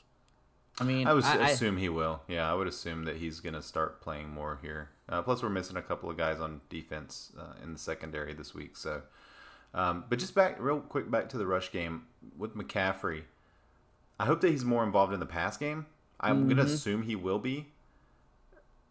I 0.79 0.83
mean, 0.83 1.05
I 1.05 1.13
would 1.13 1.23
I, 1.23 1.49
assume 1.49 1.77
he 1.77 1.89
will. 1.89 2.21
Yeah, 2.27 2.49
I 2.49 2.55
would 2.55 2.67
assume 2.67 3.03
that 3.05 3.17
he's 3.17 3.39
going 3.39 3.53
to 3.53 3.61
start 3.61 4.01
playing 4.01 4.29
more 4.29 4.59
here. 4.61 4.89
Uh, 5.09 5.21
plus, 5.21 5.43
we're 5.43 5.49
missing 5.49 5.75
a 5.75 5.81
couple 5.81 6.09
of 6.09 6.17
guys 6.17 6.39
on 6.39 6.61
defense 6.69 7.33
uh, 7.37 7.53
in 7.61 7.73
the 7.73 7.79
secondary 7.79 8.33
this 8.33 8.55
week. 8.55 8.77
So, 8.77 9.01
um, 9.73 10.05
but 10.09 10.17
just 10.17 10.33
back 10.33 10.55
real 10.59 10.79
quick 10.79 11.11
back 11.11 11.29
to 11.29 11.37
the 11.37 11.45
rush 11.45 11.71
game 11.71 12.03
with 12.37 12.55
McCaffrey. 12.55 13.23
I 14.19 14.25
hope 14.25 14.41
that 14.41 14.51
he's 14.51 14.63
more 14.63 14.83
involved 14.83 15.13
in 15.13 15.19
the 15.19 15.25
pass 15.25 15.57
game. 15.57 15.87
I'm 16.19 16.37
mm-hmm. 16.37 16.55
going 16.55 16.67
to 16.67 16.73
assume 16.73 17.03
he 17.03 17.15
will 17.15 17.39
be, 17.39 17.67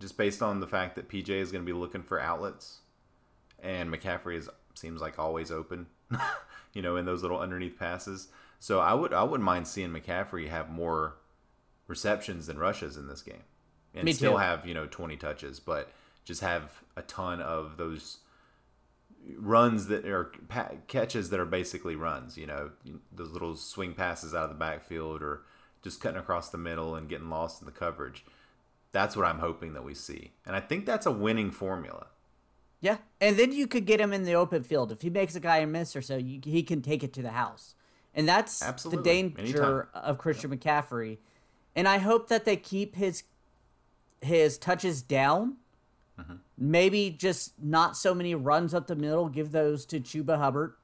just 0.00 0.16
based 0.16 0.42
on 0.42 0.60
the 0.60 0.66
fact 0.66 0.96
that 0.96 1.08
PJ 1.08 1.30
is 1.30 1.50
going 1.50 1.64
to 1.64 1.72
be 1.72 1.76
looking 1.76 2.02
for 2.02 2.20
outlets, 2.20 2.78
and 3.62 3.92
McCaffrey 3.92 4.36
is 4.36 4.48
seems 4.74 5.00
like 5.00 5.18
always 5.18 5.50
open. 5.50 5.86
you 6.72 6.82
know, 6.82 6.96
in 6.96 7.04
those 7.04 7.22
little 7.22 7.40
underneath 7.40 7.78
passes. 7.78 8.28
So 8.58 8.80
I 8.80 8.94
would 8.94 9.12
I 9.12 9.22
wouldn't 9.22 9.44
mind 9.44 9.66
seeing 9.66 9.90
McCaffrey 9.90 10.48
have 10.48 10.70
more 10.70 11.16
receptions 11.86 12.46
than 12.46 12.58
rushes 12.58 12.96
in 12.96 13.08
this 13.08 13.22
game, 13.22 13.42
and 13.94 14.04
Me 14.04 14.12
still 14.12 14.32
too. 14.32 14.38
have 14.38 14.66
you 14.66 14.74
know 14.74 14.86
20 14.86 15.16
touches, 15.16 15.60
but 15.60 15.90
just 16.24 16.40
have 16.42 16.82
a 16.96 17.02
ton 17.02 17.40
of 17.40 17.76
those 17.76 18.18
runs 19.36 19.86
that 19.88 20.06
are 20.06 20.32
catches 20.88 21.30
that 21.30 21.40
are 21.40 21.46
basically 21.46 21.96
runs. 21.96 22.36
You 22.36 22.46
know, 22.46 22.70
those 23.12 23.30
little 23.30 23.56
swing 23.56 23.94
passes 23.94 24.34
out 24.34 24.44
of 24.44 24.50
the 24.50 24.56
backfield 24.56 25.22
or 25.22 25.42
just 25.82 26.00
cutting 26.00 26.20
across 26.20 26.50
the 26.50 26.58
middle 26.58 26.94
and 26.94 27.08
getting 27.08 27.30
lost 27.30 27.62
in 27.62 27.66
the 27.66 27.72
coverage. 27.72 28.24
That's 28.92 29.16
what 29.16 29.24
I'm 29.24 29.38
hoping 29.38 29.72
that 29.72 29.84
we 29.84 29.94
see, 29.94 30.32
and 30.44 30.54
I 30.54 30.60
think 30.60 30.84
that's 30.84 31.06
a 31.06 31.12
winning 31.12 31.50
formula. 31.50 32.08
Yeah, 32.80 32.96
and 33.20 33.36
then 33.36 33.52
you 33.52 33.66
could 33.66 33.84
get 33.84 34.00
him 34.00 34.12
in 34.12 34.24
the 34.24 34.34
open 34.34 34.62
field 34.62 34.90
if 34.90 35.02
he 35.02 35.10
makes 35.10 35.34
a 35.34 35.40
guy 35.40 35.58
a 35.58 35.66
miss 35.66 35.94
or 35.94 36.02
so. 36.02 36.16
You, 36.16 36.40
he 36.42 36.62
can 36.62 36.80
take 36.80 37.04
it 37.04 37.12
to 37.14 37.22
the 37.22 37.32
house, 37.32 37.74
and 38.14 38.28
that's 38.28 38.62
Absolutely. 38.62 39.02
the 39.02 39.30
danger 39.32 39.88
of 39.92 40.18
Christian 40.18 40.50
yep. 40.50 40.60
McCaffrey 40.60 41.18
and 41.76 41.88
I 41.88 41.98
hope 41.98 42.28
that 42.28 42.44
they 42.44 42.56
keep 42.56 42.96
his 42.96 43.24
his 44.20 44.58
touches 44.58 45.02
down. 45.02 45.56
Mm-hmm. 46.18 46.34
Maybe 46.58 47.10
just 47.10 47.52
not 47.62 47.96
so 47.96 48.14
many 48.14 48.34
runs 48.34 48.74
up 48.74 48.86
the 48.86 48.96
middle. 48.96 49.28
Give 49.28 49.52
those 49.52 49.86
to 49.86 50.00
Chuba 50.00 50.38
Hubbard, 50.38 50.74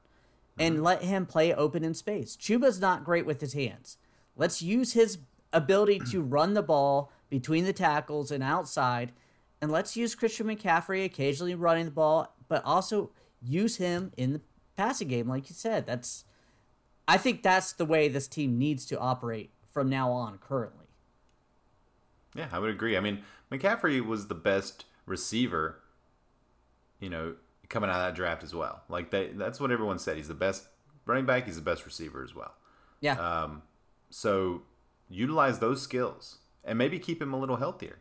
and 0.57 0.75
mm-hmm. 0.75 0.83
let 0.83 1.03
him 1.03 1.25
play 1.25 1.53
open 1.53 1.83
in 1.83 1.93
space. 1.93 2.35
Chuba's 2.35 2.79
not 2.79 3.03
great 3.03 3.25
with 3.25 3.41
his 3.41 3.53
hands. 3.53 3.97
Let's 4.35 4.61
use 4.61 4.93
his 4.93 5.19
ability 5.53 5.99
to 6.11 6.21
run 6.21 6.53
the 6.53 6.63
ball 6.63 7.11
between 7.29 7.65
the 7.65 7.73
tackles 7.73 8.31
and 8.31 8.43
outside, 8.43 9.11
and 9.61 9.71
let's 9.71 9.97
use 9.97 10.15
Christian 10.15 10.47
McCaffrey 10.47 11.05
occasionally 11.05 11.55
running 11.55 11.85
the 11.85 11.91
ball, 11.91 12.35
but 12.47 12.63
also 12.63 13.11
use 13.41 13.77
him 13.77 14.11
in 14.17 14.33
the 14.33 14.41
passing 14.75 15.07
game, 15.07 15.27
like 15.27 15.49
you 15.49 15.55
said. 15.55 15.85
That's 15.85 16.25
I 17.07 17.17
think 17.17 17.41
that's 17.41 17.73
the 17.73 17.85
way 17.85 18.07
this 18.07 18.27
team 18.27 18.57
needs 18.57 18.85
to 18.87 18.99
operate 18.99 19.51
from 19.71 19.89
now 19.89 20.11
on 20.11 20.37
currently. 20.39 20.85
Yeah, 22.35 22.47
I 22.51 22.59
would 22.59 22.69
agree. 22.69 22.97
I 22.97 22.99
mean, 22.99 23.23
McCaffrey 23.51 24.05
was 24.05 24.27
the 24.27 24.35
best 24.35 24.85
receiver, 25.05 25.79
you 26.99 27.09
know, 27.09 27.35
coming 27.69 27.89
out 27.89 27.95
of 27.95 28.05
that 28.05 28.15
draft 28.15 28.43
as 28.43 28.53
well. 28.53 28.83
Like 28.89 29.09
they, 29.11 29.29
that's 29.29 29.59
what 29.59 29.71
everyone 29.71 29.99
said. 29.99 30.17
He's 30.17 30.27
the 30.27 30.33
best 30.33 30.67
running 31.05 31.25
back. 31.25 31.45
He's 31.45 31.55
the 31.55 31.61
best 31.61 31.85
receiver 31.85 32.23
as 32.23 32.35
well. 32.35 32.53
Yeah. 32.99 33.13
Um, 33.13 33.63
so 34.09 34.63
utilize 35.09 35.59
those 35.59 35.81
skills 35.81 36.39
and 36.63 36.77
maybe 36.77 36.99
keep 36.99 37.21
him 37.21 37.33
a 37.33 37.39
little 37.39 37.55
healthier. 37.55 37.99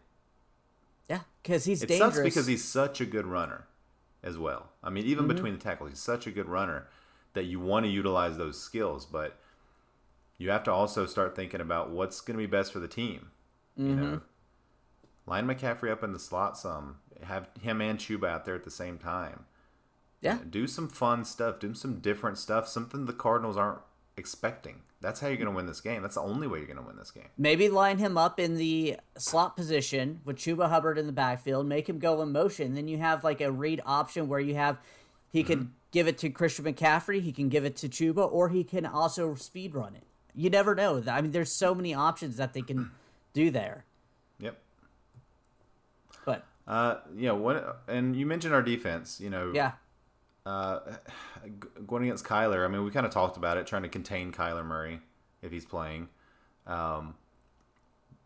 Yeah, 1.09 1.21
because 1.43 1.65
he's 1.65 1.83
it 1.83 1.89
dangerous. 1.89 2.15
sucks 2.15 2.25
because 2.25 2.47
he's 2.47 2.65
such 2.65 3.01
a 3.01 3.07
good 3.07 3.27
runner 3.27 3.67
as 4.23 4.37
well. 4.37 4.71
I 4.83 4.91
mean, 4.91 5.05
even 5.05 5.25
mm-hmm. 5.25 5.35
between 5.35 5.53
the 5.55 5.61
tackles, 5.61 5.91
he's 5.91 6.01
such 6.01 6.27
a 6.27 6.31
good 6.31 6.49
runner 6.49 6.89
that 7.35 7.45
you 7.45 7.61
want 7.61 7.85
to 7.85 7.91
utilize 7.91 8.37
those 8.39 8.61
skills, 8.61 9.07
but 9.07 9.39
you 10.39 10.51
have 10.51 10.65
to 10.65 10.73
also 10.73 11.07
start 11.07 11.37
thinking 11.37 11.61
about 11.61 11.91
what's 11.91 12.21
going 12.21 12.37
to 12.37 12.43
be 12.43 12.51
best 12.51 12.73
for 12.73 12.81
the 12.81 12.89
team. 12.89 13.31
Mm-hmm. 13.79 13.89
You 13.89 13.97
know, 13.97 14.21
line 15.27 15.47
McCaffrey 15.47 15.91
up 15.91 16.03
in 16.03 16.13
the 16.13 16.19
slot 16.19 16.59
some, 16.59 16.97
have 17.23 17.49
him 17.61 17.81
and 17.81 17.99
Chuba 17.99 18.29
out 18.29 18.45
there 18.45 18.55
at 18.55 18.65
the 18.65 18.71
same 18.71 18.99
time. 18.99 19.45
Yeah. 20.21 20.39
Do 20.49 20.67
some 20.67 20.89
fun 20.89 21.25
stuff. 21.25 21.61
Do 21.61 21.75
some 21.75 22.01
different 22.01 22.39
stuff. 22.39 22.69
Something 22.69 23.07
the 23.07 23.13
Cardinals 23.13 23.57
aren't 23.57 23.81
expecting. 24.17 24.77
That's 25.01 25.21
how 25.21 25.29
you're 25.29 25.37
going 25.37 25.51
to 25.51 25.55
win 25.55 25.67
this 25.67 25.81
game. 25.81 26.03
That's 26.03 26.15
the 26.15 26.23
only 26.23 26.47
way 26.47 26.59
you're 26.59 26.67
going 26.67 26.79
to 26.79 26.83
win 26.87 26.97
this 26.97 27.11
game. 27.11 27.29
Maybe 27.37 27.69
line 27.69 27.99
him 27.99 28.17
up 28.17 28.41
in 28.41 28.57
the 28.57 28.97
slot 29.19 29.57
position 29.57 30.21
with 30.25 30.37
Chuba 30.37 30.69
Hubbard 30.69 30.99
in 30.99 31.07
the 31.07 31.13
backfield, 31.13 31.67
make 31.67 31.89
him 31.89 31.99
go 31.99 32.23
in 32.23 32.33
motion. 32.33 32.75
Then 32.75 32.89
you 32.89 32.99
have 32.99 33.23
like 33.25 33.41
a 33.41 33.53
read 33.53 33.81
option 33.85 34.29
where 34.29 34.41
you 34.41 34.55
have 34.55 34.79
he 35.33 35.43
Mm-hmm. 35.43 35.53
can 35.53 35.73
give 35.93 36.09
it 36.09 36.19
to 36.19 36.31
Christian 36.31 36.65
McCaffrey, 36.65 37.21
he 37.21 37.33
can 37.33 37.49
give 37.49 37.65
it 37.65 37.77
to 37.77 37.89
Chuba, 37.89 38.31
or 38.31 38.49
he 38.49 38.65
can 38.65 38.87
also 38.87 39.35
speed 39.35 39.75
run 39.75 39.95
it. 39.95 40.03
You 40.35 40.51
never 40.51 40.75
know. 40.75 41.03
I 41.09 41.21
mean, 41.21 41.31
there's 41.33 41.53
so 41.53 41.75
many 41.75 41.93
options 41.95 42.37
that 42.37 42.53
they 42.53 42.63
can 42.63 42.91
do 43.35 43.51
there. 43.51 43.85
Yep. 44.39 44.59
But 46.25 46.45
Uh, 46.67 46.97
you 47.15 47.27
know, 47.29 47.35
what, 47.37 47.83
and 47.89 48.17
you 48.17 48.25
mentioned 48.27 48.55
our 48.55 48.63
defense. 48.63 49.21
You 49.21 49.31
know, 49.31 49.53
yeah, 49.55 49.73
uh, 50.47 50.79
going 51.87 52.05
against 52.05 52.25
Kyler. 52.25 52.65
I 52.65 52.69
mean, 52.69 52.85
we 52.85 52.91
kind 52.91 53.05
of 53.05 53.13
talked 53.13 53.37
about 53.37 53.59
it, 53.59 53.67
trying 53.67 53.83
to 53.83 53.89
contain 53.89 54.33
Kyler 54.33 54.65
Murray 54.65 55.01
if 55.43 55.53
he's 55.53 55.67
playing. 55.67 56.09
Um, 56.67 57.15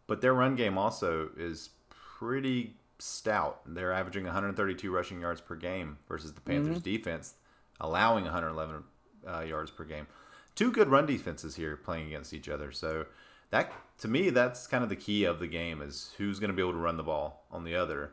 but 0.07 0.21
their 0.21 0.35
run 0.35 0.55
game 0.55 0.79
also 0.79 1.31
is 1.37 1.71
pretty 2.19 2.75
stout. 2.99 3.61
They're 3.67 3.93
averaging 3.93 4.25
132 4.25 4.91
rushing 4.91 5.21
yards 5.21 5.41
per 5.41 5.57
game 5.57 5.99
versus 6.09 6.33
the 6.33 6.41
Panthers' 6.41 6.83
defense, 6.83 7.35
allowing 7.81 8.25
111 8.25 8.85
uh, 9.27 9.41
yards 9.41 9.71
per 9.71 9.85
game. 9.85 10.07
Two 10.55 10.73
good 10.73 10.89
run 10.89 11.07
defenses 11.07 11.57
here 11.57 11.77
playing 11.77 12.09
against 12.09 12.35
each 12.35 12.49
other. 12.49 12.73
So 12.73 13.07
that, 13.51 13.73
to 13.99 14.09
me, 14.09 14.31
that's 14.31 14.67
kind 14.67 14.83
of 14.83 14.91
the 14.91 14.97
key 14.97 15.25
of 15.25 15.39
the 15.39 15.47
game: 15.47 15.81
is 15.81 16.13
who's 16.19 16.41
going 16.41 16.51
to 16.51 16.57
be 16.57 16.63
able 16.63 16.73
to 16.73 16.79
run 16.79 16.97
the 16.97 17.03
ball 17.03 17.45
on 17.51 17.65
the 17.65 17.75
other, 17.75 18.13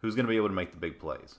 who's 0.00 0.14
going 0.14 0.26
to 0.26 0.30
be 0.30 0.36
able 0.36 0.48
to 0.48 0.54
make 0.54 0.70
the 0.70 0.78
big 0.78 0.98
plays. 0.98 1.36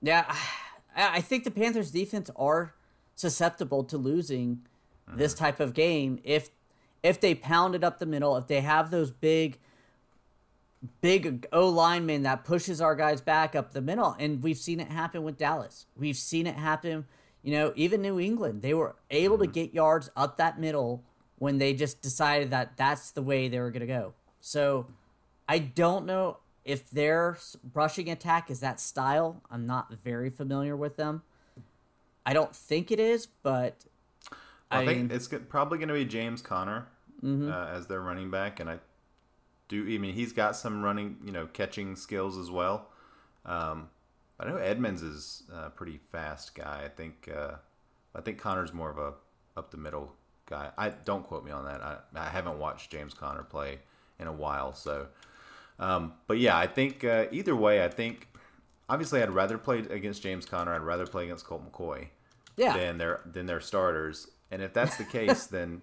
yeah. 0.00 0.24
I 0.34 0.69
I 0.96 1.20
think 1.20 1.44
the 1.44 1.50
Panthers' 1.50 1.90
defense 1.90 2.30
are 2.36 2.74
susceptible 3.14 3.84
to 3.84 3.98
losing 3.98 4.62
this 5.14 5.34
mm-hmm. 5.34 5.44
type 5.44 5.60
of 5.60 5.74
game 5.74 6.20
if 6.24 6.50
if 7.02 7.20
they 7.20 7.34
pound 7.34 7.74
it 7.74 7.82
up 7.82 7.98
the 7.98 8.06
middle, 8.06 8.36
if 8.36 8.46
they 8.46 8.60
have 8.60 8.90
those 8.90 9.10
big 9.10 9.58
big 11.00 11.46
O 11.52 11.68
lineman 11.68 12.22
that 12.22 12.44
pushes 12.44 12.80
our 12.80 12.94
guys 12.94 13.20
back 13.20 13.54
up 13.54 13.72
the 13.72 13.80
middle. 13.80 14.16
And 14.18 14.42
we've 14.42 14.56
seen 14.56 14.80
it 14.80 14.88
happen 14.88 15.22
with 15.22 15.36
Dallas. 15.36 15.86
We've 15.96 16.16
seen 16.16 16.46
it 16.46 16.56
happen, 16.56 17.06
you 17.42 17.52
know, 17.52 17.72
even 17.76 18.02
New 18.02 18.18
England. 18.18 18.62
They 18.62 18.74
were 18.74 18.96
able 19.10 19.38
to 19.38 19.44
mm-hmm. 19.44 19.52
get 19.52 19.74
yards 19.74 20.10
up 20.16 20.38
that 20.38 20.58
middle 20.58 21.04
when 21.38 21.58
they 21.58 21.74
just 21.74 22.02
decided 22.02 22.50
that 22.50 22.76
that's 22.76 23.12
the 23.12 23.22
way 23.22 23.48
they 23.48 23.60
were 23.60 23.70
going 23.70 23.80
to 23.80 23.86
go. 23.86 24.14
So 24.40 24.86
I 25.48 25.58
don't 25.58 26.06
know 26.06 26.38
if 26.64 26.90
their 26.90 27.38
rushing 27.74 28.10
attack 28.10 28.50
is 28.50 28.60
that 28.60 28.80
style. 28.80 29.42
I'm 29.50 29.66
not 29.66 29.92
very 30.04 30.30
familiar 30.30 30.76
with 30.76 30.96
them. 30.96 31.22
I 32.26 32.32
don't 32.32 32.54
think 32.54 32.90
it 32.90 33.00
is, 33.00 33.26
but 33.42 33.76
I, 34.70 34.82
I 34.82 34.86
think 34.86 34.98
mean- 34.98 35.10
it's 35.10 35.28
probably 35.48 35.78
going 35.78 35.88
to 35.88 35.94
be 35.94 36.04
James 36.04 36.42
Conner 36.42 36.86
uh, 37.24 37.68
as 37.74 37.86
their 37.86 38.00
running 38.00 38.30
back, 38.30 38.60
and 38.60 38.70
I 38.70 38.78
do. 39.68 39.82
I 39.82 39.98
mean, 39.98 40.14
he's 40.14 40.32
got 40.32 40.56
some 40.56 40.82
running, 40.82 41.16
you 41.24 41.32
know, 41.32 41.46
catching 41.46 41.96
skills 41.96 42.36
as 42.38 42.50
well. 42.50 42.88
Um, 43.44 43.88
I 44.38 44.46
know 44.46 44.56
Edmonds 44.56 45.02
is 45.02 45.42
a 45.52 45.70
pretty 45.70 46.00
fast 46.12 46.54
guy. 46.54 46.82
I 46.84 46.88
think. 46.88 47.28
Uh, 47.34 47.56
I 48.14 48.20
think 48.20 48.38
Conner's 48.38 48.72
more 48.72 48.90
of 48.90 48.98
a 48.98 49.14
up 49.56 49.70
the 49.70 49.76
middle 49.76 50.12
guy. 50.46 50.70
I 50.76 50.90
don't 50.90 51.24
quote 51.24 51.44
me 51.44 51.50
on 51.52 51.64
that. 51.64 51.82
I, 51.82 51.96
I 52.14 52.28
haven't 52.28 52.58
watched 52.58 52.90
James 52.90 53.14
Conner 53.14 53.42
play 53.42 53.78
in 54.18 54.26
a 54.26 54.32
while, 54.32 54.74
so. 54.74 55.06
Um, 55.80 56.12
but 56.26 56.38
yeah, 56.38 56.56
I 56.56 56.66
think 56.66 57.02
uh, 57.04 57.24
either 57.32 57.56
way, 57.56 57.82
I 57.82 57.88
think 57.88 58.28
obviously 58.88 59.22
I'd 59.22 59.30
rather 59.30 59.56
play 59.56 59.78
against 59.78 60.22
James 60.22 60.44
Conner. 60.44 60.74
I'd 60.74 60.82
rather 60.82 61.06
play 61.06 61.24
against 61.24 61.46
Colt 61.46 61.64
McCoy 61.68 62.08
yeah. 62.56 62.76
than 62.76 62.98
their 62.98 63.22
than 63.24 63.46
their 63.46 63.60
starters. 63.60 64.28
And 64.50 64.62
if 64.62 64.74
that's 64.74 64.96
the 64.98 65.04
case, 65.18 65.46
then 65.46 65.80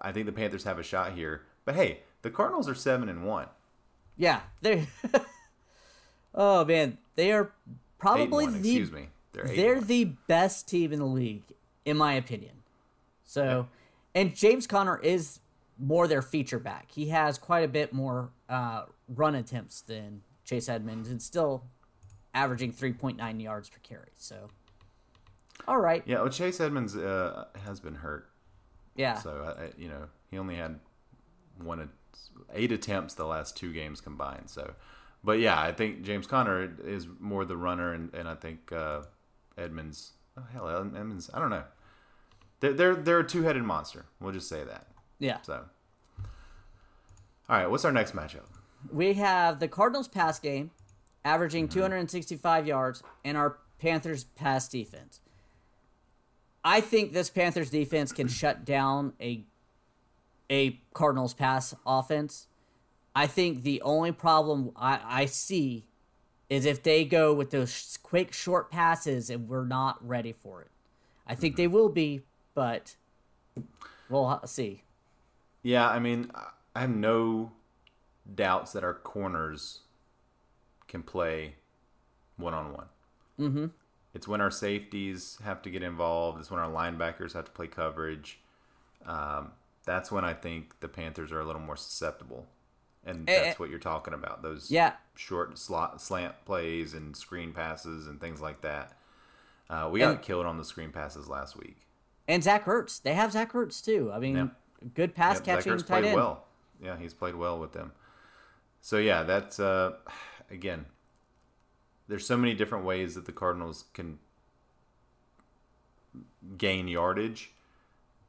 I 0.00 0.10
think 0.10 0.26
the 0.26 0.32
Panthers 0.32 0.64
have 0.64 0.78
a 0.78 0.82
shot 0.82 1.12
here. 1.12 1.42
But 1.66 1.74
hey, 1.74 2.00
the 2.22 2.30
Cardinals 2.30 2.68
are 2.68 2.74
seven 2.74 3.08
and 3.10 3.24
one. 3.24 3.46
Yeah, 4.16 4.40
they. 4.62 4.86
oh 6.34 6.64
man, 6.64 6.96
they 7.14 7.30
are 7.30 7.52
probably 7.98 8.46
one, 8.46 8.52
the 8.52 8.58
excuse 8.58 8.90
me. 8.90 9.08
They're 9.32 9.44
they're 9.46 9.80
the 9.80 10.04
best 10.26 10.66
team 10.66 10.92
in 10.92 10.98
the 10.98 11.06
league, 11.06 11.42
in 11.84 11.98
my 11.98 12.14
opinion. 12.14 12.52
So, 13.26 13.68
and 14.14 14.34
James 14.34 14.66
Conner 14.66 14.98
is 14.98 15.40
more 15.78 16.06
their 16.06 16.22
feature 16.22 16.58
back. 16.58 16.90
He 16.90 17.08
has 17.08 17.38
quite 17.38 17.64
a 17.64 17.68
bit 17.68 17.92
more 17.92 18.30
uh, 18.48 18.84
run 19.08 19.34
attempts 19.34 19.80
than 19.80 20.22
Chase 20.44 20.68
Edmonds, 20.68 21.08
and 21.08 21.20
still 21.20 21.64
averaging 22.34 22.72
three 22.72 22.92
point 22.92 23.16
nine 23.16 23.40
yards 23.40 23.68
per 23.68 23.78
carry. 23.82 24.10
So, 24.16 24.48
all 25.66 25.78
right, 25.78 26.02
yeah. 26.06 26.20
Well, 26.20 26.28
Chase 26.30 26.60
Edmonds 26.60 26.96
uh, 26.96 27.46
has 27.64 27.80
been 27.80 27.94
hurt, 27.96 28.28
yeah, 28.96 29.14
so 29.14 29.54
I, 29.58 29.62
I- 29.64 29.70
you 29.78 29.88
know 29.88 30.04
he 30.30 30.38
only 30.38 30.56
had 30.56 30.78
one 31.58 31.88
eight 32.52 32.72
attempts 32.72 33.14
the 33.14 33.26
last 33.26 33.56
two 33.56 33.72
games 33.72 34.00
combined. 34.00 34.50
So, 34.50 34.74
but 35.22 35.38
yeah, 35.40 35.60
I 35.60 35.72
think 35.72 36.02
James 36.02 36.26
Conner 36.26 36.72
is 36.84 37.06
more 37.20 37.44
the 37.44 37.56
runner, 37.56 37.92
and, 37.92 38.12
and 38.14 38.28
I 38.28 38.34
think 38.34 38.70
uh, 38.72 39.02
Edmonds. 39.56 40.12
Oh 40.36 40.42
hell, 40.52 40.68
Edmonds. 40.68 41.30
I 41.32 41.38
don't 41.38 41.50
know. 41.50 41.64
They're 42.60 42.72
they're, 42.72 42.94
they're 42.96 43.18
a 43.20 43.26
two 43.26 43.42
headed 43.42 43.62
monster. 43.62 44.06
We'll 44.20 44.32
just 44.32 44.48
say 44.48 44.64
that. 44.64 44.88
Yeah. 45.18 45.40
So, 45.42 45.64
all 47.48 47.56
right, 47.56 47.70
what's 47.70 47.84
our 47.84 47.92
next 47.92 48.14
matchup? 48.14 48.44
We 48.92 49.14
have 49.14 49.60
the 49.60 49.68
Cardinals 49.68 50.08
pass 50.08 50.38
game, 50.38 50.70
averaging 51.24 51.68
mm-hmm. 51.68 51.78
265 51.78 52.66
yards, 52.66 53.02
and 53.24 53.36
our 53.36 53.58
Panthers 53.78 54.24
pass 54.24 54.68
defense. 54.68 55.20
I 56.64 56.80
think 56.80 57.12
this 57.12 57.30
Panthers 57.30 57.70
defense 57.70 58.12
can 58.12 58.28
shut 58.28 58.64
down 58.64 59.12
a 59.20 59.44
a 60.50 60.80
Cardinals 60.92 61.34
pass 61.34 61.74
offense. 61.86 62.46
I 63.14 63.26
think 63.26 63.62
the 63.62 63.80
only 63.82 64.12
problem 64.12 64.72
I, 64.76 65.00
I 65.04 65.26
see 65.26 65.84
is 66.50 66.66
if 66.66 66.82
they 66.82 67.04
go 67.04 67.32
with 67.32 67.50
those 67.50 67.98
quick 68.02 68.32
short 68.32 68.70
passes 68.70 69.30
and 69.30 69.48
we're 69.48 69.64
not 69.64 70.06
ready 70.06 70.32
for 70.32 70.62
it. 70.62 70.68
I 71.26 71.34
think 71.34 71.56
they 71.56 71.64
mm-hmm. 71.64 71.74
will 71.74 71.88
be, 71.88 72.22
but 72.54 72.96
we'll 74.08 74.28
ha- 74.28 74.44
see. 74.46 74.83
Yeah, 75.64 75.88
I 75.88 75.98
mean, 75.98 76.30
I 76.76 76.80
have 76.82 76.90
no 76.90 77.50
doubts 78.32 78.72
that 78.74 78.84
our 78.84 78.94
corners 78.94 79.80
can 80.86 81.02
play 81.02 81.56
one 82.36 82.54
on 82.54 82.72
one. 82.72 82.86
Mm-hmm. 83.40 83.66
It's 84.12 84.28
when 84.28 84.40
our 84.40 84.50
safeties 84.50 85.38
have 85.42 85.62
to 85.62 85.70
get 85.70 85.82
involved. 85.82 86.38
It's 86.38 86.50
when 86.50 86.60
our 86.60 86.70
linebackers 86.70 87.32
have 87.32 87.46
to 87.46 87.50
play 87.50 87.66
coverage. 87.66 88.38
Um, 89.06 89.52
that's 89.84 90.12
when 90.12 90.24
I 90.24 90.34
think 90.34 90.78
the 90.80 90.88
Panthers 90.88 91.32
are 91.32 91.40
a 91.40 91.44
little 91.44 91.60
more 91.60 91.76
susceptible, 91.76 92.46
and 93.04 93.28
Eh, 93.28 93.32
that's 93.44 93.48
eh. 93.48 93.58
what 93.58 93.70
you're 93.70 93.78
talking 93.80 94.14
about. 94.14 94.42
Those 94.42 94.70
Yeah, 94.70 94.92
short 95.16 95.58
slot 95.58 96.00
slant 96.00 96.34
plays 96.44 96.94
and 96.94 97.16
screen 97.16 97.52
passes 97.52 98.06
and 98.06 98.20
things 98.20 98.40
like 98.40 98.60
that. 98.60 98.96
Uh, 99.68 99.88
we 99.90 100.00
got 100.00 100.10
And- 100.12 100.22
killed 100.22 100.46
on 100.46 100.58
the 100.58 100.64
screen 100.64 100.92
passes 100.92 101.26
last 101.28 101.56
week. 101.56 101.78
And 102.28 102.42
Zach 102.44 102.64
Ertz. 102.66 103.02
They 103.02 103.14
have 103.14 103.32
Zach 103.32 103.52
Ertz 103.52 103.82
too. 103.84 104.10
I 104.12 104.18
mean. 104.18 104.50
Good 104.92 105.14
pass 105.14 105.36
Yep, 105.36 105.44
Zach 105.44 105.56
catching 105.56 105.78
tight 105.78 105.86
played 105.86 106.04
end. 106.06 106.16
well. 106.16 106.44
Yeah, 106.82 106.96
he's 106.98 107.14
played 107.14 107.34
well 107.34 107.58
with 107.58 107.72
them. 107.72 107.92
So 108.80 108.98
yeah, 108.98 109.22
that's 109.22 109.58
uh, 109.58 109.92
again. 110.50 110.86
There's 112.06 112.26
so 112.26 112.36
many 112.36 112.52
different 112.52 112.84
ways 112.84 113.14
that 113.14 113.24
the 113.24 113.32
Cardinals 113.32 113.84
can 113.94 114.18
gain 116.58 116.86
yardage 116.86 117.52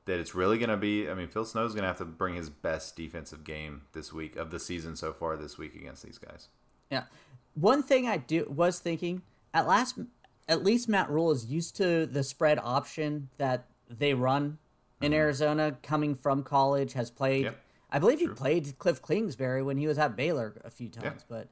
that 0.06 0.20
it's 0.20 0.34
really 0.34 0.58
going 0.58 0.70
to 0.70 0.78
be. 0.78 1.10
I 1.10 1.14
mean, 1.14 1.28
Phil 1.28 1.46
Snow's 1.46 1.74
going 1.74 1.84
to 1.84 1.88
have 1.88 1.98
to 1.98 2.06
bring 2.06 2.36
his 2.36 2.50
best 2.50 2.96
defensive 2.96 3.44
game 3.44 3.82
this 3.94 4.14
week 4.14 4.36
of 4.36 4.52
the 4.52 4.60
season 4.60 4.96
so 4.96 5.12
far 5.12 5.36
this 5.36 5.58
week 5.58 5.76
against 5.76 6.04
these 6.04 6.18
guys. 6.18 6.48
Yeah. 6.90 7.04
One 7.56 7.84
thing 7.84 8.08
I 8.08 8.18
do 8.18 8.46
was 8.50 8.80
thinking 8.80 9.24
at 9.54 9.68
last, 9.68 9.98
at 10.48 10.64
least 10.64 10.88
Matt 10.88 11.10
Rhule 11.10 11.32
is 11.32 11.46
used 11.46 11.76
to 11.78 12.06
the 12.06 12.24
spread 12.24 12.60
option 12.60 13.30
that 13.38 13.66
they 13.90 14.14
run 14.14 14.58
in 15.02 15.14
Arizona. 15.14 15.78
Coming 15.84 16.16
from 16.16 16.44
college, 16.44 16.94
has 16.94 17.12
played. 17.12 17.46
Mm-hmm. 17.46 17.54
Yep. 17.54 17.62
I 17.92 18.00
believe 18.00 18.20
he 18.20 18.28
played 18.28 18.78
Cliff 18.78 19.02
Kingsbury 19.02 19.64
when 19.64 19.78
he 19.78 19.88
was 19.88 19.98
at 19.98 20.16
Baylor 20.16 20.60
a 20.66 20.70
few 20.70 20.90
times. 20.90 21.24
But 21.28 21.48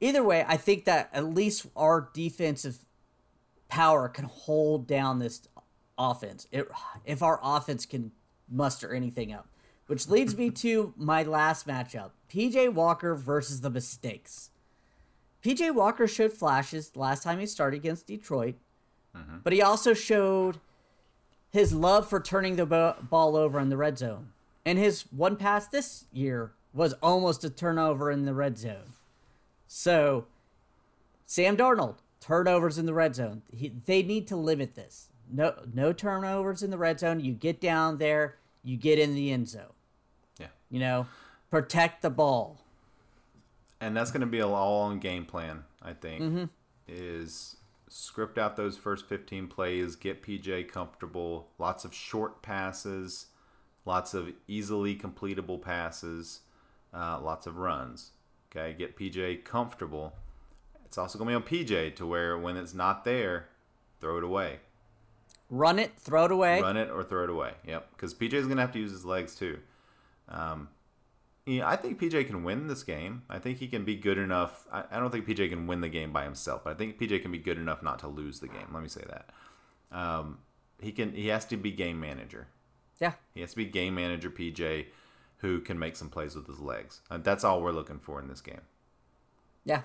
either 0.00 0.24
way, 0.24 0.44
I 0.48 0.56
think 0.56 0.86
that 0.86 1.08
at 1.12 1.24
least 1.24 1.66
our 1.76 2.10
defensive 2.12 2.84
power 3.68 4.08
can 4.08 4.24
hold 4.24 4.86
down 4.88 5.18
this 5.18 5.46
offense. 5.96 6.48
It, 6.50 6.68
if 7.04 7.22
our 7.22 7.38
offense 7.42 7.86
can 7.86 8.12
muster 8.50 8.92
anything 8.92 9.32
up. 9.32 9.46
Which 9.86 10.08
leads 10.08 10.36
me 10.36 10.50
to 10.62 10.94
my 10.96 11.22
last 11.22 11.66
matchup 11.66 12.10
PJ 12.28 12.72
Walker 12.72 13.14
versus 13.14 13.60
the 13.60 13.70
Mistakes. 13.70 14.50
PJ 15.44 15.74
Walker 15.74 16.06
showed 16.06 16.32
flashes 16.32 16.96
last 16.96 17.22
time 17.22 17.38
he 17.38 17.46
started 17.46 17.76
against 17.78 18.06
Detroit, 18.06 18.56
but 19.42 19.52
he 19.52 19.62
also 19.62 19.94
showed 19.94 20.58
his 21.50 21.72
love 21.72 22.08
for 22.08 22.20
turning 22.20 22.56
the 22.56 22.66
ball 22.66 23.36
over 23.36 23.58
in 23.58 23.68
the 23.68 23.76
red 23.76 23.98
zone. 23.98 24.32
And 24.64 24.78
his 24.78 25.04
one 25.10 25.36
pass 25.36 25.66
this 25.66 26.04
year 26.12 26.52
was 26.72 26.94
almost 27.02 27.44
a 27.44 27.50
turnover 27.50 28.10
in 28.10 28.24
the 28.24 28.34
red 28.34 28.58
zone. 28.58 28.94
So, 29.66 30.26
Sam 31.26 31.56
Darnold, 31.56 31.96
turnovers 32.20 32.78
in 32.78 32.86
the 32.86 32.94
red 32.94 33.14
zone. 33.14 33.42
He, 33.52 33.72
they 33.86 34.02
need 34.02 34.26
to 34.28 34.36
limit 34.36 34.74
this. 34.74 35.08
No, 35.32 35.54
no 35.72 35.92
turnovers 35.92 36.62
in 36.62 36.70
the 36.70 36.78
red 36.78 37.00
zone. 37.00 37.20
You 37.20 37.32
get 37.32 37.60
down 37.60 37.98
there, 37.98 38.36
you 38.62 38.76
get 38.76 38.98
in 38.98 39.14
the 39.14 39.30
end 39.32 39.48
zone. 39.48 39.72
Yeah. 40.38 40.48
You 40.70 40.80
know, 40.80 41.06
protect 41.50 42.02
the 42.02 42.10
ball. 42.10 42.58
And 43.80 43.96
that's 43.96 44.10
going 44.10 44.20
to 44.20 44.26
be 44.26 44.40
a 44.40 44.46
long 44.46 44.98
game 44.98 45.24
plan, 45.24 45.64
I 45.82 45.94
think. 45.94 46.22
Mm-hmm. 46.22 46.44
Is 46.88 47.56
script 47.90 48.38
out 48.38 48.56
those 48.56 48.78
first 48.78 49.06
15 49.06 49.48
plays, 49.48 49.96
get 49.96 50.22
PJ 50.22 50.68
comfortable, 50.68 51.48
lots 51.58 51.84
of 51.84 51.92
short 51.92 52.40
passes, 52.40 53.26
lots 53.84 54.14
of 54.14 54.32
easily 54.46 54.94
completable 54.94 55.60
passes, 55.60 56.40
uh, 56.94 57.20
lots 57.20 57.46
of 57.46 57.56
runs. 57.58 58.12
Okay, 58.50 58.74
get 58.78 58.96
PJ 58.96 59.44
comfortable. 59.44 60.14
It's 60.84 60.98
also 60.98 61.18
going 61.18 61.34
to 61.34 61.40
be 61.40 61.60
on 61.60 61.64
PJ 61.64 61.96
to 61.96 62.06
where 62.06 62.38
when 62.38 62.56
it's 62.56 62.74
not 62.74 63.04
there, 63.04 63.48
throw 64.00 64.18
it 64.18 64.24
away. 64.24 64.60
Run 65.48 65.80
it, 65.80 65.92
throw 65.98 66.24
it 66.24 66.32
away. 66.32 66.60
Run 66.60 66.76
it 66.76 66.90
or 66.90 67.02
throw 67.02 67.24
it 67.24 67.30
away. 67.30 67.52
Yep, 67.66 67.90
because 67.92 68.14
PJ 68.14 68.32
is 68.34 68.46
going 68.46 68.56
to 68.56 68.62
have 68.62 68.72
to 68.72 68.78
use 68.78 68.92
his 68.92 69.04
legs 69.04 69.34
too. 69.34 69.58
Um, 70.28 70.68
yeah, 71.46 71.68
I 71.68 71.76
think 71.76 72.00
PJ 72.00 72.26
can 72.26 72.44
win 72.44 72.66
this 72.68 72.82
game. 72.82 73.22
I 73.28 73.38
think 73.38 73.58
he 73.58 73.66
can 73.66 73.84
be 73.84 73.96
good 73.96 74.18
enough. 74.18 74.66
I, 74.72 74.84
I 74.90 75.00
don't 75.00 75.10
think 75.10 75.26
PJ 75.26 75.48
can 75.50 75.66
win 75.66 75.80
the 75.80 75.88
game 75.88 76.12
by 76.12 76.24
himself, 76.24 76.64
but 76.64 76.70
I 76.70 76.74
think 76.74 76.98
PJ 76.98 77.22
can 77.22 77.32
be 77.32 77.38
good 77.38 77.58
enough 77.58 77.82
not 77.82 77.98
to 78.00 78.08
lose 78.08 78.40
the 78.40 78.48
game. 78.48 78.68
Let 78.72 78.82
me 78.82 78.88
say 78.88 79.04
that. 79.08 79.30
Um, 79.96 80.38
he 80.80 80.92
can. 80.92 81.12
He 81.12 81.28
has 81.28 81.44
to 81.46 81.56
be 81.56 81.72
game 81.72 82.00
manager. 82.00 82.48
Yeah. 83.00 83.12
He 83.34 83.40
has 83.40 83.50
to 83.50 83.56
be 83.56 83.64
game 83.64 83.94
manager 83.94 84.30
PJ, 84.30 84.86
who 85.38 85.60
can 85.60 85.78
make 85.78 85.96
some 85.96 86.10
plays 86.10 86.34
with 86.34 86.46
his 86.46 86.60
legs. 86.60 87.00
Uh, 87.10 87.18
that's 87.18 87.44
all 87.44 87.62
we're 87.62 87.72
looking 87.72 87.98
for 87.98 88.20
in 88.20 88.28
this 88.28 88.40
game. 88.40 88.60
Yeah. 89.64 89.82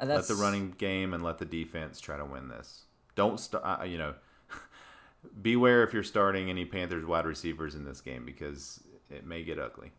Uh, 0.00 0.06
That's, 0.06 0.28
Let 0.28 0.36
the 0.36 0.42
running 0.42 0.70
game 0.78 1.12
and 1.12 1.22
let 1.24 1.38
the 1.38 1.44
defense 1.44 2.00
try 2.00 2.16
to 2.16 2.24
win 2.24 2.48
this. 2.48 2.84
Don't 3.16 3.40
start. 3.40 3.64
Uh, 3.64 3.84
you 3.84 3.98
know, 3.98 4.14
beware 5.42 5.82
if 5.82 5.92
you're 5.92 6.04
starting 6.04 6.48
any 6.50 6.64
Panthers 6.64 7.04
wide 7.04 7.26
receivers 7.26 7.74
in 7.74 7.84
this 7.84 8.00
game 8.00 8.24
because 8.24 8.80
it 9.10 9.26
may 9.26 9.42
get 9.42 9.58
ugly. 9.58 9.90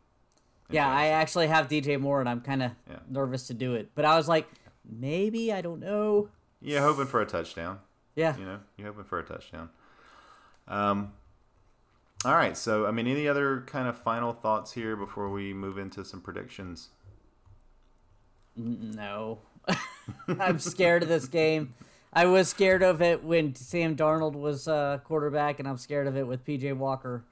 Yeah, 0.69 0.87
I 0.89 1.07
actually 1.07 1.47
have 1.47 1.67
DJ 1.67 1.99
Moore, 1.99 2.19
and 2.19 2.29
I'm 2.29 2.41
kind 2.41 2.61
of 2.63 2.71
Yeah. 2.89 2.99
nervous 3.09 3.47
to 3.47 3.53
do 3.53 3.73
it. 3.75 3.89
But 3.95 4.05
I 4.05 4.15
was 4.17 4.27
like, 4.27 4.47
maybe 4.89 5.51
I 5.51 5.61
don't 5.61 5.79
know. 5.79 6.29
You're 6.61 6.81
hoping 6.81 7.05
for 7.07 7.21
a 7.21 7.25
touchdown. 7.25 7.79
Yeah. 8.15 8.37
You 8.37 8.45
know, 8.45 8.59
you're 8.77 8.87
hoping 8.87 9.05
for 9.05 9.19
a 9.19 9.23
touchdown. 9.23 9.69
Um. 10.67 11.13
All 12.25 12.33
right. 12.35 12.57
So, 12.57 12.85
I 12.85 12.91
mean, 12.91 13.07
any 13.07 13.27
other 13.29 13.61
kind 13.65 13.87
of 13.87 13.97
final 13.97 14.33
thoughts 14.33 14.73
here 14.73 14.95
before 14.97 15.29
we 15.29 15.53
move 15.53 15.77
into 15.77 16.03
some 16.03 16.19
predictions? 16.19 16.89
No. 18.57 19.39
I'm 20.39 20.59
scared 20.59 21.03
of 21.03 21.09
this 21.09 21.27
game. 21.27 21.73
I 22.11 22.25
was 22.25 22.49
scared 22.49 22.81
of 22.83 23.01
it 23.01 23.23
when 23.23 23.55
Sam 23.55 23.95
Darnold 23.95 24.33
was 24.33 24.67
uh, 24.67 24.99
quarterback, 25.03 25.59
and 25.59 25.67
I'm 25.67 25.77
scared 25.77 26.07
of 26.07 26.17
it 26.17 26.27
with 26.27 26.43
PJ 26.45 26.75
Walker. 26.75 27.23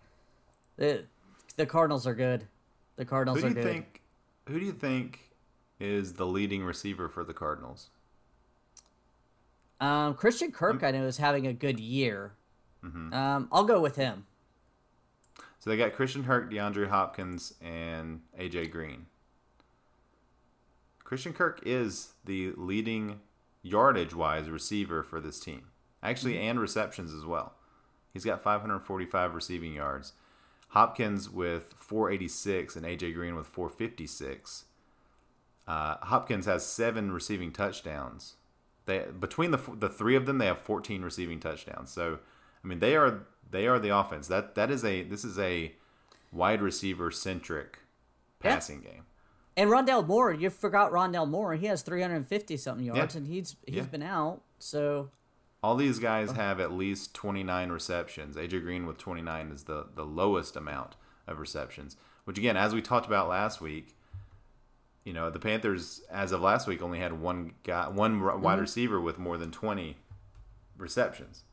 The, 0.77 1.03
the 1.57 1.65
Cardinals 1.65 2.05
are 2.07 2.13
good. 2.15 2.47
The 2.97 3.05
Cardinals 3.05 3.41
Who 3.41 3.43
do 3.43 3.47
you 3.49 3.53
good. 3.53 3.63
think? 3.63 4.01
Who 4.47 4.59
do 4.59 4.65
you 4.65 4.71
think 4.73 5.31
is 5.79 6.13
the 6.13 6.25
leading 6.25 6.63
receiver 6.63 7.07
for 7.07 7.23
the 7.23 7.33
Cardinals? 7.33 7.89
Um, 9.79 10.15
Christian 10.15 10.51
Kirk, 10.51 10.83
I 10.83 10.91
know, 10.91 11.05
is 11.05 11.17
having 11.17 11.45
a 11.45 11.53
good 11.53 11.79
year. 11.79 12.33
Mm-hmm. 12.83 13.13
Um, 13.13 13.47
I'll 13.51 13.63
go 13.63 13.79
with 13.79 13.95
him. 13.95 14.25
So 15.59 15.69
they 15.69 15.77
got 15.77 15.93
Christian 15.93 16.23
Kirk, 16.23 16.51
DeAndre 16.51 16.89
Hopkins, 16.89 17.53
and 17.61 18.21
AJ 18.39 18.71
Green. 18.71 19.05
Christian 21.03 21.33
Kirk 21.33 21.61
is 21.65 22.13
the 22.25 22.53
leading 22.55 23.19
yardage 23.61 24.13
wise 24.13 24.49
receiver 24.49 25.03
for 25.03 25.19
this 25.19 25.39
team. 25.39 25.63
Actually, 26.01 26.39
and 26.39 26.59
receptions 26.59 27.13
as 27.13 27.25
well. 27.25 27.53
He's 28.13 28.25
got 28.25 28.41
545 28.41 29.35
receiving 29.35 29.73
yards. 29.73 30.13
Hopkins 30.69 31.29
with 31.29 31.73
486 31.77 32.75
and 32.75 32.85
AJ 32.85 33.13
Green 33.13 33.35
with 33.35 33.47
456. 33.47 34.65
Uh, 35.67 35.97
Hopkins 36.01 36.45
has 36.45 36.65
seven 36.65 37.11
receiving 37.11 37.51
touchdowns. 37.51 38.35
They 38.85 39.05
between 39.19 39.51
the 39.51 39.59
the 39.77 39.89
three 39.89 40.15
of 40.15 40.25
them, 40.25 40.37
they 40.37 40.45
have 40.45 40.59
14 40.59 41.01
receiving 41.01 41.39
touchdowns. 41.39 41.91
So, 41.91 42.19
I 42.63 42.67
mean, 42.67 42.79
they 42.79 42.95
are 42.95 43.25
they 43.49 43.67
are 43.67 43.79
the 43.79 43.89
offense. 43.97 44.27
That 44.27 44.55
that 44.55 44.71
is 44.71 44.85
a 44.85 45.03
this 45.03 45.25
is 45.25 45.37
a 45.37 45.73
wide 46.31 46.61
receiver 46.61 47.11
centric 47.11 47.79
Yeah. 48.43 48.53
passing 48.53 48.81
game. 48.81 49.03
And 49.57 49.69
Rondale 49.69 50.05
Moore, 50.05 50.31
you 50.31 50.49
forgot 50.49 50.91
Rondale 50.91 51.27
Moore. 51.27 51.55
He 51.55 51.65
has 51.65 51.81
350 51.81 52.55
something 52.57 52.85
yards, 52.85 53.15
Yeah. 53.15 53.17
and 53.19 53.27
he's 53.27 53.55
he's 53.65 53.75
Yeah. 53.75 53.83
been 53.83 54.03
out. 54.03 54.41
So 54.59 55.09
All 55.67 55.75
these 55.75 55.99
guys 55.99 56.29
oh. 56.29 56.33
have 56.35 56.61
at 56.61 56.71
least 56.71 57.13
29 57.13 57.71
receptions. 57.71 58.37
AJ 58.37 58.61
Green 58.61 58.85
with 58.85 58.97
29 58.97 59.51
is 59.51 59.63
the, 59.63 59.87
the 59.95 60.05
lowest 60.05 60.55
amount 60.55 60.95
of 61.27 61.39
receptions. 61.39 61.97
Which 62.23 62.37
again, 62.37 62.55
as 62.55 62.73
we 62.73 62.81
talked 62.81 63.05
about 63.05 63.27
last 63.27 63.59
week, 63.59 63.93
you 65.03 65.11
know, 65.11 65.29
the 65.29 65.39
Panthers 65.39 66.03
as 66.09 66.31
of 66.31 66.39
last 66.39 66.69
week 66.69 66.81
only 66.81 66.99
had 66.99 67.19
one 67.19 67.51
guy, 67.63 67.89
one 67.89 68.21
r- 68.23 68.37
wide 68.37 68.53
mm-hmm. 68.53 68.61
receiver 68.61 69.01
with 69.01 69.19
more 69.19 69.37
than 69.37 69.51
20 69.51 69.97
receptions. 70.77 71.43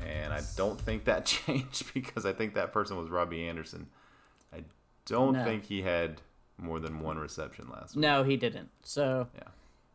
And 0.00 0.32
I 0.32 0.42
don't 0.56 0.80
think 0.80 1.04
that 1.06 1.24
changed 1.46 1.92
because 1.92 2.24
I 2.24 2.32
think 2.32 2.54
that 2.54 2.72
person 2.72 2.96
was 2.96 3.08
Robbie 3.08 3.48
Anderson. 3.48 3.88
I 4.52 4.62
don't 5.06 5.32
No. 5.32 5.44
think 5.44 5.64
he 5.64 5.82
had 5.82 6.20
more 6.56 6.78
than 6.78 7.00
one 7.00 7.18
reception 7.18 7.68
last 7.68 7.96
week. 7.96 8.02
no, 8.02 8.22
he 8.22 8.36
didn't. 8.36 8.70
So 8.84 9.26
Yeah. 9.34 9.48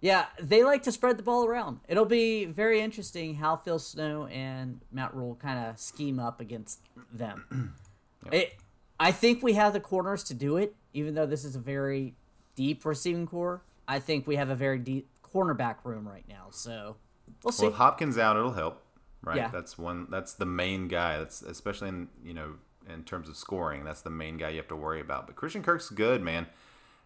Yeah, 0.03 0.25
they 0.37 0.65
like 0.65 0.83
to 0.83 0.91
spread 0.91 1.15
the 1.15 1.23
ball 1.23 1.45
around. 1.45 1.79
It'll 1.87 2.03
be 2.03 2.43
very 2.43 2.81
interesting 2.81 3.35
how 3.35 3.55
Phil 3.55 3.79
Snow 3.79 4.25
and 4.25 4.81
Matt 4.91 5.15
Rhule 5.15 5.35
kind 5.35 5.65
of 5.65 5.79
scheme 5.79 6.19
up 6.19 6.41
against 6.41 6.81
them. 7.11 7.73
It, 8.31 8.55
I 9.01 9.11
think 9.11 9.43
we 9.43 9.51
have 9.51 9.73
the 9.73 9.81
corners 9.81 10.23
to 10.25 10.33
do 10.33 10.55
it, 10.55 10.77
even 10.93 11.13
though 11.13 11.25
this 11.25 11.43
is 11.43 11.57
a 11.57 11.59
very 11.59 12.15
deep 12.55 12.85
receiving 12.85 13.27
corps. 13.27 13.61
I 13.85 13.99
think 13.99 14.25
we 14.25 14.37
have 14.37 14.49
a 14.49 14.55
very 14.55 14.79
deep 14.79 15.09
cornerback 15.21 15.75
room 15.83 16.07
right 16.07 16.23
now. 16.29 16.45
So 16.51 16.95
we'll 17.43 17.51
see. 17.51 17.63
Well, 17.63 17.71
if 17.73 17.77
Hopkins 17.77 18.17
out, 18.17 18.37
it'll 18.37 18.53
help, 18.53 18.81
right? 19.21 19.35
Yeah. 19.35 19.49
That's 19.49 19.77
one. 19.77 20.07
That's 20.09 20.35
the 20.35 20.45
main 20.45 20.87
guy. 20.87 21.17
That's 21.17 21.41
especially 21.41 21.89
in 21.89 22.07
you 22.23 22.33
know 22.33 22.53
in 22.89 23.03
terms 23.03 23.27
of 23.27 23.35
scoring. 23.35 23.83
That's 23.83 24.01
the 24.01 24.09
main 24.09 24.37
guy 24.37 24.51
you 24.51 24.57
have 24.57 24.69
to 24.69 24.75
worry 24.77 25.01
about. 25.01 25.27
But 25.27 25.35
Christian 25.35 25.63
Kirk's 25.63 25.89
good, 25.89 26.21
man, 26.21 26.47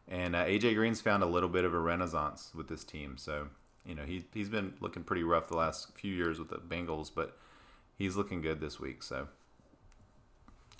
and 0.07 0.35
uh, 0.35 0.45
AJ 0.45 0.75
Green's 0.75 1.01
found 1.01 1.23
a 1.23 1.27
little 1.27 1.49
bit 1.49 1.65
of 1.65 1.73
a 1.73 1.79
renaissance 1.79 2.51
with 2.55 2.67
this 2.67 2.83
team. 2.83 3.17
So 3.17 3.47
you 3.85 3.95
know 3.95 4.03
he 4.03 4.25
he's 4.33 4.49
been 4.49 4.73
looking 4.79 5.03
pretty 5.03 5.23
rough 5.23 5.47
the 5.47 5.57
last 5.57 5.95
few 5.95 6.13
years 6.13 6.39
with 6.39 6.49
the 6.49 6.57
Bengals, 6.57 7.11
but 7.13 7.37
he's 7.97 8.15
looking 8.15 8.41
good 8.41 8.59
this 8.59 8.79
week. 8.79 9.03
So 9.03 9.27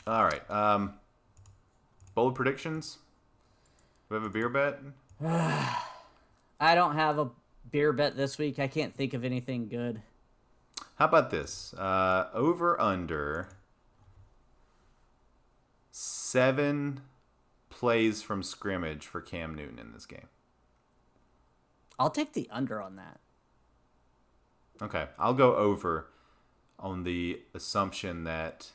all 0.06 0.24
right, 0.24 0.50
um, 0.50 0.94
bold 2.16 2.36
predictions. 2.36 3.00
We 4.10 4.16
have 4.16 4.24
a 4.24 4.30
beer 4.30 4.50
bet. 4.50 4.80
I 6.60 6.76
don't 6.76 6.96
have 6.96 7.20
a 7.20 7.30
beer 7.72 7.92
bet 7.92 8.16
this 8.16 8.38
week. 8.38 8.60
I 8.60 8.68
can't 8.68 8.96
think 8.96 9.14
of 9.14 9.26
anything 9.26 9.68
good. 9.68 10.02
How 10.96 11.06
about 11.06 11.30
this? 11.30 11.74
Uh, 11.74 12.30
over 12.34 12.80
under 12.80 13.50
seven 15.92 17.02
plays 17.78 18.24
from 18.24 18.42
scrimmage 18.42 19.06
for 19.06 19.22
Cam 19.22 19.54
Newton 19.54 19.78
in 19.78 19.92
this 19.92 20.08
game. 20.08 20.30
I'll 22.00 22.10
take 22.10 22.34
the 22.34 22.48
under 22.52 22.82
on 22.82 22.96
that. 22.96 23.20
Okay, 24.82 25.06
I'll 25.20 25.36
go 25.36 25.56
over 25.56 26.08
on 26.80 27.04
the 27.04 27.40
assumption 27.54 28.24
that, 28.24 28.72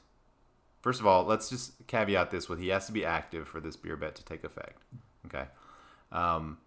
first 0.83 1.01
of 1.01 1.07
all, 1.09 1.25
let's 1.25 1.51
just 1.51 1.85
caveat 1.89 2.31
this 2.31 2.49
with 2.49 2.61
he 2.61 2.69
has 2.69 2.87
to 2.87 2.93
be 2.93 3.05
active 3.05 3.49
for 3.49 3.59
this 3.59 3.75
beer 3.75 3.97
bet 3.97 4.15
to 4.15 4.25
take 4.25 4.45
effect. 4.45 4.81
Okay. 5.27 5.47
Um, 6.13 6.59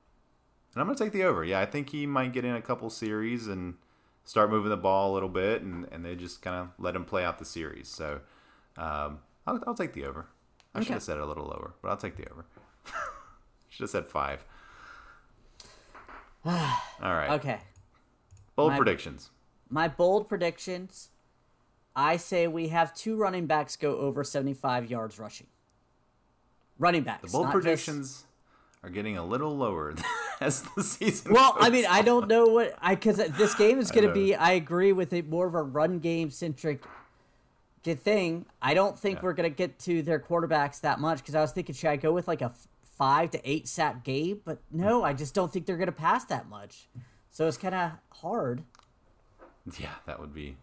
and 0.73 0.81
I'm 0.81 0.87
going 0.87 0.97
to 0.97 1.03
take 1.05 1.13
the 1.13 1.23
over. 1.23 1.45
Yeah, 1.45 1.61
I 1.61 1.65
think 1.65 1.91
he 1.91 2.05
might 2.05 2.33
get 2.33 2.43
in 2.43 2.55
a 2.55 2.61
couple 2.61 2.89
series 2.89 3.47
and 3.47 3.75
start 4.25 4.49
moving 4.49 4.69
the 4.69 4.77
ball 4.77 5.13
a 5.13 5.13
little 5.13 5.29
bit, 5.29 5.61
and, 5.61 5.87
and 5.89 6.03
they 6.03 6.15
just 6.15 6.41
kind 6.41 6.57
of 6.57 6.69
let 6.77 6.97
him 6.97 7.05
play 7.05 7.23
out 7.23 7.39
the 7.39 7.45
series. 7.45 7.87
So 7.87 8.19
um, 8.77 9.19
I'll, 9.47 9.63
I'll 9.65 9.73
take 9.73 9.93
the 9.93 10.03
over. 10.03 10.27
I 10.75 10.83
should 10.83 10.93
have 10.93 11.03
said 11.03 11.17
it 11.17 11.23
a 11.23 11.25
little 11.25 11.45
lower, 11.45 11.73
but 11.81 11.89
I'll 11.89 11.97
take 11.97 12.17
the 12.17 12.29
over. 12.31 12.45
should 13.69 13.83
have 13.83 13.89
said 13.89 14.05
five. 14.07 14.45
All 16.45 16.53
right. 17.01 17.31
Okay. 17.31 17.59
Bold 18.55 18.71
My- 18.71 18.77
predictions. 18.77 19.29
My 19.69 19.87
bold 19.87 20.29
predictions 20.29 21.09
I 21.95 22.17
say 22.17 22.47
we 22.47 22.67
have 22.69 22.93
two 22.93 23.15
running 23.15 23.45
backs 23.45 23.77
go 23.77 23.97
over 23.97 24.23
75 24.23 24.89
yards 24.91 25.17
rushing. 25.17 25.47
Running 26.77 27.03
backs. 27.03 27.21
The 27.21 27.29
bold 27.29 27.45
not 27.45 27.53
just- 27.53 27.63
predictions 27.63 28.23
are 28.83 28.89
getting 28.89 29.17
a 29.17 29.25
little 29.25 29.55
lower 29.55 29.95
as 30.41 30.61
the 30.75 30.83
season. 30.83 31.33
Well, 31.33 31.55
I 31.59 31.69
mean, 31.69 31.85
I 31.89 32.01
don't 32.01 32.27
know 32.27 32.45
what 32.47 32.77
I 32.81 32.95
because 32.95 33.17
this 33.17 33.55
game 33.55 33.79
is 33.79 33.91
going 33.93 34.07
to 34.07 34.13
be. 34.13 34.35
I 34.35 34.51
agree 34.51 34.91
with 34.91 35.13
it 35.13 35.27
more 35.27 35.47
of 35.47 35.55
a 35.55 35.63
run 35.63 35.99
game 35.99 36.29
centric 36.29 36.83
good 37.85 38.01
thing. 38.01 38.45
I 38.61 38.73
don't 38.73 38.99
think 38.99 39.19
Yeah. 39.19 39.23
we're 39.23 39.33
going 39.33 39.49
to 39.49 39.55
get 39.55 39.79
to 39.79 40.01
their 40.01 40.19
quarterbacks 40.19 40.81
that 40.81 40.99
much 40.99 41.19
because 41.19 41.35
I 41.35 41.39
was 41.41 41.51
thinking, 41.53 41.73
should 41.75 41.89
I 41.91 41.95
go 41.95 42.11
with 42.11 42.27
like 42.27 42.41
a 42.41 42.51
five 42.97 43.31
to 43.31 43.49
eight 43.49 43.67
sack 43.69 44.03
game? 44.03 44.41
But 44.43 44.59
no, 44.71 45.03
I 45.03 45.13
just 45.13 45.33
don't 45.33 45.53
think 45.53 45.65
they're 45.65 45.77
going 45.77 45.85
to 45.85 45.91
pass 45.93 46.25
that 46.25 46.49
much. 46.49 46.89
So 47.31 47.47
it's 47.47 47.57
kind 47.57 47.75
of 47.75 47.91
hard. 48.11 48.63
Yeah, 49.79 49.89
that 50.05 50.19
would 50.19 50.33
be 50.33 50.57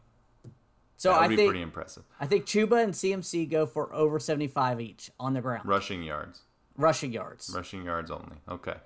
So 0.96 1.12
would 1.12 1.18
I 1.20 1.28
be 1.28 1.36
think 1.36 1.48
pretty 1.48 1.62
impressive. 1.62 2.04
I 2.20 2.26
think 2.26 2.44
Chuba 2.44 2.82
and 2.82 2.92
CMC 2.92 3.48
go 3.50 3.66
for 3.66 3.92
over 3.94 4.18
75 4.18 4.80
each 4.80 5.10
on 5.18 5.34
the 5.34 5.40
ground. 5.40 5.66
Rushing 5.66 6.02
yards. 6.02 6.42
Rushing 6.76 7.12
yards. 7.12 7.52
Rushing 7.54 7.84
yards 7.84 8.10
only. 8.10 8.36
Okay. 8.48 8.76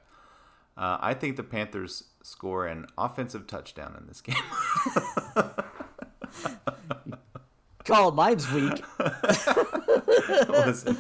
Uh, 0.77 0.99
I 1.01 1.15
think 1.15 1.37
the 1.37 1.43
Panthers 1.43 2.05
score 2.23 2.67
an 2.67 2.87
offensive 2.99 3.47
touchdown 3.47 3.97
in 3.99 4.07
this 4.07 4.21
game. 4.21 4.37
Call 7.87 8.11
mine's 8.11 8.51
weak. 8.51 8.85
listen, 10.49 10.99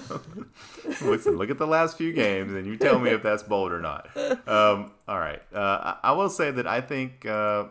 listen, 1.02 1.36
look 1.36 1.50
at 1.50 1.58
the 1.58 1.66
last 1.66 1.98
few 1.98 2.12
games, 2.12 2.52
and 2.52 2.64
you 2.64 2.76
tell 2.76 3.00
me 3.00 3.10
if 3.10 3.24
that's 3.24 3.42
bold 3.42 3.72
or 3.72 3.80
not. 3.80 4.08
Um, 4.46 4.92
all 5.08 5.18
right. 5.18 5.42
Uh, 5.52 5.96
I, 6.00 6.12
will 6.12 6.28
say 6.28 6.52
that 6.52 6.66
I 6.68 6.80
think 6.80 7.26
uh, 7.26 7.64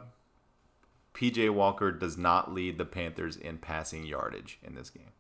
PJ 1.14 1.50
Walker 1.52 1.92
does 1.92 2.18
not 2.18 2.54
lead 2.54 2.78
the 2.78 2.84
Panthers 2.84 3.38
in 3.38 3.58
passing 3.58 4.06
yardage 4.06 4.60
in 4.62 4.76
this 4.76 4.90
game. 4.90 5.14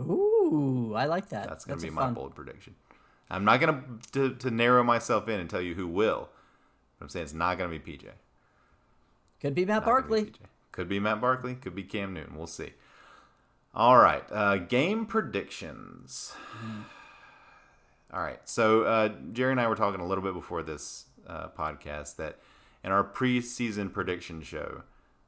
Ooh, 0.00 0.94
I 0.96 1.04
like 1.04 1.28
that. 1.28 1.48
That's 1.48 1.64
going 1.64 1.78
to 1.78 1.84
be 1.84 1.90
my 1.90 2.02
fun- 2.02 2.14
bold 2.14 2.34
prediction. 2.34 2.74
I'm 3.30 3.44
not 3.44 3.60
going 3.60 4.00
to 4.12 4.34
to 4.34 4.50
narrow 4.50 4.82
myself 4.82 5.28
in 5.28 5.38
and 5.38 5.48
tell 5.48 5.62
you 5.62 5.74
who 5.74 5.86
will. 5.86 6.28
But 6.98 7.04
I'm 7.04 7.08
saying 7.10 7.24
it's 7.24 7.32
not 7.32 7.58
going 7.58 7.70
to 7.70 7.78
be 7.78 7.92
PJ. 7.92 8.08
Could 9.40 9.54
be 9.54 9.64
Matt 9.64 9.82
Not 9.82 9.84
Barkley. 9.84 10.32
Could 10.72 10.88
be 10.88 10.98
Matt 10.98 11.20
Barkley. 11.20 11.54
Could 11.54 11.74
be 11.74 11.82
Cam 11.84 12.12
Newton. 12.14 12.36
We'll 12.36 12.46
see. 12.46 12.72
All 13.74 13.96
right. 13.98 14.24
Uh, 14.30 14.56
game 14.56 15.06
predictions. 15.06 16.34
All 18.12 18.20
right. 18.20 18.40
So 18.48 18.82
uh, 18.82 19.10
Jerry 19.32 19.52
and 19.52 19.60
I 19.60 19.66
were 19.68 19.74
talking 19.76 20.00
a 20.00 20.06
little 20.06 20.24
bit 20.24 20.34
before 20.34 20.62
this 20.62 21.06
uh, 21.26 21.48
podcast 21.48 22.16
that 22.16 22.38
in 22.84 22.92
our 22.92 23.04
preseason 23.04 23.92
prediction 23.92 24.42
show, 24.42 24.82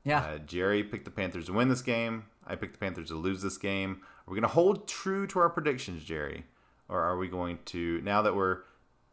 Yeah. 0.05 0.21
uh, 0.21 0.39
Jerry 0.39 0.83
picked 0.83 1.05
the 1.07 1.11
Panthers 1.11 1.47
to 1.47 1.53
win 1.53 1.69
this 1.69 1.83
game. 1.83 2.25
I 2.47 2.57
picked 2.57 2.75
the 2.75 2.79
Panthers 2.79 3.09
to 3.09 3.15
lose 3.17 3.43
this 3.43 3.57
game. 3.57 4.01
Are 4.27 4.31
we 4.31 4.35
going 4.41 4.49
to 4.49 4.55
hold 4.55 4.87
true 4.89 5.27
to 5.29 5.39
our 5.39 5.49
predictions, 5.51 6.05
Jerry, 6.05 6.45
or 6.89 7.01
are 7.01 7.17
we 7.17 7.29
going 7.29 7.59
to 7.67 8.01
now 8.03 8.21
that 8.23 8.35
we're 8.37 8.59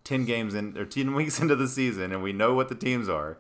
ten 0.04 0.26
games 0.26 0.54
in 0.54 0.78
or 0.78 0.86
ten 0.86 1.13
weeks 1.15 1.39
into 1.39 1.56
the 1.56 1.67
season 1.67 2.12
and 2.12 2.22
we 2.24 2.34
know 2.34 2.54
what 2.54 2.67
the 2.70 2.76
teams 2.76 3.08
are? 3.08 3.38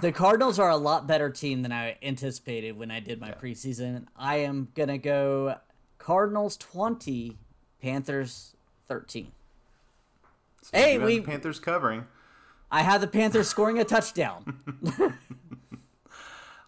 The 0.00 0.10
Cardinals 0.12 0.58
are 0.58 0.70
a 0.70 0.76
lot 0.76 1.06
better 1.06 1.28
team 1.30 1.62
than 1.62 1.72
I 1.72 1.96
anticipated 2.02 2.72
when 2.78 2.90
I 2.90 3.00
did 3.00 3.20
my 3.20 3.32
preseason. 3.32 4.06
I 4.16 4.36
am 4.36 4.68
going 4.74 4.88
to 4.88 4.98
go 4.98 5.56
Cardinals 5.98 6.56
20, 6.56 7.36
Panthers 7.80 8.56
13. 8.88 9.30
So 10.62 10.70
Hey, 10.72 10.98
we- 10.98 11.18
the 11.18 11.24
Panthers 11.26 11.60
covering. 11.60 12.06
I 12.70 12.82
have 12.82 13.02
the 13.02 13.06
Panthers 13.06 13.48
scoring 13.48 13.78
a 13.78 13.84
touchdown. 13.84 14.60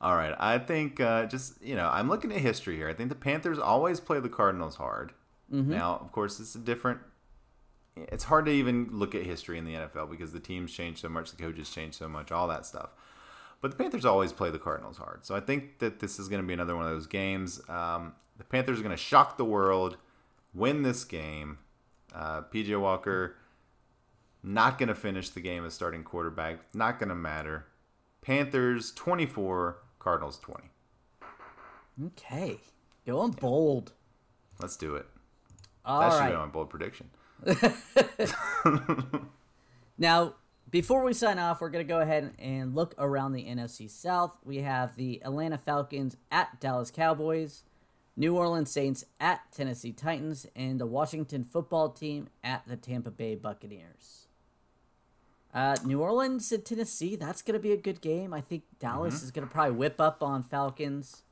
All 0.03 0.15
right, 0.15 0.35
I 0.39 0.59
think 0.59 1.01
uh, 1.01 1.25
just 1.25 1.63
you 1.63 1.75
know 1.77 1.89
I'm 1.89 2.11
looking 2.11 2.31
at 2.31 2.41
history 2.41 2.77
here. 2.77 2.91
I 2.91 2.93
think 2.93 3.09
the 3.09 3.15
Panthers 3.15 3.59
always 3.59 4.01
play 4.01 4.21
the 4.21 4.29
Cardinals 4.29 4.77
hard. 4.77 5.13
Now, 5.51 5.99
of 6.03 6.11
course, 6.13 6.41
it's 6.41 6.55
a 6.57 6.59
different. 6.59 6.99
It's 7.97 8.25
hard 8.25 8.45
to 8.47 8.51
even 8.53 8.89
look 8.93 9.15
at 9.15 9.23
history 9.23 9.57
in 9.57 9.65
the 9.65 9.75
NFL 9.75 10.11
because 10.11 10.33
the 10.33 10.41
teams 10.41 10.73
change 10.73 11.01
so 11.01 11.09
much, 11.09 11.31
the 11.31 11.41
coaches 11.41 11.71
change 11.71 11.95
so 11.95 12.07
much, 12.09 12.31
all 12.33 12.49
that 12.49 12.67
stuff. 12.67 12.91
But 13.65 13.71
the 13.71 13.79
Panthers 13.79 14.05
always 14.05 14.31
play 14.31 14.51
the 14.51 14.59
Cardinals 14.59 14.99
hard, 14.99 15.25
so 15.25 15.35
I 15.35 15.41
think 15.41 15.79
that 15.79 15.99
this 15.99 16.19
is 16.19 16.29
going 16.29 16.43
to 16.43 16.47
be 16.47 16.53
another 16.53 16.77
one 16.77 16.85
of 16.85 16.91
those 16.91 17.07
games. 17.07 17.63
Um, 17.67 18.13
the 18.37 18.45
Panthers 18.45 18.79
are 18.79 18.83
going 18.83 18.95
to 18.95 19.03
shock 19.03 19.39
the 19.39 19.45
world, 19.47 19.97
win 20.53 20.83
this 20.83 21.03
game. 21.03 21.57
Uh, 22.15 22.43
PJ 22.43 22.79
Walker 22.79 23.37
not 24.43 24.77
going 24.77 24.91
to 24.91 24.95
finish 24.95 25.31
the 25.31 25.41
game 25.41 25.65
as 25.65 25.73
starting 25.73 26.05
quarterback. 26.05 26.75
Not 26.75 26.99
going 26.99 27.09
to 27.09 27.15
matter. 27.15 27.65
Panthers 28.21 28.93
24, 28.93 29.79
Cardinals 29.99 30.39
20. 30.41 30.65
Okay. 32.09 32.59
Going 33.07 33.31
bold. 33.31 33.93
Let's 34.61 34.77
do 34.77 34.95
it. 34.97 35.07
All 35.87 36.01
that 36.01 36.13
should 36.13 36.19
right. 36.19 36.33
be 36.33 36.37
my 36.37 36.47
bold 36.49 36.69
prediction. 36.69 37.09
Now, 39.97 40.35
before 40.75 41.05
we 41.05 41.13
sign 41.13 41.39
off, 41.39 41.61
we're 41.61 41.69
going 41.69 41.87
to 41.87 41.89
go 41.89 42.01
ahead 42.01 42.33
and 42.37 42.75
look 42.75 42.97
around 42.99 43.31
the 43.33 43.45
NFC 43.45 43.89
South. 43.89 44.37
We 44.45 44.57
have 44.57 44.97
the 44.97 45.23
Atlanta 45.25 45.57
Falcons 45.57 46.17
at 46.33 46.59
Dallas 46.59 46.91
Cowboys, 46.91 47.63
New 48.17 48.37
Orleans 48.37 48.73
Saints 48.73 49.05
at 49.21 49.43
Tennessee 49.53 49.93
Titans, 49.93 50.49
and 50.57 50.81
the 50.81 50.87
Washington 50.87 51.45
football 51.45 51.91
team 51.91 52.27
at 52.43 52.67
the 52.67 52.75
Tampa 52.75 53.13
Bay 53.13 53.37
Buccaneers. 53.37 54.27
Uh, 55.55 55.77
New 55.85 56.01
Orleans 56.01 56.51
and 56.51 56.65
Tennessee, 56.65 57.15
that's 57.15 57.41
going 57.41 57.53
to 57.53 57.63
be 57.63 57.71
a 57.71 57.77
good 57.77 58.01
game. 58.01 58.35
I 58.35 58.41
think 58.41 58.65
Dallas 58.81 59.15
Mm-hmm. 59.15 59.25
is 59.27 59.31
going 59.31 59.47
to 59.47 59.55
probably 59.55 59.77
whip 59.77 60.01
up 60.01 60.25
on 60.25 60.43
Falcons. 60.43 61.23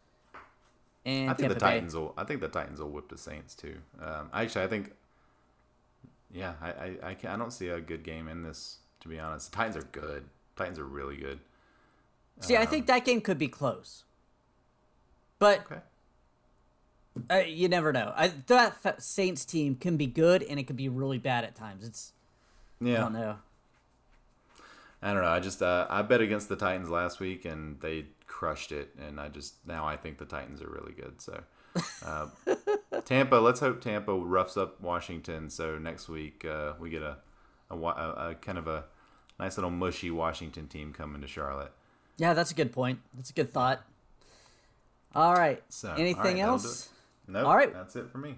And 1.04 1.28
I 1.28 1.34
think 1.34 1.48
Tampa 1.48 1.54
the 1.54 1.60
Bay. 1.60 1.66
Titans 1.72 1.96
will. 1.96 2.14
I 2.16 2.22
think 2.22 2.40
the 2.42 2.46
Titans 2.48 2.78
will 2.78 2.90
whip 2.90 3.08
the 3.08 3.18
Saints 3.18 3.56
too. 3.56 3.78
Um, 4.00 4.30
actually, 4.32 4.64
I 4.64 4.68
think. 4.68 4.92
Yeah, 6.32 6.52
I 6.62 6.68
I, 6.68 6.96
I, 7.02 7.14
can, 7.14 7.30
I 7.30 7.36
don't 7.36 7.52
see 7.52 7.66
a 7.70 7.80
good 7.80 8.04
game 8.04 8.28
in 8.28 8.44
this. 8.44 8.78
To 9.02 9.08
be 9.08 9.18
honest, 9.18 9.50
the 9.50 9.56
Titans 9.56 9.76
are 9.76 9.88
good. 9.92 10.24
Titans 10.56 10.78
are 10.78 10.84
really 10.84 11.16
good. 11.16 11.40
See, 12.40 12.56
I 12.56 12.66
think 12.66 12.86
that 12.86 13.04
game 13.04 13.20
could 13.20 13.38
be 13.38 13.48
close. 13.48 14.04
But 15.38 15.60
Okay. 15.60 15.80
Uh, 17.30 17.38
you 17.46 17.68
never 17.68 17.92
know. 17.92 18.12
I, 18.16 18.28
that 18.46 19.02
Saints 19.02 19.44
team 19.44 19.76
can 19.76 19.96
be 19.96 20.06
good 20.06 20.42
and 20.42 20.58
it 20.58 20.66
can 20.66 20.76
be 20.76 20.88
really 20.88 21.18
bad 21.18 21.44
at 21.44 21.54
times. 21.54 21.86
It's 21.86 22.12
yeah, 22.80 22.98
I 22.98 23.00
don't 23.00 23.12
know. 23.12 23.36
I 25.02 25.12
don't 25.12 25.22
know. 25.22 25.28
I 25.28 25.40
just 25.40 25.62
uh, 25.62 25.86
I 25.90 26.02
bet 26.02 26.20
against 26.20 26.48
the 26.48 26.56
Titans 26.56 26.88
last 26.88 27.20
week 27.20 27.44
and 27.44 27.80
they 27.80 28.06
crushed 28.26 28.72
it, 28.72 28.94
and 28.98 29.20
I 29.20 29.28
just 29.28 29.54
now 29.66 29.84
I 29.86 29.96
think 29.96 30.18
the 30.18 30.24
Titans 30.24 30.62
are 30.62 30.68
really 30.68 30.92
good. 30.92 31.20
So 31.20 31.42
uh, 32.06 32.28
Tampa, 33.04 33.36
let's 33.36 33.60
hope 33.60 33.80
Tampa 33.80 34.14
roughs 34.14 34.56
up 34.56 34.80
Washington. 34.80 35.50
So 35.50 35.78
next 35.78 36.08
week 36.08 36.44
uh, 36.44 36.72
we 36.80 36.88
get 36.88 37.02
a 37.02 37.18
a, 37.72 37.76
a 37.76 38.30
a 38.30 38.34
kind 38.34 38.58
of 38.58 38.66
a 38.66 38.84
nice 39.38 39.56
little 39.56 39.70
mushy 39.70 40.10
Washington 40.10 40.68
team 40.68 40.92
coming 40.92 41.20
to 41.20 41.26
Charlotte. 41.28 41.72
Yeah, 42.16 42.34
that's 42.34 42.50
a 42.50 42.54
good 42.54 42.72
point. 42.72 43.00
That's 43.14 43.30
a 43.30 43.34
good 43.34 43.52
thought. 43.52 43.82
All 45.14 45.34
right. 45.34 45.62
So 45.68 45.92
Anything 45.94 46.36
right, 46.36 46.38
else? 46.38 46.88
No. 47.26 47.40
Nope, 47.40 47.48
All 47.48 47.56
right. 47.56 47.72
that's 47.72 47.96
it 47.96 48.10
for 48.10 48.18
me. 48.18 48.36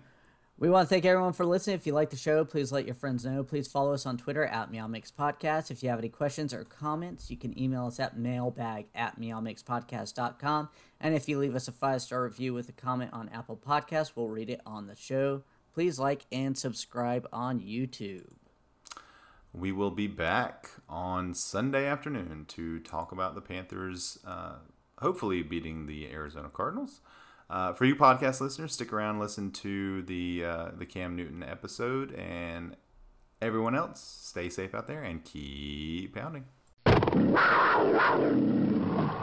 We 0.56 0.70
want 0.70 0.88
to 0.88 0.88
thank 0.88 1.04
everyone 1.04 1.32
for 1.32 1.44
listening. 1.44 1.74
If 1.74 1.86
you 1.86 1.92
like 1.92 2.10
the 2.10 2.16
show, 2.16 2.44
please 2.44 2.70
let 2.70 2.86
your 2.86 2.94
friends 2.94 3.24
know. 3.24 3.42
Please 3.42 3.66
follow 3.66 3.92
us 3.92 4.06
on 4.06 4.16
Twitter 4.16 4.44
at 4.44 4.70
Meow 4.70 4.86
Mix 4.86 5.10
Podcast. 5.10 5.72
If 5.72 5.82
you 5.82 5.88
have 5.88 5.98
any 5.98 6.08
questions 6.08 6.54
or 6.54 6.62
comments, 6.62 7.28
you 7.28 7.36
can 7.36 7.58
email 7.60 7.86
us 7.86 7.98
at 7.98 8.16
mailbag 8.16 8.86
at 8.94 9.20
meowmixpodcast.com. 9.20 10.68
And 11.00 11.14
if 11.14 11.28
you 11.28 11.38
leave 11.38 11.56
us 11.56 11.66
a 11.66 11.72
five 11.72 12.02
star 12.02 12.22
review 12.22 12.54
with 12.54 12.68
a 12.68 12.72
comment 12.72 13.10
on 13.12 13.28
Apple 13.30 13.56
Podcasts, 13.56 14.12
we'll 14.14 14.28
read 14.28 14.48
it 14.48 14.60
on 14.64 14.86
the 14.86 14.94
show. 14.94 15.42
Please 15.74 15.98
like 15.98 16.24
and 16.30 16.56
subscribe 16.56 17.26
on 17.32 17.60
YouTube. 17.60 18.26
We 19.56 19.70
will 19.70 19.92
be 19.92 20.08
back 20.08 20.68
on 20.88 21.32
Sunday 21.32 21.86
afternoon 21.86 22.44
to 22.48 22.80
talk 22.80 23.12
about 23.12 23.36
the 23.36 23.40
Panthers, 23.40 24.18
uh, 24.26 24.56
hopefully 24.98 25.44
beating 25.44 25.86
the 25.86 26.10
Arizona 26.10 26.48
Cardinals. 26.52 27.00
Uh, 27.48 27.72
for 27.72 27.84
you 27.84 27.94
podcast 27.94 28.40
listeners, 28.40 28.72
stick 28.72 28.92
around, 28.92 29.20
listen 29.20 29.52
to 29.52 30.02
the 30.02 30.44
uh, 30.44 30.68
the 30.76 30.84
Cam 30.84 31.14
Newton 31.14 31.44
episode, 31.44 32.12
and 32.14 32.76
everyone 33.40 33.76
else, 33.76 34.00
stay 34.24 34.48
safe 34.48 34.74
out 34.74 34.88
there 34.88 35.04
and 35.04 35.24
keep 35.24 36.16
pounding. 36.16 36.46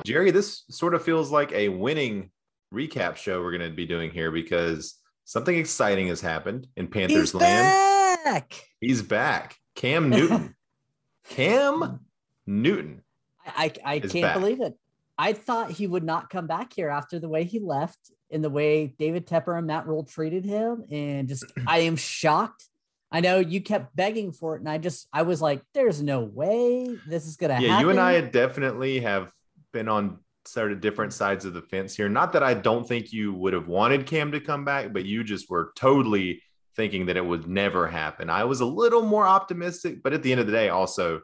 Jerry, 0.05 0.31
this 0.31 0.63
sort 0.69 0.95
of 0.95 1.03
feels 1.03 1.29
like 1.29 1.51
a 1.51 1.67
winning 1.67 2.29
recap 2.73 3.17
show 3.17 3.41
we're 3.41 3.57
going 3.57 3.69
to 3.69 3.75
be 3.75 3.85
doing 3.85 4.11
here 4.11 4.31
because 4.31 4.97
something 5.25 5.57
exciting 5.57 6.07
has 6.07 6.21
happened 6.21 6.67
in 6.77 6.87
Panthers 6.87 7.33
He's 7.33 7.35
land. 7.35 8.23
back! 8.23 8.63
He's 8.79 9.01
back. 9.01 9.57
Cam 9.75 10.09
Newton. 10.09 10.55
Cam 11.29 11.99
Newton. 12.45 13.03
I, 13.45 13.71
I, 13.83 13.93
I 13.95 13.99
can't 13.99 14.13
back. 14.21 14.39
believe 14.39 14.61
it. 14.61 14.75
I 15.17 15.33
thought 15.33 15.71
he 15.71 15.87
would 15.87 16.03
not 16.03 16.29
come 16.29 16.47
back 16.47 16.73
here 16.73 16.89
after 16.89 17.19
the 17.19 17.29
way 17.29 17.43
he 17.43 17.59
left 17.59 17.99
and 18.31 18.43
the 18.43 18.49
way 18.49 18.87
David 18.97 19.27
Tepper 19.27 19.57
and 19.57 19.67
Matt 19.67 19.87
Rhule 19.87 20.03
treated 20.03 20.45
him. 20.45 20.85
And 20.91 21.27
just, 21.27 21.45
I 21.67 21.79
am 21.79 21.95
shocked. 21.95 22.65
I 23.11 23.19
know 23.19 23.39
you 23.39 23.61
kept 23.61 23.95
begging 23.95 24.31
for 24.31 24.55
it. 24.55 24.59
And 24.61 24.69
I 24.69 24.77
just, 24.77 25.07
I 25.11 25.23
was 25.23 25.41
like, 25.41 25.61
there's 25.73 26.01
no 26.01 26.21
way 26.21 26.87
this 27.07 27.27
is 27.27 27.35
going 27.35 27.55
to 27.55 27.61
Yeah, 27.61 27.69
happen. 27.69 27.69
Yeah, 27.71 27.79
you 27.81 27.89
and 27.89 27.99
I 27.99 28.21
definitely 28.21 28.99
have 29.01 29.31
been 29.73 29.89
on 29.89 30.19
sort 30.45 30.71
of 30.71 30.81
different 30.81 31.13
sides 31.13 31.45
of 31.45 31.53
the 31.53 31.61
fence 31.61 31.95
here. 31.95 32.09
Not 32.09 32.33
that 32.33 32.41
I 32.41 32.53
don't 32.53 32.87
think 32.87 33.11
you 33.13 33.33
would 33.33 33.53
have 33.53 33.67
wanted 33.67 34.05
Cam 34.07 34.31
to 34.31 34.39
come 34.39 34.65
back, 34.65 34.93
but 34.93 35.05
you 35.05 35.23
just 35.23 35.49
were 35.49 35.71
totally 35.75 36.41
thinking 36.75 37.05
that 37.07 37.17
it 37.17 37.25
would 37.25 37.47
never 37.47 37.87
happen. 37.87 38.29
I 38.29 38.43
was 38.45 38.61
a 38.61 38.65
little 38.65 39.01
more 39.01 39.25
optimistic, 39.27 40.01
but 40.03 40.13
at 40.13 40.23
the 40.23 40.31
end 40.31 40.41
of 40.41 40.47
the 40.47 40.53
day, 40.53 40.69
also 40.69 41.21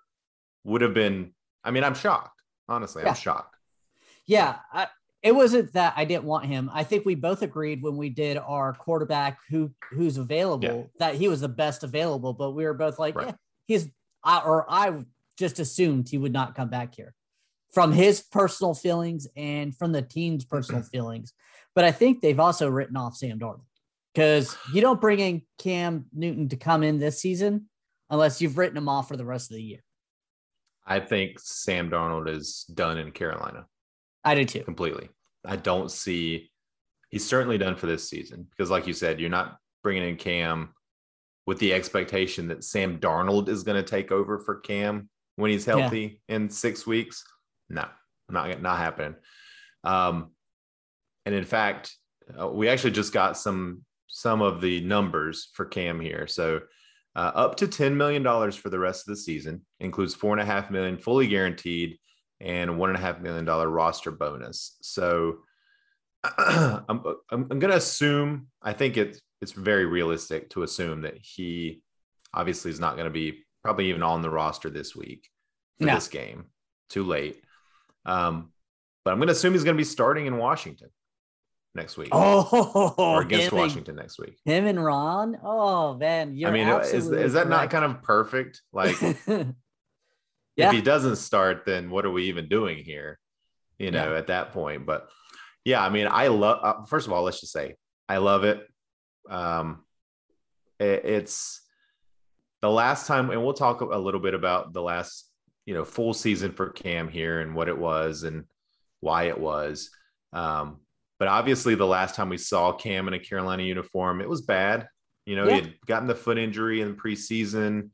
would 0.63 0.81
have 0.81 0.93
been. 0.93 1.33
I 1.63 1.71
mean, 1.71 1.83
I'm 1.83 1.95
shocked. 1.95 2.41
Honestly, 2.69 3.03
Yeah. 3.03 3.09
I'm 3.09 3.15
shocked. 3.15 3.55
Yeah, 4.25 4.57
I, 4.73 4.87
it 5.23 5.33
wasn't 5.33 5.71
that 5.73 5.93
I 5.95 6.03
didn't 6.05 6.25
want 6.25 6.45
him. 6.45 6.69
I 6.73 6.83
think 6.83 7.05
we 7.05 7.15
both 7.15 7.41
agreed 7.41 7.81
when 7.81 7.95
we 7.97 8.09
did 8.09 8.37
our 8.37 8.73
quarterback 8.73 9.39
who 9.49 9.71
who's 9.91 10.17
available 10.17 10.67
Yeah. 10.67 10.83
that 10.99 11.15
he 11.15 11.27
was 11.29 11.41
the 11.41 11.47
best 11.49 11.83
available. 11.83 12.33
But 12.33 12.51
we 12.51 12.65
were 12.65 12.73
both 12.73 12.99
like, 12.99 13.15
Right. 13.15 13.27
yeah, 13.27 13.33
he's 13.67 13.89
I, 14.23 14.39
or 14.41 14.65
I 14.69 15.05
just 15.37 15.59
assumed 15.59 16.09
he 16.09 16.17
would 16.17 16.33
not 16.33 16.55
come 16.55 16.69
back 16.69 16.93
here. 16.95 17.13
from 17.73 17.91
his 17.91 18.21
personal 18.21 18.73
feelings 18.73 19.27
and 19.35 19.75
from 19.75 19.91
the 19.91 20.01
team's 20.01 20.43
personal 20.45 20.81
feelings. 20.93 21.33
But 21.75 21.83
I 21.85 21.91
think 21.91 22.21
they've 22.21 22.39
also 22.39 22.67
written 22.69 22.97
off 22.97 23.15
Sam 23.15 23.39
Darnold 23.39 23.61
because 24.17 24.57
you 24.73 24.81
don't 24.81 24.99
bring 24.99 25.19
in 25.19 25.43
Cam 25.59 26.05
Newton 26.11 26.49
to 26.49 26.55
come 26.55 26.81
in 26.81 26.97
this 26.97 27.21
season 27.21 27.69
unless 28.09 28.41
you've 28.41 28.57
written 28.57 28.75
him 28.75 28.89
off 28.89 29.07
for 29.09 29.15
the 29.15 29.23
rest 29.23 29.51
of 29.51 29.57
the 29.57 29.61
year. 29.61 29.83
I 30.83 31.01
think 31.01 31.39
Sam 31.39 31.91
Darnold 31.91 32.27
is 32.27 32.63
done 32.73 32.97
in 32.97 33.11
Carolina. 33.11 33.67
I 34.23 34.33
do 34.33 34.43
too. 34.43 34.63
Completely. 34.63 35.09
I 35.45 35.55
don't 35.55 35.91
see 35.91 36.49
he's 37.11 37.27
certainly 37.27 37.59
done 37.59 37.75
for 37.75 37.85
this 37.85 38.09
season 38.09 38.47
because, 38.49 38.71
like 38.71 38.87
you 38.87 38.93
said, 38.93 39.19
you're 39.19 39.29
not 39.29 39.59
bringing 39.83 40.09
in 40.09 40.15
Cam 40.15 40.73
with 41.45 41.59
the 41.59 41.71
expectation 41.71 42.47
that 42.47 42.63
Sam 42.63 42.99
Darnold 42.99 43.49
is 43.49 43.61
going 43.61 43.77
to 43.77 43.87
take 43.87 44.11
over 44.11 44.39
for 44.39 44.61
Cam 44.61 45.09
when 45.35 45.51
he's 45.51 45.63
healthy 45.65 46.21
yeah. 46.27 46.37
in 46.37 46.49
six 46.49 46.87
weeks. 46.87 47.23
No, 47.69 47.85
not 48.29 48.63
not 48.63 48.79
happening. 48.79 49.13
Um, 49.83 50.31
and 51.27 51.35
in 51.35 51.43
fact, 51.43 51.95
uh, 52.39 52.47
we 52.47 52.67
actually 52.67 52.91
just 52.91 53.13
got 53.13 53.37
some 53.37 53.83
some 54.17 54.41
of 54.41 54.61
the 54.61 54.81
numbers 54.81 55.51
for 55.53 55.63
Cam 55.63 55.99
here. 55.99 56.25
So 56.25 56.61
uh, 57.15 57.31
up 57.35 57.57
to 57.57 57.67
$10 57.67 57.93
million 57.93 58.23
for 58.51 58.69
the 58.71 58.79
rest 58.79 59.07
of 59.07 59.11
the 59.11 59.21
season 59.21 59.61
includes 59.79 60.15
four 60.15 60.31
and 60.31 60.41
a 60.41 60.45
half 60.45 60.71
million 60.71 60.97
fully 60.97 61.27
guaranteed 61.27 61.99
and 62.41 62.79
one 62.79 62.89
and 62.89 62.97
a 62.97 63.01
half 63.01 63.21
million 63.21 63.45
dollar 63.45 63.69
roster 63.69 64.09
bonus. 64.09 64.75
So 64.81 65.41
I'm, 66.23 66.87
I'm, 66.89 67.05
I'm 67.29 67.59
going 67.59 67.69
to 67.69 67.75
assume, 67.75 68.47
I 68.59 68.73
think 68.73 68.97
it's, 68.97 69.21
it's 69.39 69.51
very 69.51 69.85
realistic 69.85 70.49
to 70.49 70.63
assume 70.63 71.01
that 71.01 71.19
he 71.21 71.83
obviously 72.33 72.71
is 72.71 72.79
not 72.79 72.95
going 72.95 73.05
to 73.05 73.11
be 73.11 73.43
probably 73.63 73.89
even 73.89 74.01
on 74.01 74.23
the 74.23 74.31
roster 74.31 74.71
this 74.71 74.95
week 74.95 75.29
for 75.77 75.85
no. 75.85 75.93
this 75.93 76.07
game. 76.07 76.45
Too 76.89 77.03
late. 77.03 77.43
Um, 78.03 78.51
but 79.05 79.11
I'm 79.11 79.19
going 79.19 79.27
to 79.27 79.33
assume 79.33 79.53
he's 79.53 79.63
going 79.63 79.77
to 79.77 79.79
be 79.79 79.83
starting 79.83 80.25
in 80.25 80.39
Washington 80.39 80.89
next 81.77 81.95
week. 81.95 82.09
Oh, 82.11 82.93
or 82.97 83.21
against 83.21 83.53
Washington 83.53 83.91
and, 83.91 83.99
next 83.99 84.19
week. 84.19 84.37
Him 84.43 84.65
and 84.65 84.83
Ron. 84.83 85.37
Oh 85.41 85.93
man, 85.95 86.37
I 86.45 86.51
mean, 86.51 86.67
is, 86.67 87.09
is 87.09 87.33
that 87.33 87.47
not 87.47 87.69
kind 87.69 87.85
of 87.85 88.01
perfect? 88.01 88.61
Like, 88.73 88.99
yeah. 89.27 89.45
if 90.57 90.71
he 90.73 90.81
doesn't 90.81 91.15
start, 91.15 91.63
then 91.65 91.89
what 91.89 92.05
are 92.05 92.11
we 92.11 92.25
even 92.25 92.49
doing 92.49 92.83
here? 92.83 93.19
You 93.79 93.91
know, 93.91 94.11
yeah. 94.11 94.17
at 94.17 94.27
that 94.27 94.51
point. 94.51 94.85
But 94.85 95.09
yeah, 95.63 95.85
I 95.85 95.89
mean, 95.89 96.07
I 96.09 96.27
love. 96.27 96.59
Uh, 96.61 96.85
first 96.85 97.07
of 97.07 97.13
all, 97.13 97.23
let's 97.23 97.39
just 97.39 97.53
say 97.53 97.75
I 98.09 98.17
love 98.17 98.43
it. 98.43 98.67
Um, 99.29 99.85
it, 100.79 101.05
it's 101.05 101.61
the 102.61 102.69
last 102.69 103.07
time, 103.07 103.29
and 103.29 103.43
we'll 103.43 103.53
talk 103.53 103.81
a 103.81 103.97
little 103.97 104.19
bit 104.19 104.33
about 104.33 104.73
the 104.73 104.81
last, 104.81 105.29
you 105.65 105.73
know, 105.73 105.85
full 105.85 106.13
season 106.13 106.51
for 106.51 106.69
Cam 106.69 107.07
here 107.07 107.39
and 107.39 107.55
what 107.55 107.69
it 107.69 107.77
was 107.77 108.23
and 108.23 108.45
why 108.99 109.23
it 109.25 109.39
was. 109.39 109.91
Um, 110.33 110.79
but 111.19 111.27
obviously, 111.27 111.75
the 111.75 111.85
last 111.85 112.15
time 112.15 112.29
we 112.29 112.37
saw 112.37 112.71
Cam 112.71 113.07
in 113.07 113.13
a 113.13 113.19
Carolina 113.19 113.63
uniform, 113.63 114.21
it 114.21 114.29
was 114.29 114.41
bad. 114.41 114.87
You 115.25 115.35
know, 115.35 115.45
yeah. 115.45 115.55
he 115.55 115.61
had 115.61 115.81
gotten 115.85 116.07
the 116.07 116.15
foot 116.15 116.37
injury 116.37 116.81
in 116.81 116.95
preseason. 116.95 117.89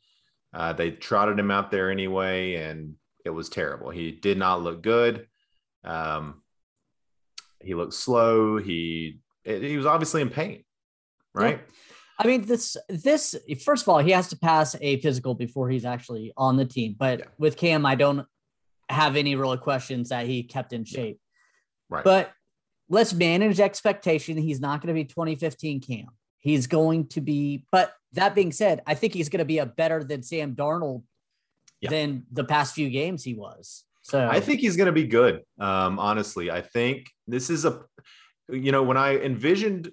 Uh, 0.54 0.74
they 0.74 0.92
trotted 0.92 1.40
him 1.40 1.50
out 1.50 1.72
there 1.72 1.90
anyway, 1.90 2.56
and 2.56 2.96
it 3.26 3.32
was 3.32 3.50
terrible. 3.50 3.90
He 3.90 4.12
did 4.12 4.38
not 4.38 4.62
look 4.62 4.84
good. 4.84 5.28
Um, 5.84 6.44
he 7.60 7.74
looked 7.74 7.94
slow. 7.94 8.58
He 8.58 9.20
he 9.44 9.78
was 9.78 9.86
obviously 9.86 10.22
in 10.22 10.30
pain, 10.30 10.64
right? 11.34 11.58
Yeah. 11.58 11.74
I 12.20 12.28
mean, 12.28 12.46
this 12.46 12.78
this 12.90 13.36
first 13.64 13.84
of 13.84 13.90
all, 13.90 14.00
he 14.00 14.12
has 14.12 14.28
to 14.30 14.38
pass 14.38 14.76
a 14.80 15.00
physical 15.02 15.34
before 15.34 15.70
he's 15.70 15.86
actually 15.86 16.34
on 16.38 16.58
the 16.58 16.66
team. 16.66 16.96
But 16.98 17.20
yeah. 17.20 17.26
with 17.38 17.58
Cam, 17.58 17.86
I 17.86 17.96
don't 17.96 18.28
have 18.90 19.16
any 19.16 19.36
real 19.36 19.58
questions 19.58 20.10
that 20.10 20.28
he 20.28 20.44
kept 20.44 20.74
in 20.74 20.86
shape. 20.86 21.20
Right. 21.90 22.04
But 22.04 22.32
let's 22.90 23.14
manage 23.14 23.60
expectation. 23.60 24.38
He's 24.38 24.60
not 24.60 24.82
going 24.82 24.88
to 24.88 24.94
be 24.94 25.06
2015 25.06 25.82
Cam. 25.82 26.08
He's 26.40 26.68
going 26.68 27.08
to 27.08 27.22
be, 27.22 27.66
but 27.72 27.94
that 28.14 28.36
being 28.36 28.52
said, 28.52 28.82
I 28.86 28.96
think 28.96 29.14
he's 29.14 29.30
going 29.30 29.40
to 29.40 29.46
be 29.46 29.60
a 29.60 29.66
better 29.66 30.04
than 30.04 30.24
Sam 30.24 30.56
Darnold 30.56 31.04
yeah. 31.80 31.90
than 31.90 32.26
the 32.32 32.44
past 32.44 32.76
few 32.76 32.90
games 32.90 33.24
he 33.24 33.34
was. 33.34 33.86
So 34.02 34.28
I 34.28 34.42
think 34.42 34.60
he's 34.60 34.76
going 34.76 34.88
to 34.88 34.92
be 34.92 35.08
good. 35.08 35.42
Um, 35.60 35.98
honestly, 35.98 36.52
I 36.52 36.62
think 36.62 37.10
this 37.26 37.50
is 37.50 37.64
a, 37.64 37.84
you 38.50 38.74
know, 38.74 38.84
when 38.84 38.98
I 38.98 39.18
envisioned 39.18 39.92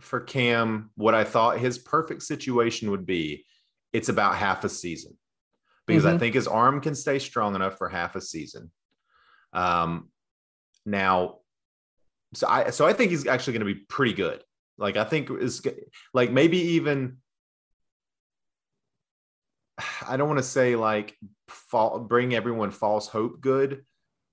for 0.00 0.20
Cam 0.20 0.90
what 0.94 1.14
I 1.14 1.24
thought 1.24 1.58
his 1.58 1.76
perfect 1.76 2.22
situation 2.22 2.92
would 2.92 3.04
be, 3.04 3.44
it's 3.92 4.08
about 4.08 4.36
half 4.36 4.62
a 4.62 4.68
season 4.68 5.16
because 5.86 6.04
mm-hmm. 6.04 6.14
I 6.14 6.18
think 6.18 6.34
his 6.36 6.46
arm 6.46 6.80
can 6.80 6.94
stay 6.94 7.18
strong 7.18 7.56
enough 7.56 7.76
for 7.76 7.88
half 7.88 8.14
a 8.14 8.20
season. 8.20 8.70
Um, 9.52 10.10
now 10.86 11.39
so 12.34 12.46
I 12.48 12.70
so 12.70 12.86
I 12.86 12.92
think 12.92 13.10
he's 13.10 13.26
actually 13.26 13.54
going 13.54 13.66
to 13.66 13.74
be 13.74 13.80
pretty 13.88 14.12
good. 14.12 14.42
Like 14.78 14.96
I 14.96 15.04
think 15.04 15.30
is 15.30 15.62
like 16.14 16.30
maybe 16.30 16.58
even 16.58 17.18
I 20.06 20.16
don't 20.16 20.28
want 20.28 20.38
to 20.38 20.44
say 20.44 20.76
like 20.76 21.16
fall, 21.48 21.98
bring 22.00 22.34
everyone 22.34 22.70
false 22.70 23.08
hope 23.08 23.40
good 23.40 23.84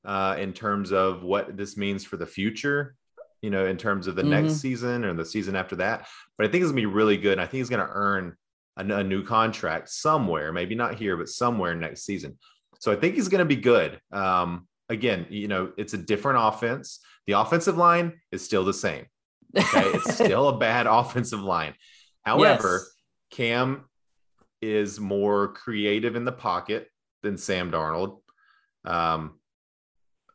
uh, 0.06 0.36
in 0.38 0.54
terms 0.54 0.92
of 0.92 1.24
what 1.24 1.58
this 1.58 1.78
means 1.78 2.04
for 2.06 2.18
the 2.18 2.26
future, 2.26 2.96
you 3.42 3.50
know, 3.50 3.66
in 3.66 3.78
terms 3.78 4.08
of 4.08 4.16
the 4.16 4.22
mm-hmm. 4.22 4.32
next 4.32 4.56
season 4.56 5.04
or 5.04 5.14
the 5.14 5.26
season 5.26 5.56
after 5.56 5.76
that. 5.78 6.08
But 6.38 6.48
I 6.48 6.50
think 6.50 6.64
it's 6.64 6.72
gonna 6.72 6.82
be 6.82 6.86
really 6.86 7.18
good. 7.18 7.34
And 7.34 7.42
I 7.42 7.46
think 7.46 7.60
he's 7.60 7.70
gonna 7.70 7.90
earn 7.90 8.36
a, 8.78 8.86
a 8.86 9.04
new 9.04 9.24
contract 9.24 9.90
somewhere, 9.90 10.54
maybe 10.54 10.76
not 10.76 10.96
here, 10.96 11.18
but 11.18 11.30
somewhere 11.30 11.76
next 11.76 12.06
season. 12.06 12.38
So 12.80 12.92
I 12.92 12.96
think 12.96 13.16
he's 13.16 13.28
gonna 13.28 13.46
be 13.46 13.56
good. 13.56 14.00
Um, 14.12 14.67
again, 14.90 15.26
you 15.30 15.48
know, 15.48 15.72
it's 15.78 15.94
a 15.94 15.98
different 15.98 16.40
offense. 16.42 17.00
The 17.26 17.34
offensive 17.34 17.78
line 17.78 18.14
is 18.32 18.44
still 18.44 18.64
the 18.64 18.74
same. 18.74 19.06
Okay. 19.58 19.90
it's 19.90 20.14
still 20.16 20.50
a 20.50 20.58
bad 20.58 20.88
offensive 20.90 21.42
line. 21.42 21.74
However, 22.24 22.82
yes. 22.84 22.94
Cam 23.32 23.86
is 24.62 25.00
more 25.00 25.54
creative 25.54 26.16
in 26.16 26.26
the 26.26 26.32
pocket 26.32 26.88
than 27.24 27.38
Sam 27.38 27.72
Darnold. 27.72 28.20
Um, 28.86 29.40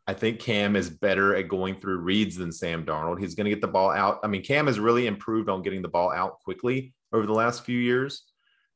I 0.07 0.14
think 0.14 0.40
Cam 0.40 0.76
is 0.76 0.90
better 0.90 1.36
at 1.36 1.48
going 1.48 1.76
through 1.76 1.98
reads 1.98 2.36
than 2.36 2.53
Sam 2.53 2.84
Darnold. 2.84 3.20
He's 3.20 3.34
going 3.34 3.44
to 3.44 3.50
get 3.50 3.61
the 3.61 3.68
ball 3.68 3.90
out. 3.90 4.20
I 4.24 4.26
mean, 4.26 4.42
Cam 4.42 4.66
has 4.66 4.80
really 4.80 5.07
improved 5.07 5.48
on 5.48 5.62
getting 5.62 5.82
the 5.82 5.88
ball 5.88 6.12
out 6.12 6.40
quickly 6.40 6.92
over 7.12 7.24
the 7.24 7.32
last 7.32 7.64
few 7.64 7.78
years. 7.78 8.24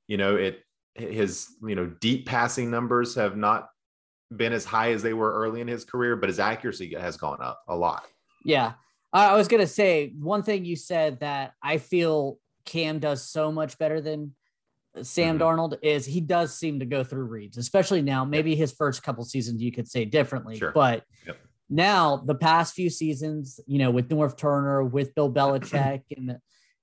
You 0.07 0.19
know, 0.19 0.37
it 0.37 0.63
his 0.95 1.49
you 1.63 1.75
know 1.75 1.87
deep 2.01 2.27
passing 2.27 2.71
numbers 2.71 3.15
have 3.17 3.37
not 3.37 3.69
been 4.35 4.53
as 4.53 4.65
high 4.65 4.93
as 4.93 5.03
they 5.03 5.13
were 5.13 5.33
early 5.33 5.61
in 5.61 5.69
his 5.69 5.85
career, 5.85 6.17
but 6.17 6.29
his 6.29 6.41
accuracy 6.41 6.95
has 6.99 7.17
gone 7.17 7.41
up 7.41 7.63
a 7.69 7.77
lot. 7.77 8.05
Yeah. 8.45 8.73
I 9.13 9.35
was 9.37 9.49
going 9.49 9.63
to 9.63 9.67
say 9.67 10.13
one 10.19 10.43
thing 10.43 10.65
you 10.65 10.77
said 10.77 11.21
that 11.21 11.53
I 11.63 11.79
feel 11.79 12.39
Cam 12.65 12.99
does 12.99 13.23
so 13.23 13.51
much 13.51 13.79
better 13.79 14.01
than 14.01 14.35
Sam 15.03 15.39
mm-hmm. 15.39 15.43
Darnold 15.43 15.79
is 15.83 16.07
he 16.07 16.21
does 16.21 16.57
seem 16.57 16.81
to 16.81 16.87
go 16.87 17.05
through 17.05 17.25
reads, 17.25 17.57
especially 17.57 18.03
now. 18.03 18.25
Maybe 18.25 18.51
yep. 18.51 18.59
his 18.59 18.73
first 18.73 19.03
couple 19.03 19.25
seasons 19.25 19.63
you 19.63 19.73
could 19.73 19.89
say 19.89 20.05
differently, 20.05 20.59
sure. 20.59 20.73
but 20.73 21.05
yep. 21.27 21.39
now 21.69 22.17
the 22.17 22.35
past 22.35 22.75
few 22.75 22.91
seasons, 22.91 23.61
you 23.67 23.79
know, 23.79 23.91
with 23.91 24.09
Norv 24.09 24.37
Turner, 24.37 24.85
with 24.85 25.15
Bill 25.15 25.33
Belichick, 25.33 26.03
and 26.17 26.39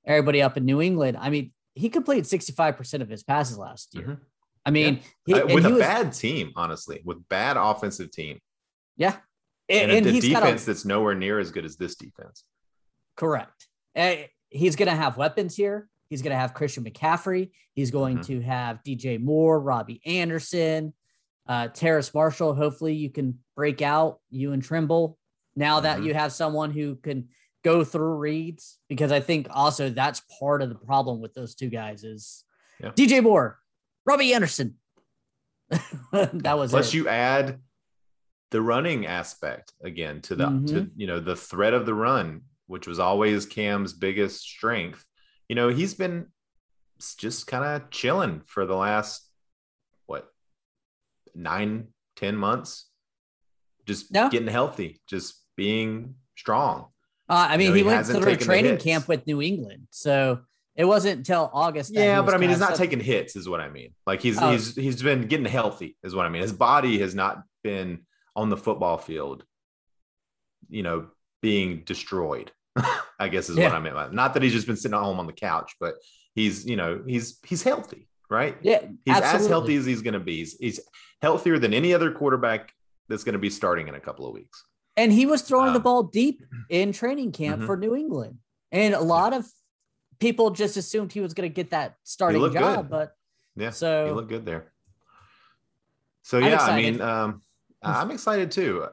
everybody 0.06 0.41
up 0.41 0.58
in 0.58 0.66
New 0.66 0.82
England, 0.82 1.18
I 1.20 1.30
mean, 1.30 1.52
he 1.76 1.89
completed 1.89 2.26
65% 2.26 3.02
of 3.02 3.10
his 3.10 3.24
passes 3.24 3.58
last 3.58 3.96
year. 3.96 4.04
Mm-hmm. 4.04 4.24
I 4.66 4.72
mean, 4.72 5.01
yeah. 5.26 5.45
he, 5.45 5.53
with 5.53 5.66
a 5.66 5.70
was, 5.72 5.80
bad 5.80 6.14
team, 6.14 6.51
honestly, 6.55 7.01
with 7.03 7.28
bad 7.28 7.57
offensive 7.57 8.11
team. 8.11 8.39
Yeah, 8.95 9.18
and, 9.70 9.91
and, 9.91 10.05
and 10.05 10.18
a 10.18 10.22
defense 10.22 10.64
a, 10.64 10.66
that's 10.68 10.86
nowhere 10.86 11.16
near 11.16 11.39
as 11.39 11.51
good 11.51 11.66
as 11.66 11.78
this 11.78 11.95
defense. 11.95 12.43
Correct. 13.16 13.68
He's 14.49 14.76
going 14.76 14.89
to 14.89 14.95
have 14.95 15.18
weapons 15.18 15.55
here. 15.55 15.89
He's 16.09 16.22
going 16.22 16.32
to 16.32 16.38
have 16.38 16.53
Christian 16.53 16.84
McCaffrey. 16.84 17.51
He's 17.74 17.91
going 17.91 18.18
mm-hmm. 18.18 18.39
to 18.39 18.41
have 18.41 18.84
DJ 18.84 19.20
Moore, 19.20 19.59
Robbie 19.59 20.01
Anderson, 20.05 20.93
uh, 21.47 21.70
Terrace 21.70 22.14
Marshall. 22.14 22.53
Hopefully, 22.53 22.93
you 22.93 23.09
can 23.09 23.39
break 23.55 23.82
out 23.82 24.20
you 24.30 24.53
and 24.53 24.64
Trimble 24.64 25.18
now 25.55 25.78
mm-hmm. 25.78 25.84
that 25.86 26.03
you 26.03 26.14
have 26.14 26.32
someone 26.32 26.72
who 26.72 26.95
can 26.97 27.30
go 27.64 27.84
through 27.84 28.16
reads. 28.18 28.78
Because 28.89 29.11
I 29.11 29.22
think 29.22 29.47
also 29.49 29.89
that's 29.89 30.22
part 30.39 30.61
of 30.61 30.70
the 30.70 30.76
problem 30.76 31.20
with 31.20 31.34
those 31.34 31.55
two 31.55 31.70
guys 31.70 32.03
is 32.03 32.43
yeah. 32.80 32.91
DJ 32.91 33.24
Moore 33.24 33.59
Robbie 34.06 34.34
Anderson. 34.34 34.76
that 36.12 36.58
was 36.58 36.72
Plus, 36.72 36.89
it. 36.89 36.97
you 36.97 37.08
add 37.08 37.60
the 38.51 38.62
running 38.62 39.08
aspect 39.08 39.74
again 39.84 40.22
to 40.22 40.36
the 40.36 40.45
mm-hmm. 40.45 40.66
to 40.68 40.91
you 40.95 41.08
know 41.08 41.20
the 41.20 41.36
threat 41.36 41.74
of 41.74 41.86
the 41.86 41.93
run, 41.93 42.41
which 42.68 42.88
was 42.88 42.99
always 42.99 43.45
Cam's 43.45 43.93
biggest 43.93 44.41
strength. 44.41 45.04
You 45.49 45.56
know, 45.56 45.70
he's 45.70 45.93
been 45.93 46.28
just 47.18 47.47
kind 47.47 47.64
of 47.66 47.89
chilling 47.89 48.41
for 48.45 48.66
the 48.66 48.76
last 48.76 49.28
what 50.06 50.30
nine, 51.34 51.88
ten 52.16 52.36
months, 52.36 52.88
just 53.86 54.12
no. 54.12 54.30
getting 54.30 54.47
healthy, 54.47 55.01
just 55.08 55.41
being 55.56 56.16
strong. 56.36 56.88
Uh, 57.30 57.47
I 57.49 57.58
mean, 57.58 57.68
you 57.68 57.70
know, 57.70 57.74
he, 57.74 57.82
he 57.82 57.88
went 57.88 58.06
through 58.06 58.32
a 58.34 58.38
training 58.38 58.78
camp 58.78 59.08
with 59.08 59.26
New 59.26 59.41
England, 59.41 59.88
so 59.89 60.41
it 60.76 60.86
wasn't 60.86 61.17
until 61.17 61.49
August. 61.53 61.93
Yeah, 61.93 62.21
but 62.21 62.34
I 62.34 62.38
mean, 62.38 62.49
he's 62.49 62.59
not 62.59 62.76
taking 62.76 62.99
hits, 62.99 63.36
is 63.36 63.47
what 63.47 63.59
I 63.59 63.69
mean. 63.69 63.93
Like 64.07 64.21
he's 64.21 64.41
oh. 64.41 64.51
he's 64.51 64.76
he's 64.76 65.01
been 65.01 65.28
getting 65.28 65.45
healthy, 65.45 65.97
is 66.03 66.15
what 66.15 66.26
I 66.26 66.30
mean. 66.30 66.41
His 66.41 66.53
body 66.53 66.99
has 66.99 67.13
not 67.13 67.43
been 67.63 68.05
on 68.36 68.49
the 68.49 68.57
football 68.57 68.97
field, 68.97 69.45
you 70.69 70.84
know, 70.84 71.07
being 71.41 71.84
destroyed. 71.86 72.51
I 73.19 73.28
guess 73.30 73.49
is 73.49 73.57
yeah. 73.57 73.65
what 73.65 73.76
I 73.76 73.80
meant. 73.80 73.95
By 73.95 74.09
Not 74.09 74.34
that 74.34 74.43
he's 74.43 74.53
just 74.53 74.65
been 74.65 74.76
sitting 74.76 74.95
at 74.95 75.01
home 75.01 75.19
on 75.19 75.28
the 75.28 75.34
couch, 75.34 75.76
but 75.80 75.95
he's, 76.34 76.65
you 76.65 76.76
know, 76.76 77.03
he's 77.05 77.39
he's 77.45 77.61
healthy, 77.61 78.07
right? 78.30 78.57
Yeah, 78.61 78.82
he's 79.05 79.15
absolutely. 79.15 79.45
as 79.45 79.47
healthy 79.47 79.76
as 79.76 79.86
he's 79.86 80.01
going 80.01 80.15
to 80.15 80.19
be. 80.19 80.38
He's, 80.38 80.57
he's 80.57 80.80
healthier 81.21 81.59
than 81.59 81.74
any 81.74 81.93
other 81.93 82.11
quarterback 82.11 82.74
that's 83.09 83.24
going 83.24 83.34
to 83.34 83.39
be 83.39 83.49
starting 83.49 83.88
in 83.88 83.95
a 83.95 83.99
couple 83.99 84.26
of 84.26 84.34
weeks. 84.34 84.63
And 84.97 85.11
he 85.11 85.26
was 85.26 85.43
throwing 85.43 85.69
um, 85.69 85.74
the 85.74 85.80
ball 85.80 86.03
deep 86.03 86.43
in 86.69 86.91
training 86.91 87.32
camp 87.32 87.57
mm-hmm. 87.57 87.65
for 87.67 87.78
New 87.78 87.95
England, 87.95 88.39
and 88.71 88.95
a 88.95 89.01
lot 89.01 89.34
of 89.34 89.45
people 90.24 90.51
just 90.51 90.78
assumed 90.78 91.11
he 91.11 91.19
was 91.19 91.34
going 91.34 91.49
to 91.49 91.53
get 91.53 91.71
that 91.71 91.97
starting 92.05 92.41
job, 92.53 92.86
good. 92.86 92.89
but 92.89 93.15
yeah, 93.57 93.71
so 93.71 94.05
he 94.05 94.11
looked 94.13 94.30
good 94.30 94.45
there. 94.45 94.71
So 96.21 96.38
yeah, 96.38 96.61
I 96.61 96.82
mean, 96.82 97.01
um, 97.01 97.41
I'm 97.82 98.09
excited 98.09 98.49
too. 98.49 98.88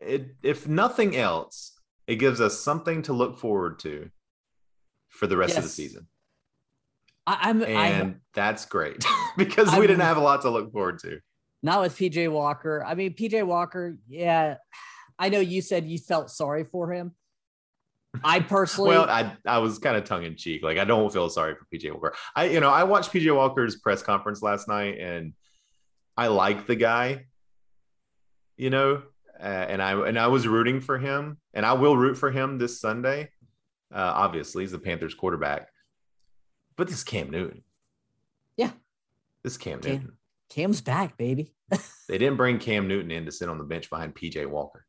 It, 0.00 0.34
if 0.42 0.66
nothing 0.66 1.16
else, 1.16 1.78
it 2.08 2.16
gives 2.16 2.40
us 2.40 2.58
something 2.58 3.02
to 3.02 3.12
look 3.12 3.38
forward 3.38 3.78
to 3.80 4.10
for 5.08 5.28
the 5.28 5.36
rest 5.36 5.50
yes. 5.50 5.58
of 5.58 5.64
the 5.64 5.70
season. 5.70 6.08
I, 7.28 7.50
am 7.50 7.62
and 7.62 7.78
I'm, 7.78 8.20
that's 8.34 8.66
great 8.66 9.04
because 9.36 9.72
I'm, 9.72 9.78
we 9.78 9.86
didn't 9.86 10.02
have 10.02 10.16
a 10.16 10.20
lot 10.20 10.42
to 10.42 10.50
look 10.50 10.72
forward 10.72 10.98
to. 11.00 11.20
Not 11.62 11.80
with 11.80 11.96
PJ 11.96 12.30
Walker. 12.30 12.84
I 12.84 12.96
mean, 12.96 13.14
PJ 13.14 13.46
Walker. 13.46 13.98
Yeah, 14.08 14.56
I 15.16 15.28
know 15.28 15.38
you 15.38 15.62
said 15.62 15.86
you 15.86 15.98
felt 15.98 16.30
sorry 16.30 16.64
for 16.64 16.92
him. 16.92 17.12
I 18.24 18.40
personally, 18.40 18.90
well, 18.90 19.08
I 19.08 19.36
I 19.46 19.58
was 19.58 19.78
kind 19.78 19.96
of 19.96 20.04
tongue 20.04 20.24
in 20.24 20.36
cheek. 20.36 20.62
Like 20.62 20.78
I 20.78 20.84
don't 20.84 21.12
feel 21.12 21.28
sorry 21.28 21.54
for 21.54 21.66
PJ 21.72 21.92
Walker. 21.92 22.14
I 22.34 22.46
you 22.46 22.60
know 22.60 22.70
I 22.70 22.84
watched 22.84 23.12
PJ 23.12 23.34
Walker's 23.34 23.76
press 23.76 24.02
conference 24.02 24.42
last 24.42 24.68
night, 24.68 24.98
and 24.98 25.32
I 26.16 26.28
like 26.28 26.66
the 26.66 26.76
guy. 26.76 27.26
You 28.56 28.70
know, 28.70 29.02
uh, 29.38 29.42
and 29.42 29.82
I 29.82 29.92
and 30.06 30.18
I 30.18 30.28
was 30.28 30.46
rooting 30.46 30.80
for 30.80 30.98
him, 30.98 31.38
and 31.54 31.66
I 31.66 31.74
will 31.74 31.96
root 31.96 32.16
for 32.16 32.30
him 32.30 32.58
this 32.58 32.80
Sunday. 32.80 33.30
Uh, 33.94 34.12
obviously, 34.14 34.62
he's 34.64 34.72
the 34.72 34.78
Panthers 34.78 35.14
quarterback, 35.14 35.68
but 36.76 36.88
this 36.88 37.04
Cam 37.04 37.30
Newton. 37.30 37.62
Yeah, 38.56 38.70
this 39.44 39.56
Cam, 39.56 39.80
Cam 39.80 39.92
Newton. 39.92 40.12
Cam's 40.48 40.80
back, 40.80 41.16
baby. 41.16 41.52
they 42.08 42.18
didn't 42.18 42.36
bring 42.36 42.58
Cam 42.58 42.88
Newton 42.88 43.10
in 43.10 43.26
to 43.26 43.32
sit 43.32 43.48
on 43.48 43.58
the 43.58 43.64
bench 43.64 43.90
behind 43.90 44.14
PJ 44.14 44.46
Walker. 44.46 44.86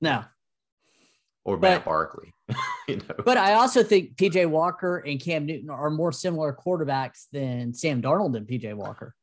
No, 0.00 0.24
or 1.44 1.56
but, 1.56 1.68
Matt 1.68 1.84
Barkley. 1.84 2.32
you 2.88 2.96
know? 2.96 3.14
But 3.24 3.36
I 3.36 3.54
also 3.54 3.82
think 3.82 4.16
PJ 4.16 4.48
Walker 4.48 4.98
and 4.98 5.20
Cam 5.20 5.46
Newton 5.46 5.70
are 5.70 5.90
more 5.90 6.12
similar 6.12 6.56
quarterbacks 6.56 7.26
than 7.32 7.74
Sam 7.74 8.02
Darnold 8.02 8.36
and 8.36 8.46
PJ 8.46 8.74
Walker. 8.74 9.14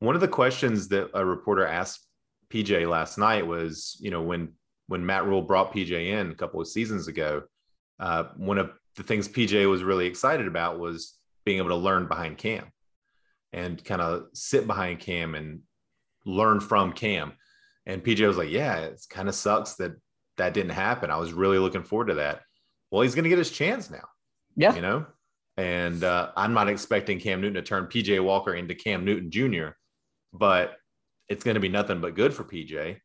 One 0.00 0.14
of 0.14 0.20
the 0.20 0.28
questions 0.28 0.88
that 0.88 1.10
a 1.14 1.24
reporter 1.24 1.66
asked 1.66 2.06
PJ 2.50 2.88
last 2.88 3.18
night 3.18 3.46
was, 3.46 3.96
you 4.00 4.10
know, 4.10 4.22
when 4.22 4.52
when 4.86 5.04
Matt 5.04 5.26
Rhule 5.26 5.42
brought 5.42 5.72
PJ 5.72 5.90
in 5.90 6.30
a 6.30 6.34
couple 6.34 6.60
of 6.60 6.66
seasons 6.66 7.08
ago, 7.08 7.42
uh, 8.00 8.24
one 8.36 8.56
of 8.56 8.70
the 8.96 9.02
things 9.02 9.28
PJ 9.28 9.68
was 9.68 9.82
really 9.82 10.06
excited 10.06 10.46
about 10.46 10.78
was 10.78 11.18
being 11.44 11.58
able 11.58 11.68
to 11.68 11.76
learn 11.76 12.08
behind 12.08 12.38
Cam 12.38 12.72
and 13.52 13.84
kind 13.84 14.00
of 14.00 14.28
sit 14.32 14.66
behind 14.66 15.00
Cam 15.00 15.34
and 15.34 15.60
learn 16.24 16.60
from 16.60 16.92
Cam. 16.92 17.32
And 17.86 18.02
PJ 18.02 18.26
was 18.26 18.38
like, 18.38 18.50
"Yeah, 18.50 18.78
it 18.78 19.00
kind 19.10 19.28
of 19.28 19.34
sucks 19.34 19.74
that 19.74 19.92
that 20.38 20.54
didn't 20.54 20.72
happen. 20.72 21.10
I 21.10 21.16
was 21.16 21.32
really 21.32 21.58
looking 21.58 21.82
forward 21.82 22.06
to 22.06 22.14
that. 22.14 22.42
Well, 22.90 23.02
he's 23.02 23.14
going 23.14 23.24
to 23.24 23.28
get 23.28 23.38
his 23.38 23.50
chance 23.50 23.90
now. 23.90 24.08
Yeah. 24.56 24.74
You 24.74 24.80
know, 24.80 25.06
and 25.56 26.02
uh, 26.02 26.30
I'm 26.36 26.54
not 26.54 26.68
expecting 26.68 27.20
Cam 27.20 27.40
Newton 27.40 27.54
to 27.54 27.62
turn 27.62 27.86
PJ 27.86 28.22
Walker 28.22 28.54
into 28.54 28.74
Cam 28.74 29.04
Newton 29.04 29.30
Jr., 29.30 29.70
but 30.32 30.76
it's 31.28 31.44
going 31.44 31.54
to 31.54 31.60
be 31.60 31.68
nothing 31.68 32.00
but 32.00 32.14
good 32.14 32.32
for 32.32 32.44
PJ. 32.44 32.98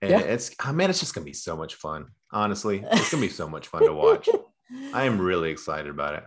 And 0.00 0.10
yeah. 0.10 0.20
it's, 0.20 0.54
oh, 0.64 0.72
man, 0.72 0.90
it's 0.90 1.00
just 1.00 1.14
going 1.14 1.24
to 1.24 1.30
be 1.30 1.34
so 1.34 1.56
much 1.56 1.74
fun. 1.74 2.06
Honestly, 2.30 2.84
it's 2.92 3.10
going 3.10 3.22
to 3.22 3.28
be 3.28 3.32
so 3.32 3.48
much 3.48 3.68
fun 3.68 3.84
to 3.84 3.92
watch. 3.92 4.28
I 4.94 5.04
am 5.04 5.20
really 5.20 5.50
excited 5.50 5.88
about 5.88 6.14
it. 6.14 6.24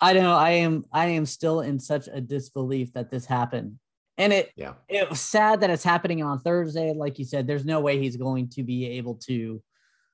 I 0.00 0.12
don't 0.12 0.24
know 0.24 0.36
I 0.36 0.50
am 0.50 0.84
I 0.92 1.06
am 1.06 1.24
still 1.24 1.60
in 1.60 1.78
such 1.78 2.08
a 2.12 2.20
disbelief 2.20 2.92
that 2.94 3.10
this 3.10 3.26
happened 3.26 3.78
and 4.16 4.32
it 4.32 4.52
yeah, 4.56 4.74
it 4.88 5.08
was 5.10 5.20
sad 5.20 5.60
that 5.60 5.70
it's 5.70 5.84
happening 5.84 6.22
on 6.22 6.38
Thursday. 6.40 6.92
Like 6.92 7.18
you 7.18 7.24
said, 7.24 7.46
there's 7.46 7.64
no 7.64 7.80
way 7.80 7.98
he's 7.98 8.16
going 8.16 8.48
to 8.50 8.62
be 8.62 8.86
able 8.98 9.16
to 9.26 9.62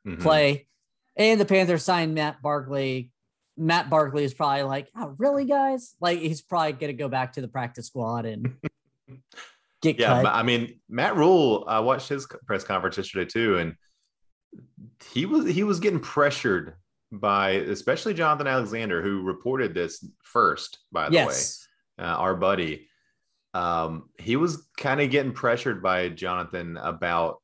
mm-hmm. 0.07 0.23
play. 0.23 0.67
And 1.17 1.41
the 1.41 1.45
Panthers 1.45 1.85
signed 1.85 2.15
Matt 2.15 2.41
Barkley. 2.41 3.11
Matt 3.57 3.91
Barkley 3.91 4.25
is 4.25 4.33
probably 4.33 4.63
like, 4.63 4.89
oh, 4.97 5.15
really, 5.19 5.45
guys? 5.45 5.95
Like 6.01 6.19
he's 6.19 6.41
probably 6.41 6.73
gonna 6.73 6.93
go 6.95 7.09
back 7.09 7.35
to 7.35 7.43
the 7.43 7.49
practice 7.49 7.89
squad 7.89 8.25
and 8.25 8.55
get 9.83 9.99
yeah, 9.99 10.23
cut. 10.23 10.33
I 10.33 10.43
mean, 10.43 10.81
Matt 10.89 11.17
Rhule, 11.17 11.65
I 11.69 11.81
watched 11.81 12.09
his 12.09 12.27
press 12.47 12.65
conference 12.65 12.97
yesterday 12.97 13.27
too, 13.27 13.59
and 13.59 13.75
he 15.13 15.27
was 15.27 15.47
he 15.47 15.63
was 15.63 15.79
getting 15.79 16.01
pressured 16.01 16.75
by 17.13 17.51
especially 17.51 18.15
Jonathan 18.15 18.47
Alexander, 18.47 19.03
who 19.03 19.23
reported 19.23 19.75
this 19.75 20.03
first, 20.23 20.79
by 20.91 21.09
the 21.09 21.15
yes. 21.15 21.67
way. 21.99 22.07
Uh, 22.07 22.17
our 22.17 22.35
buddy 22.35 22.89
um, 23.55 24.09
he 24.19 24.37
was 24.37 24.69
kind 24.79 25.01
of 25.01 25.11
getting 25.11 25.33
pressured 25.33 25.83
by 25.83 26.09
Jonathan 26.09 26.77
about 26.77 27.43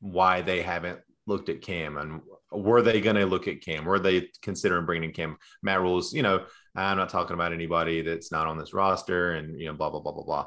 why 0.00 0.42
they 0.42 0.62
haven't 0.62 1.00
looked 1.26 1.48
at 1.48 1.62
Cam 1.62 1.96
and 1.96 2.20
were 2.50 2.82
they 2.82 3.00
going 3.00 3.16
to 3.16 3.26
look 3.26 3.48
at 3.48 3.62
Cam? 3.62 3.84
Were 3.84 3.98
they 3.98 4.28
considering 4.42 4.86
bringing 4.86 5.12
Cam? 5.12 5.36
Matt 5.62 5.80
Rhule's, 5.80 6.12
you 6.12 6.22
know, 6.22 6.44
I'm 6.74 6.96
not 6.96 7.08
talking 7.08 7.34
about 7.34 7.52
anybody 7.52 8.02
that's 8.02 8.30
not 8.30 8.46
on 8.46 8.58
this 8.58 8.74
roster 8.74 9.32
and, 9.32 9.58
you 9.58 9.66
know, 9.66 9.74
blah, 9.74 9.90
blah, 9.90 10.00
blah, 10.00 10.12
blah, 10.12 10.24
blah. 10.24 10.46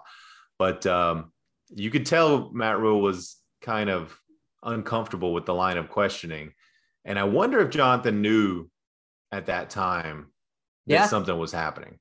But 0.58 0.86
um, 0.86 1.32
you 1.70 1.90
could 1.90 2.06
tell 2.06 2.52
Matt 2.52 2.80
Rhule 2.80 3.02
was 3.02 3.38
kind 3.62 3.90
of 3.90 4.18
uncomfortable 4.64 5.34
with 5.34 5.46
the 5.46 5.54
line 5.54 5.78
of 5.78 5.90
questioning. 5.90 6.54
And 7.04 7.20
I 7.20 7.24
wonder 7.24 7.60
if 7.60 7.70
Jonathan 7.70 8.22
knew 8.22 8.70
at 9.32 9.48
that 9.48 9.70
time 9.70 10.28
that 10.88 10.94
yeah. 10.94 11.08
something 11.08 11.38
was 11.38 11.52
happening. 11.52 12.00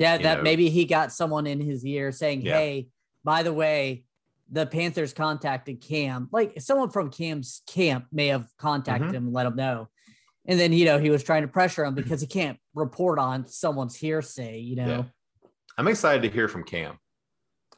Yeah, 0.00 0.16
that 0.16 0.38
know? 0.38 0.42
maybe 0.42 0.70
he 0.70 0.86
got 0.86 1.12
someone 1.12 1.46
in 1.46 1.60
his 1.60 1.84
ear 1.84 2.10
saying, 2.10 2.40
yeah. 2.40 2.56
"Hey, 2.56 2.88
by 3.22 3.42
the 3.42 3.52
way, 3.52 4.04
the 4.50 4.64
Panthers 4.64 5.12
contacted 5.12 5.82
Cam. 5.82 6.28
Like 6.32 6.58
someone 6.58 6.88
from 6.88 7.10
Cam's 7.10 7.60
camp 7.66 8.06
may 8.10 8.28
have 8.28 8.48
contacted 8.56 9.08
mm-hmm. 9.08 9.16
him 9.16 9.24
and 9.26 9.34
let 9.34 9.46
him 9.46 9.56
know." 9.56 9.88
And 10.46 10.58
then 10.58 10.72
you 10.72 10.86
know 10.86 10.98
he 10.98 11.10
was 11.10 11.22
trying 11.22 11.42
to 11.42 11.48
pressure 11.48 11.84
him 11.84 11.94
because 11.94 12.22
he 12.22 12.26
can't 12.26 12.58
report 12.74 13.18
on 13.18 13.46
someone's 13.46 13.94
hearsay. 13.94 14.58
You 14.60 14.76
know, 14.76 14.86
yeah. 14.86 15.48
I'm 15.76 15.86
excited 15.86 16.22
to 16.22 16.30
hear 16.30 16.48
from 16.48 16.64
Cam. 16.64 16.98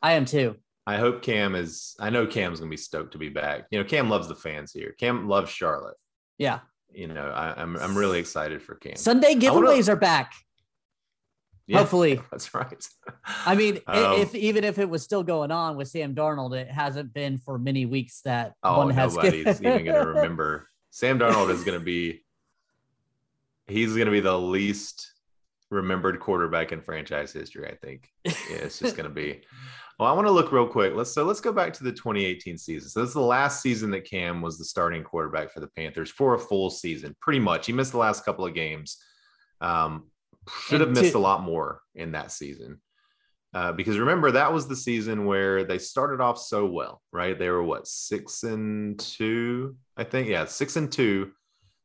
I 0.00 0.12
am 0.12 0.24
too. 0.24 0.54
I 0.86 0.98
hope 0.98 1.22
Cam 1.22 1.56
is. 1.56 1.96
I 1.98 2.10
know 2.10 2.24
Cam's 2.24 2.60
gonna 2.60 2.70
be 2.70 2.76
stoked 2.76 3.12
to 3.12 3.18
be 3.18 3.30
back. 3.30 3.66
You 3.72 3.80
know, 3.80 3.84
Cam 3.84 4.08
loves 4.08 4.28
the 4.28 4.36
fans 4.36 4.72
here. 4.72 4.94
Cam 4.96 5.28
loves 5.28 5.50
Charlotte. 5.50 5.96
Yeah. 6.38 6.60
You 6.92 7.08
know, 7.08 7.30
I, 7.34 7.60
am 7.60 7.76
I'm, 7.76 7.82
I'm 7.82 7.98
really 7.98 8.20
excited 8.20 8.62
for 8.62 8.76
Cam. 8.76 8.94
Sunday 8.94 9.34
giveaways 9.34 9.88
wanna, 9.88 9.92
are 9.92 9.96
back. 9.96 10.32
Yeah, 11.66 11.78
Hopefully, 11.78 12.20
that's 12.30 12.52
right. 12.54 12.84
I 13.24 13.54
mean, 13.54 13.80
um, 13.86 14.20
if 14.20 14.34
even 14.34 14.64
if 14.64 14.78
it 14.78 14.88
was 14.88 15.02
still 15.02 15.22
going 15.22 15.50
on 15.50 15.76
with 15.76 15.88
Sam 15.88 16.14
Darnold, 16.14 16.54
it 16.56 16.68
hasn't 16.68 17.14
been 17.14 17.38
for 17.38 17.58
many 17.58 17.86
weeks 17.86 18.20
that 18.24 18.54
oh, 18.62 18.78
one 18.78 18.90
has. 18.90 19.14
Nobody's 19.14 19.60
even 19.60 19.84
going 19.84 19.84
to 20.04 20.08
remember. 20.08 20.68
Sam 20.90 21.18
Darnold 21.18 21.50
is 21.50 21.64
going 21.64 21.78
to 21.78 21.84
be. 21.84 22.24
He's 23.68 23.94
going 23.94 24.06
to 24.06 24.12
be 24.12 24.20
the 24.20 24.36
least 24.36 25.12
remembered 25.70 26.20
quarterback 26.20 26.72
in 26.72 26.82
franchise 26.82 27.32
history. 27.32 27.68
I 27.68 27.76
think. 27.76 28.08
Yeah, 28.24 28.34
it's 28.50 28.78
just 28.78 28.96
going 28.96 29.08
to 29.08 29.14
be. 29.14 29.42
Well, 29.98 30.10
I 30.10 30.14
want 30.14 30.26
to 30.26 30.32
look 30.32 30.50
real 30.50 30.66
quick. 30.66 30.94
Let's 30.96 31.12
so 31.12 31.22
let's 31.22 31.40
go 31.40 31.52
back 31.52 31.72
to 31.74 31.84
the 31.84 31.92
2018 31.92 32.56
season. 32.58 32.88
So 32.88 33.00
this 33.00 33.08
is 33.08 33.14
the 33.14 33.20
last 33.20 33.62
season 33.62 33.90
that 33.92 34.08
Cam 34.08 34.40
was 34.40 34.58
the 34.58 34.64
starting 34.64 35.04
quarterback 35.04 35.52
for 35.52 35.60
the 35.60 35.68
Panthers 35.68 36.10
for 36.10 36.34
a 36.34 36.38
full 36.38 36.70
season, 36.70 37.14
pretty 37.20 37.38
much. 37.38 37.66
He 37.66 37.72
missed 37.72 37.92
the 37.92 37.98
last 37.98 38.24
couple 38.24 38.44
of 38.44 38.54
games. 38.54 38.96
Um, 39.60 40.08
should 40.66 40.80
have 40.80 40.90
missed 40.90 41.12
to, 41.12 41.18
a 41.18 41.20
lot 41.20 41.42
more 41.42 41.80
in 41.94 42.12
that 42.12 42.32
season. 42.32 42.80
Uh, 43.54 43.72
because 43.72 43.98
remember, 43.98 44.30
that 44.30 44.52
was 44.52 44.66
the 44.66 44.76
season 44.76 45.26
where 45.26 45.64
they 45.64 45.78
started 45.78 46.20
off 46.20 46.38
so 46.38 46.66
well, 46.66 47.02
right? 47.12 47.38
They 47.38 47.50
were 47.50 47.62
what, 47.62 47.86
six 47.86 48.44
and 48.44 48.98
two, 48.98 49.76
I 49.96 50.04
think. 50.04 50.28
Yeah, 50.28 50.46
six 50.46 50.76
and 50.76 50.90
two 50.90 51.32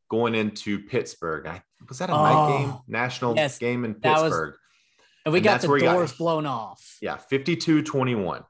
going 0.09 0.33
into 0.33 0.79
Pittsburgh. 0.79 1.45
I, 1.45 1.61
was 1.87 1.99
that 1.99 2.09
a 2.09 2.13
oh, 2.13 2.23
night 2.23 2.57
game? 2.57 2.73
National 2.87 3.35
yes, 3.35 3.57
game 3.57 3.83
in 3.83 3.95
Pittsburgh. 3.95 4.53
Was, 4.53 4.59
and 5.25 5.33
we 5.33 5.39
and 5.39 5.43
got 5.43 5.61
the 5.61 5.67
doors 5.67 6.11
got, 6.11 6.17
blown 6.17 6.45
off. 6.45 6.97
Yeah, 7.01 7.17
52 7.17 7.83
21. 7.83 8.43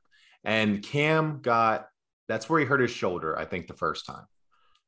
And 0.44 0.84
Cam 0.84 1.40
got, 1.42 1.88
that's 2.28 2.48
where 2.48 2.60
he 2.60 2.68
hurt 2.68 2.82
his 2.82 2.92
shoulder, 2.92 3.38
I 3.38 3.46
think, 3.46 3.66
the 3.66 3.74
first 3.74 4.06
time 4.06 4.26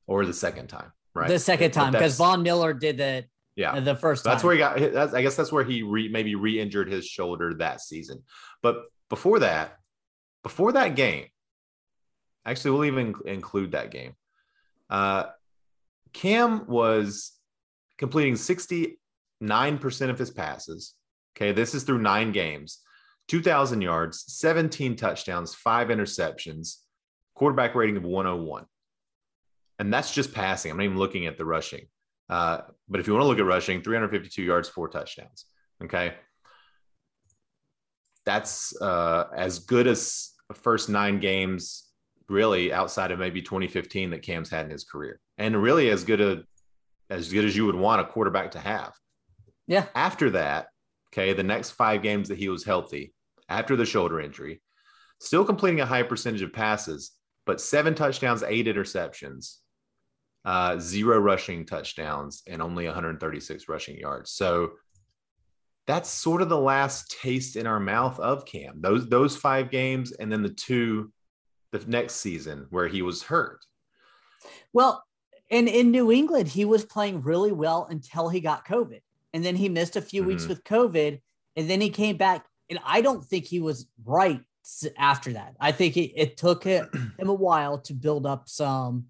or 0.05 0.25
the 0.25 0.33
second 0.33 0.67
time, 0.67 0.91
right? 1.15 1.27
The 1.27 1.39
second 1.39 1.71
time, 1.71 1.93
because 1.93 2.17
Von 2.17 2.43
Miller 2.43 2.73
did 2.73 2.97
the 2.97 3.25
yeah, 3.59 3.79
the 3.79 3.95
first. 3.95 4.23
Time. 4.23 4.31
That's 4.33 4.43
where 4.43 4.53
he 4.53 4.59
got. 4.59 4.79
That's, 4.79 5.13
I 5.13 5.21
guess 5.21 5.35
that's 5.35 5.51
where 5.51 5.63
he 5.63 5.83
re, 5.83 6.07
maybe 6.07 6.35
re-injured 6.35 6.89
his 6.89 7.05
shoulder 7.05 7.53
that 7.55 7.81
season. 7.81 8.23
But 8.61 8.83
before 9.09 9.39
that, 9.39 9.77
before 10.43 10.71
that 10.71 10.95
game, 10.95 11.25
actually, 12.45 12.71
we'll 12.71 12.85
even 12.85 13.15
include 13.25 13.71
that 13.71 13.91
game. 13.91 14.13
Uh, 14.89 15.25
Cam 16.13 16.67
was 16.67 17.33
completing 17.97 18.35
sixty 18.35 18.99
nine 19.41 19.77
percent 19.77 20.11
of 20.11 20.17
his 20.17 20.31
passes. 20.31 20.95
Okay, 21.35 21.51
this 21.51 21.75
is 21.75 21.83
through 21.83 22.01
nine 22.01 22.31
games, 22.31 22.79
two 23.27 23.41
thousand 23.41 23.81
yards, 23.81 24.23
seventeen 24.27 24.95
touchdowns, 24.95 25.53
five 25.53 25.89
interceptions. 25.89 26.77
quarterback 27.35 27.75
rating 27.75 27.97
of 27.97 28.03
101. 28.03 28.65
And 29.79 29.93
that's 29.93 30.13
just 30.13 30.33
passing. 30.33 30.71
I'm 30.71 30.77
not 30.77 30.83
even 30.83 30.97
looking 30.97 31.25
at 31.25 31.37
the 31.37 31.45
rushing. 31.45 31.85
Uh, 32.29 32.61
but 32.87 32.99
if 32.99 33.07
you 33.07 33.13
want 33.13 33.23
to 33.23 33.27
look 33.27 33.39
at 33.39 33.45
rushing, 33.45 33.81
352 33.81 34.43
yards, 34.43 34.69
four 34.69 34.87
touchdowns. 34.87 35.45
Okay. 35.83 36.13
That's 38.25 38.79
uh, 38.79 39.25
as 39.35 39.59
good 39.59 39.87
as 39.87 40.31
first 40.53 40.89
nine 40.89 41.19
games, 41.19 41.85
really, 42.27 42.71
outside 42.71 43.11
of 43.11 43.19
maybe 43.19 43.41
2015 43.41 44.11
that 44.11 44.21
Cam's 44.21 44.49
had 44.49 44.65
in 44.65 44.71
his 44.71 44.83
career. 44.83 45.19
And 45.37 45.61
really 45.61 45.89
as 45.89 46.03
good 46.03 46.21
a 46.21 46.43
as 47.09 47.31
good 47.33 47.45
as 47.45 47.55
you 47.55 47.65
would 47.65 47.75
want 47.75 48.01
a 48.01 48.05
quarterback 48.05 48.51
to 48.51 48.59
have. 48.59 48.93
Yeah. 49.67 49.85
After 49.95 50.29
that, 50.31 50.67
okay, 51.11 51.33
the 51.33 51.43
next 51.43 51.71
five 51.71 52.03
games 52.03 52.29
that 52.29 52.37
he 52.37 52.49
was 52.49 52.63
healthy, 52.63 53.13
after 53.47 53.75
the 53.75 53.85
shoulder 53.85 54.19
injury, 54.19 54.61
still 55.19 55.43
completing 55.43 55.81
a 55.81 55.85
high 55.85 56.03
percentage 56.03 56.43
of 56.43 56.53
passes, 56.53 57.11
but 57.47 57.59
seven 57.59 57.95
touchdowns, 57.95 58.43
eight 58.43 58.67
interceptions, 58.67 59.57
uh, 60.45 60.77
zero 60.79 61.19
rushing 61.19 61.65
touchdowns, 61.65 62.43
and 62.47 62.61
only 62.61 62.85
136 62.85 63.67
rushing 63.67 63.97
yards. 63.97 64.31
So 64.31 64.71
that's 65.87 66.09
sort 66.09 66.41
of 66.41 66.49
the 66.49 66.59
last 66.59 67.17
taste 67.21 67.55
in 67.55 67.65
our 67.65 67.79
mouth 67.79 68.19
of 68.19 68.45
Cam. 68.45 68.81
Those 68.81 69.09
those 69.09 69.35
five 69.35 69.71
games, 69.71 70.11
and 70.11 70.31
then 70.31 70.43
the 70.43 70.49
two 70.49 71.11
the 71.71 71.83
next 71.87 72.15
season 72.15 72.67
where 72.69 72.87
he 72.87 73.01
was 73.01 73.23
hurt. 73.23 73.65
Well, 74.73 75.03
and 75.51 75.67
in 75.67 75.91
New 75.91 76.11
England, 76.11 76.47
he 76.47 76.65
was 76.65 76.85
playing 76.85 77.21
really 77.21 77.51
well 77.51 77.87
until 77.89 78.29
he 78.29 78.39
got 78.39 78.67
COVID. 78.67 79.01
And 79.33 79.43
then 79.43 79.55
he 79.55 79.69
missed 79.69 79.95
a 79.95 80.01
few 80.01 80.21
mm-hmm. 80.21 80.29
weeks 80.29 80.47
with 80.47 80.63
COVID. 80.63 81.21
And 81.55 81.69
then 81.69 81.81
he 81.81 81.89
came 81.89 82.17
back. 82.17 82.45
And 82.69 82.79
I 82.85 83.01
don't 83.01 83.23
think 83.23 83.45
he 83.45 83.59
was 83.59 83.87
right 84.05 84.41
after 84.97 85.33
that. 85.33 85.55
I 85.59 85.71
think 85.71 85.97
it, 85.97 86.13
it 86.15 86.37
took 86.37 86.63
him 86.63 86.87
a 87.19 87.33
while 87.33 87.79
to 87.79 87.93
build 87.93 88.25
up 88.25 88.47
some, 88.47 89.05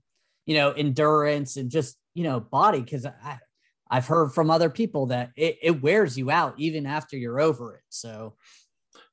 you 0.49 0.55
know, 0.55 0.71
endurance 0.71 1.57
and 1.57 1.69
just, 1.69 1.95
you 2.15 2.23
know, 2.23 2.39
body. 2.39 2.81
Cause 2.81 3.05
I, 3.05 3.37
I've 3.87 4.07
heard 4.07 4.33
from 4.33 4.49
other 4.49 4.71
people 4.71 5.05
that 5.05 5.29
it, 5.35 5.59
it 5.61 5.83
wears 5.83 6.17
you 6.17 6.31
out 6.31 6.55
even 6.57 6.87
after 6.87 7.15
you're 7.15 7.39
over 7.39 7.75
it. 7.75 7.83
So, 7.89 8.33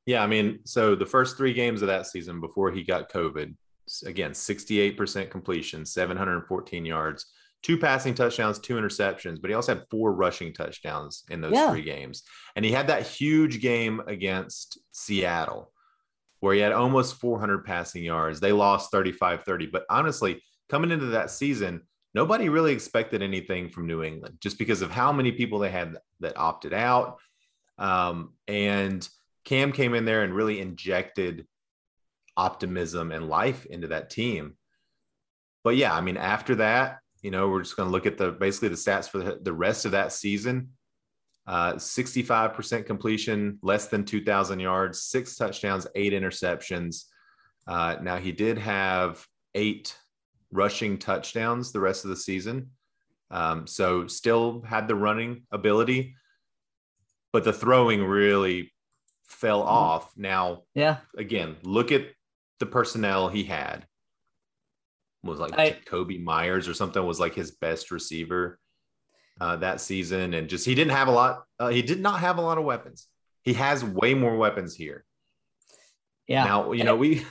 yeah, 0.07 0.22
I 0.22 0.28
mean, 0.28 0.61
so 0.64 0.95
the 0.95 1.05
first 1.05 1.37
three 1.37 1.53
games 1.53 1.82
of 1.82 1.89
that 1.89 2.07
season 2.07 2.41
before 2.41 2.70
he 2.70 2.84
got 2.84 3.12
COVID, 3.12 3.55
again, 4.07 4.30
68% 4.30 5.28
completion, 5.28 5.84
714 5.84 6.87
yards, 6.87 7.26
two 7.62 7.76
passing 7.76 8.14
touchdowns, 8.14 8.59
two 8.59 8.76
interceptions, 8.76 9.39
but 9.39 9.51
he 9.51 9.55
also 9.55 9.74
had 9.74 9.84
four 9.91 10.14
rushing 10.14 10.55
touchdowns 10.55 11.24
in 11.28 11.43
those 11.43 11.53
yeah. 11.53 11.70
three 11.70 11.82
games. 11.82 12.22
And 12.55 12.64
he 12.64 12.72
had 12.72 12.87
that 12.87 13.07
huge 13.07 13.61
game 13.61 14.01
against 14.07 14.78
Seattle 14.93 15.70
where 16.41 16.55
he 16.55 16.61
had 16.61 16.72
almost 16.72 17.16
400 17.16 17.66
passing 17.66 18.05
yards. 18.05 18.41
They 18.41 18.53
lost 18.53 18.91
35 18.91 19.45
30. 19.45 19.66
But 19.66 19.84
honestly, 19.91 20.43
coming 20.69 20.91
into 20.91 21.07
that 21.07 21.31
season, 21.31 21.83
nobody 22.14 22.49
really 22.49 22.73
expected 22.73 23.23
anything 23.23 23.69
from 23.69 23.87
New 23.87 24.03
England 24.03 24.39
just 24.41 24.59
because 24.59 24.83
of 24.83 24.91
how 24.91 25.12
many 25.12 25.33
people 25.33 25.59
they 25.59 25.71
had 25.71 25.97
that 26.21 26.37
opted 26.37 26.73
out. 26.73 27.19
Um, 27.79 28.33
and 28.49 29.07
Cam 29.45 29.73
came 29.73 29.95
in 29.95 30.05
there 30.05 30.23
and 30.23 30.35
really 30.35 30.61
injected 30.61 31.47
optimism 32.37 33.12
and 33.12 33.29
life 33.29 33.67
into 33.67 33.89
that 33.89 34.11
team. 34.11 34.57
But 35.62 35.77
yeah, 35.77 35.95
I 35.95 36.01
mean, 36.01 36.17
after 36.17 36.57
that, 36.57 36.99
you 37.23 37.31
know, 37.31 37.49
we're 37.49 37.62
just 37.62 37.77
going 37.77 37.89
to 37.89 37.93
look 37.93 38.07
at 38.07 38.19
the 38.19 38.33
basically 38.33 38.69
the 38.69 38.77
stats 38.77 39.09
for 39.09 39.19
the, 39.19 39.39
the 39.43 39.53
rest 39.53 39.85
of 39.85 39.93
that 39.93 40.12
season. 40.12 40.71
Uh, 41.47 41.75
65% 41.75 42.87
completion, 42.87 43.59
less 43.62 43.87
than 43.87 44.05
2,000 44.05 44.59
yards, 44.59 45.03
six 45.03 45.37
touchdowns, 45.37 45.87
eight 45.95 46.12
interceptions. 46.12 47.05
Uh, 47.69 47.97
now, 48.03 48.17
he 48.17 48.33
did 48.33 48.59
have 48.59 49.25
eight 49.55 49.97
rushing 50.53 50.99
touchdowns 50.99 51.73
the 51.73 51.81
rest 51.81 52.05
of 52.05 52.11
the 52.11 52.17
season. 52.17 52.71
Um, 53.31 53.67
so, 53.67 54.07
still 54.07 54.63
had 54.63 54.87
the 54.87 54.95
running 54.95 55.43
ability, 55.51 56.15
but 57.33 57.45
the 57.45 57.53
throwing 57.53 58.05
really 58.05 58.73
fell 59.25 59.61
mm-hmm. 59.61 59.69
off. 59.69 60.17
Now, 60.17 60.63
yeah, 60.75 60.99
again, 61.17 61.57
look 61.63 61.93
at 61.93 62.07
the 62.61 62.67
personnel 62.67 63.29
he 63.29 63.45
had. 63.45 63.87
Was 65.23 65.41
like 65.41 65.59
I, 65.59 65.77
Kobe 65.87 66.19
Meyers 66.19 66.69
or 66.69 66.75
something 66.75 67.05
was 67.05 67.19
like 67.19 67.35
his 67.35 67.51
best 67.51 67.91
receiver 67.91 68.61
uh, 69.41 69.57
that 69.57 69.81
season, 69.81 70.35
and 70.35 70.49
just 70.49 70.65
he 70.65 70.75
didn't 70.75 70.93
have 70.93 71.09
a 71.09 71.13
lot. 71.13 71.45
Uh, 71.59 71.69
he 71.69 71.83
did 71.83 72.01
not 72.01 72.21
have 72.21 72.39
a 72.39 72.43
lot 72.43 72.59
of 72.59 72.65
weapons. 72.65 73.09
He 73.43 73.55
has 73.55 73.85
way 73.85 74.15
more 74.15 74.37
weapons 74.37 74.75
here. 74.75 75.05
Yeah. 76.27 76.45
Now 76.45 76.73
you 76.73 76.85
know 76.85 76.97
we, 76.97 77.25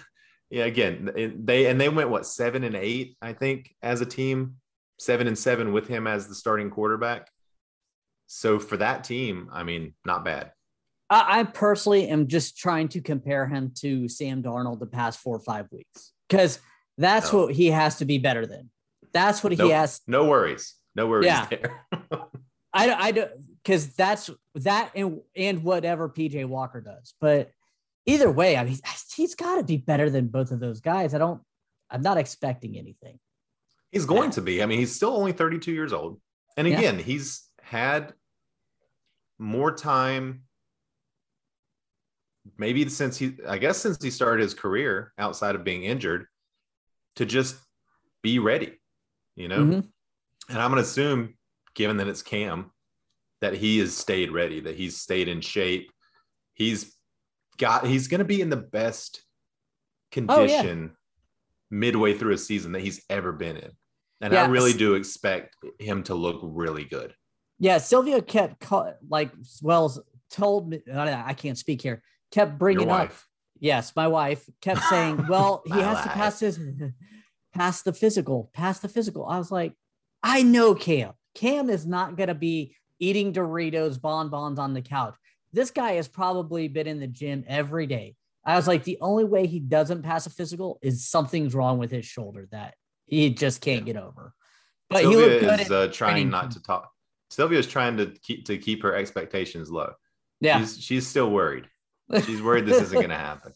yeah. 0.50 0.66
Again, 0.66 1.34
they 1.44 1.68
and 1.68 1.80
they 1.80 1.90
went 1.90 2.10
what 2.10 2.26
seven 2.26 2.64
and 2.64 2.76
eight, 2.76 3.18
I 3.22 3.34
think, 3.34 3.74
as 3.82 4.02
a 4.02 4.06
team, 4.06 4.56
seven 5.00 5.28
and 5.28 5.38
seven 5.38 5.74
with 5.74 5.88
him 5.88 6.08
as 6.08 6.28
the 6.28 6.36
starting 6.36 6.70
quarterback. 6.70 7.30
So 8.28 8.60
for 8.60 8.78
that 8.78 9.04
team, 9.04 9.50
I 9.52 9.64
mean, 9.64 9.94
not 10.06 10.26
bad. 10.26 10.52
I, 11.10 11.40
I 11.40 11.44
personally 11.44 12.08
am 12.08 12.28
just 12.28 12.58
trying 12.58 12.88
to 12.90 13.02
compare 13.02 13.48
him 13.48 13.72
to 13.82 14.08
Sam 14.10 14.42
Darnold 14.42 14.80
the 14.80 14.88
past 14.88 15.20
four 15.20 15.36
or 15.36 15.40
five 15.40 15.68
weeks 15.72 16.12
because 16.28 16.60
that's 16.98 17.32
no. 17.32 17.46
what 17.46 17.56
he 17.56 17.68
has 17.68 17.98
to 17.98 18.06
be 18.06 18.18
better 18.18 18.46
than. 18.46 18.70
That's 19.14 19.44
what 19.44 19.58
no, 19.58 19.66
he 19.66 19.72
has. 19.72 20.02
No 20.08 20.26
worries. 20.26 20.76
No 20.96 21.08
worries 21.08 21.28
yeah. 21.28 21.46
there. 21.46 21.86
I, 22.74 22.94
I 22.94 23.12
don't 23.12 23.32
because 23.64 23.96
that's 23.96 24.30
that 24.56 24.92
and 24.96 25.22
and 25.36 25.64
whatever 25.64 26.10
PJ 26.10 26.46
Walker 26.46 26.82
does. 26.82 27.14
But 27.22 27.52
either 28.06 28.32
way, 28.32 28.58
I 28.58 28.64
mean, 28.64 28.78
he's 29.16 29.36
got 29.36 29.58
to 29.58 29.64
be 29.64 29.78
better 29.78 30.10
than 30.10 30.28
both 30.28 30.52
of 30.52 30.60
those 30.60 30.82
guys. 30.82 31.14
I 31.14 31.18
don't. 31.18 31.42
I'm 31.90 32.02
not 32.02 32.18
expecting 32.18 32.78
anything. 32.78 33.20
He's 33.92 34.06
going 34.06 34.32
to 34.32 34.42
be. 34.42 34.64
I 34.64 34.66
mean, 34.66 34.80
he's 34.80 34.96
still 34.96 35.16
only 35.16 35.32
32 35.32 35.72
years 35.72 35.94
old, 35.94 36.20
and 36.58 36.68
again, 36.68 36.98
yeah. 36.98 37.04
he's 37.04 37.48
had 37.62 38.14
more 39.38 39.76
time 39.76 40.44
maybe 42.58 42.88
since 42.88 43.18
he 43.18 43.34
i 43.48 43.58
guess 43.58 43.78
since 43.78 44.02
he 44.02 44.10
started 44.10 44.42
his 44.42 44.54
career 44.54 45.14
outside 45.18 45.56
of 45.56 45.64
being 45.64 45.84
injured 45.84 46.26
to 47.16 47.26
just 47.26 47.58
be 48.22 48.40
ready 48.40 48.80
you 49.36 49.48
know 49.48 49.60
mm-hmm. 49.60 49.80
and 50.50 50.62
i'm 50.62 50.72
going 50.72 50.82
to 50.82 50.88
assume 50.88 51.36
given 51.74 51.98
that 51.98 52.08
it's 52.08 52.22
cam 52.22 52.72
that 53.42 53.54
he 53.54 53.80
has 53.80 53.96
stayed 53.96 54.32
ready 54.32 54.60
that 54.60 54.76
he's 54.76 54.98
stayed 54.98 55.28
in 55.28 55.42
shape 55.42 55.92
he's 56.54 56.96
got 57.58 57.86
he's 57.86 58.08
going 58.08 58.20
to 58.20 58.26
be 58.26 58.42
in 58.42 58.50
the 58.50 58.58
best 58.58 59.24
condition 60.12 60.80
oh, 60.84 60.84
yeah. 60.84 60.88
midway 61.72 62.14
through 62.14 62.34
a 62.34 62.38
season 62.38 62.72
that 62.72 62.82
he's 62.82 63.04
ever 63.10 63.32
been 63.32 63.58
in 63.58 63.72
and 64.22 64.34
yeah. 64.34 64.44
i 64.44 64.48
really 64.48 64.74
do 64.74 64.96
expect 64.96 65.56
him 65.80 66.04
to 66.04 66.16
look 66.16 66.40
really 66.44 66.86
good 66.86 67.14
yeah 67.60 67.78
Sylvia 67.78 68.22
kept 68.22 68.64
like 69.10 69.32
well 69.62 69.96
told 70.30 70.70
me 70.70 70.82
i 70.94 71.34
can't 71.34 71.58
speak 71.58 71.82
here 71.82 72.02
kept 72.36 72.58
bringing 72.58 72.90
up. 72.90 73.14
Yes, 73.60 73.96
my 73.96 74.08
wife 74.08 74.48
kept 74.62 74.82
saying, 74.90 75.28
"Well, 75.28 75.64
he 75.66 75.80
has 75.80 76.04
to 76.04 76.10
pass 76.10 76.40
his 76.40 76.60
pass 77.54 77.82
the 77.82 77.94
physical, 77.94 78.52
pass 78.54 78.80
the 78.80 78.90
physical." 78.90 79.26
I 79.26 79.38
was 79.38 79.52
like, 79.52 79.74
"I 80.22 80.44
know 80.44 80.76
Cam. 80.76 81.14
Cam 81.34 81.70
is 81.70 81.86
not 81.86 82.18
going 82.18 82.28
to 82.28 82.36
be 82.36 82.76
eating 83.00 83.34
Doritos 83.34 84.00
bonbons 84.00 84.60
on 84.60 84.74
the 84.74 84.82
couch. 84.82 85.16
This 85.56 85.72
guy 85.72 85.94
has 85.94 86.08
probably 86.08 86.68
been 86.68 86.88
in 86.88 87.00
the 87.00 87.08
gym 87.08 87.44
every 87.48 87.88
day." 87.88 88.16
I 88.46 88.56
was 88.56 88.68
like, 88.68 88.84
"The 88.84 88.98
only 89.02 89.24
way 89.24 89.48
he 89.48 89.60
doesn't 89.60 90.04
pass 90.04 90.26
a 90.26 90.30
physical 90.30 90.80
is 90.82 91.08
something's 91.08 91.56
wrong 91.56 91.80
with 91.80 91.92
his 91.92 92.06
shoulder 92.06 92.48
that 92.52 92.76
he 93.06 93.32
just 93.32 93.62
can't 93.62 93.88
yeah. 93.88 93.94
get 93.94 94.02
over." 94.02 94.34
But 94.90 95.02
Sylvia 95.02 95.56
he 95.56 95.62
is 95.64 95.72
uh, 95.72 95.90
trying 95.92 96.30
not 96.30 96.52
to 96.52 96.62
talk. 96.62 96.92
Sylvia 97.32 97.58
is 97.58 97.68
trying 97.68 97.98
to 97.98 98.08
keep 98.22 98.46
to 98.46 98.58
keep 98.58 98.84
her 98.84 98.96
expectations 98.96 99.72
low. 99.72 99.94
Yeah, 100.42 100.60
she's, 100.60 100.80
she's 100.80 101.08
still 101.08 101.32
worried. 101.32 101.68
She's 102.26 102.42
worried 102.42 102.66
this 102.66 102.82
isn't 102.82 102.94
going 102.94 103.10
to 103.10 103.16
happen. 103.16 103.54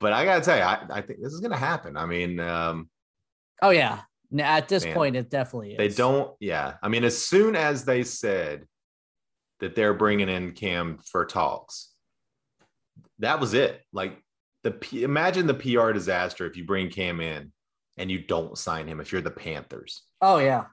But 0.00 0.12
I 0.12 0.24
got 0.24 0.38
to 0.38 0.44
tell 0.44 0.56
you, 0.56 0.64
I, 0.64 0.84
I, 0.90 1.00
think 1.00 1.22
this 1.22 1.32
is 1.32 1.40
going 1.40 1.52
to 1.52 1.56
happen. 1.56 1.96
I 1.96 2.06
mean, 2.06 2.40
um, 2.40 2.90
oh, 3.62 3.70
yeah. 3.70 4.00
At 4.36 4.68
this 4.68 4.84
man, 4.84 4.94
point, 4.94 5.16
it 5.16 5.30
definitely 5.30 5.72
is. 5.72 5.78
They 5.78 5.88
don't, 5.88 6.34
yeah. 6.40 6.74
I 6.82 6.88
mean, 6.88 7.04
as 7.04 7.24
soon 7.24 7.54
as 7.54 7.84
they 7.84 8.02
said 8.02 8.66
that 9.62 9.74
they're 9.74 9.94
bringing 9.94 10.28
in 10.28 10.52
Cam 10.52 10.98
for 10.98 11.24
talks, 11.24 11.90
that 13.20 13.40
was 13.40 13.54
it. 13.54 13.80
Like, 13.92 14.18
the 14.62 14.74
imagine 15.02 15.46
the 15.46 15.54
PR 15.54 15.92
disaster 15.92 16.46
if 16.46 16.56
you 16.56 16.64
bring 16.64 16.90
Cam 16.90 17.20
in 17.20 17.52
and 17.96 18.10
you 18.10 18.20
don't 18.20 18.56
sign 18.56 18.86
him 18.86 19.00
if 19.00 19.12
you're 19.12 19.20
the 19.20 19.30
Panthers. 19.30 20.02
Oh 20.20 20.38
yeah. 20.38 20.64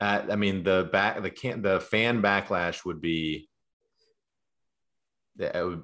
Uh, 0.00 0.22
I 0.30 0.36
mean 0.36 0.62
the 0.64 0.88
back 0.92 1.22
the 1.22 1.30
can 1.30 1.62
the 1.62 1.80
fan 1.80 2.22
backlash 2.22 2.84
would 2.84 3.00
be 3.00 3.48
it 5.38 5.64
would 5.64 5.82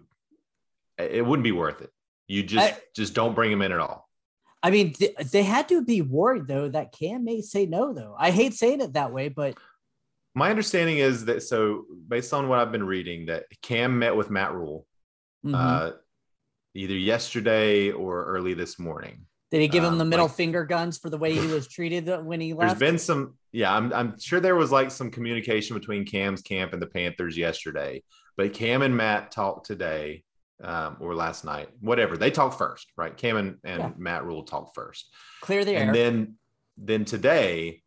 it 0.99 1.25
wouldn't 1.25 1.45
be 1.45 1.53
worth 1.53 1.81
it. 1.81 1.91
You 2.27 2.43
just 2.43 2.75
I, 2.75 2.79
just 2.95 3.15
don't 3.15 3.35
bring 3.35 3.51
him 3.51 3.63
in 3.63 3.73
at 3.73 3.81
all. 3.81 4.09
I 4.63 4.71
mean, 4.71 4.93
th- 4.93 5.17
they 5.33 5.45
had 5.45 5.69
to 5.69 5.83
be 5.83 6.03
worried 6.03 6.49
though 6.49 6.69
that 6.69 6.93
Cam 6.93 7.25
may 7.25 7.41
say 7.41 7.65
no. 7.65 7.95
Though 7.95 8.15
I 8.19 8.31
hate 8.31 8.55
saying 8.55 8.81
it 8.81 8.93
that 8.95 9.13
way, 9.13 9.29
but 9.29 9.57
my 10.39 10.51
understanding 10.51 10.99
is 10.99 11.25
that 11.27 11.43
so 11.43 11.85
based 12.07 12.33
on 12.33 12.49
what 12.49 12.59
I've 12.61 12.73
been 12.73 12.87
reading, 12.87 13.27
that 13.27 13.45
Cam 13.63 13.99
met 13.99 14.15
with 14.15 14.31
Matt 14.31 14.55
Rhule 14.55 14.87
mm-hmm. 15.45 15.55
uh, 15.55 15.91
either 16.75 16.95
yesterday 16.95 17.91
or 17.91 18.25
early 18.25 18.55
this 18.55 18.79
morning, 18.79 19.27
Did 19.51 19.61
he 19.61 19.69
give 19.69 19.83
him 19.83 19.95
Um, 19.95 19.99
the 19.99 20.05
middle 20.05 20.27
like- 20.27 20.35
finger 20.37 20.65
guns 20.65 20.97
for 20.99 21.11
the 21.11 21.19
way 21.19 21.35
he 21.35 21.47
was 21.49 21.67
treated 21.77 22.09
when 22.25 22.41
he 22.41 22.55
left? 22.55 22.79
There's 22.79 22.93
been 22.93 22.99
some, 22.99 23.37
yeah, 23.53 23.75
I'm, 23.75 23.93
I'm 23.93 24.19
sure 24.21 24.41
there 24.41 24.57
was 24.57 24.71
like 24.71 24.91
some 24.91 25.11
communication 25.11 25.77
between 25.77 26.07
Cam's 26.07 26.43
camp 26.43 26.73
and 26.73 26.81
the 26.81 26.87
Panthers 26.87 27.37
yesterday, 27.37 28.03
but 28.37 28.53
Cam 28.53 28.83
and 28.83 28.97
Matt 28.97 29.33
talked 29.33 29.67
today 29.67 30.23
um, 30.63 30.97
or 31.01 31.15
last 31.15 31.45
night, 31.45 31.69
whatever. 31.81 32.17
They 32.17 32.31
talked 32.31 32.59
first, 32.59 32.93
right? 32.97 33.17
Cam 33.17 33.37
and, 33.37 33.57
and 33.65 33.81
Yeah. 33.81 33.91
Matt 33.97 34.25
Rhule 34.25 34.43
talked 34.45 34.75
first. 34.75 35.09
Clear 35.41 35.65
the 35.65 35.73
air. 35.73 35.87
And 35.87 35.95
then, 35.95 36.35
then 36.77 37.05
today, 37.05 37.83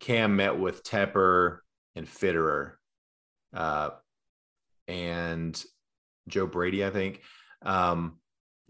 Cam 0.00 0.36
met 0.36 0.58
with 0.58 0.82
Tepper 0.84 1.58
and 1.96 2.06
Fitterer 2.06 2.72
uh, 3.54 3.90
and 4.88 5.62
Joe 6.28 6.46
Brady, 6.46 6.84
I 6.84 6.90
think. 6.90 7.22
Um, 7.62 8.18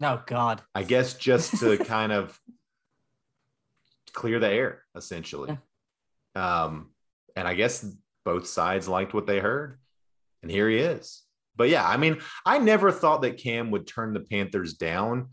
oh 0.01 0.21
God. 0.25 0.61
I 0.73 0.83
guess 0.83 1.13
just 1.15 1.59
to 1.59 1.77
kind 1.85 2.11
of 2.11 2.39
clear 4.13 4.39
the 4.39 4.49
air, 4.49 4.83
essentially. 4.95 5.57
Um, 6.35 6.91
and 7.35 7.47
I 7.47 7.53
guess 7.53 7.85
both 8.23 8.47
sides 8.47 8.87
liked 8.87 9.13
what 9.13 9.27
they 9.27 9.39
heard, 9.39 9.79
and 10.41 10.51
here 10.51 10.69
he 10.69 10.77
is. 10.77 11.21
But 11.55 11.69
yeah, 11.69 11.87
I 11.87 11.97
mean, 11.97 12.19
I 12.45 12.57
never 12.57 12.91
thought 12.91 13.21
that 13.21 13.37
Cam 13.37 13.71
would 13.71 13.87
turn 13.87 14.13
the 14.13 14.19
Panthers 14.19 14.73
down 14.73 15.29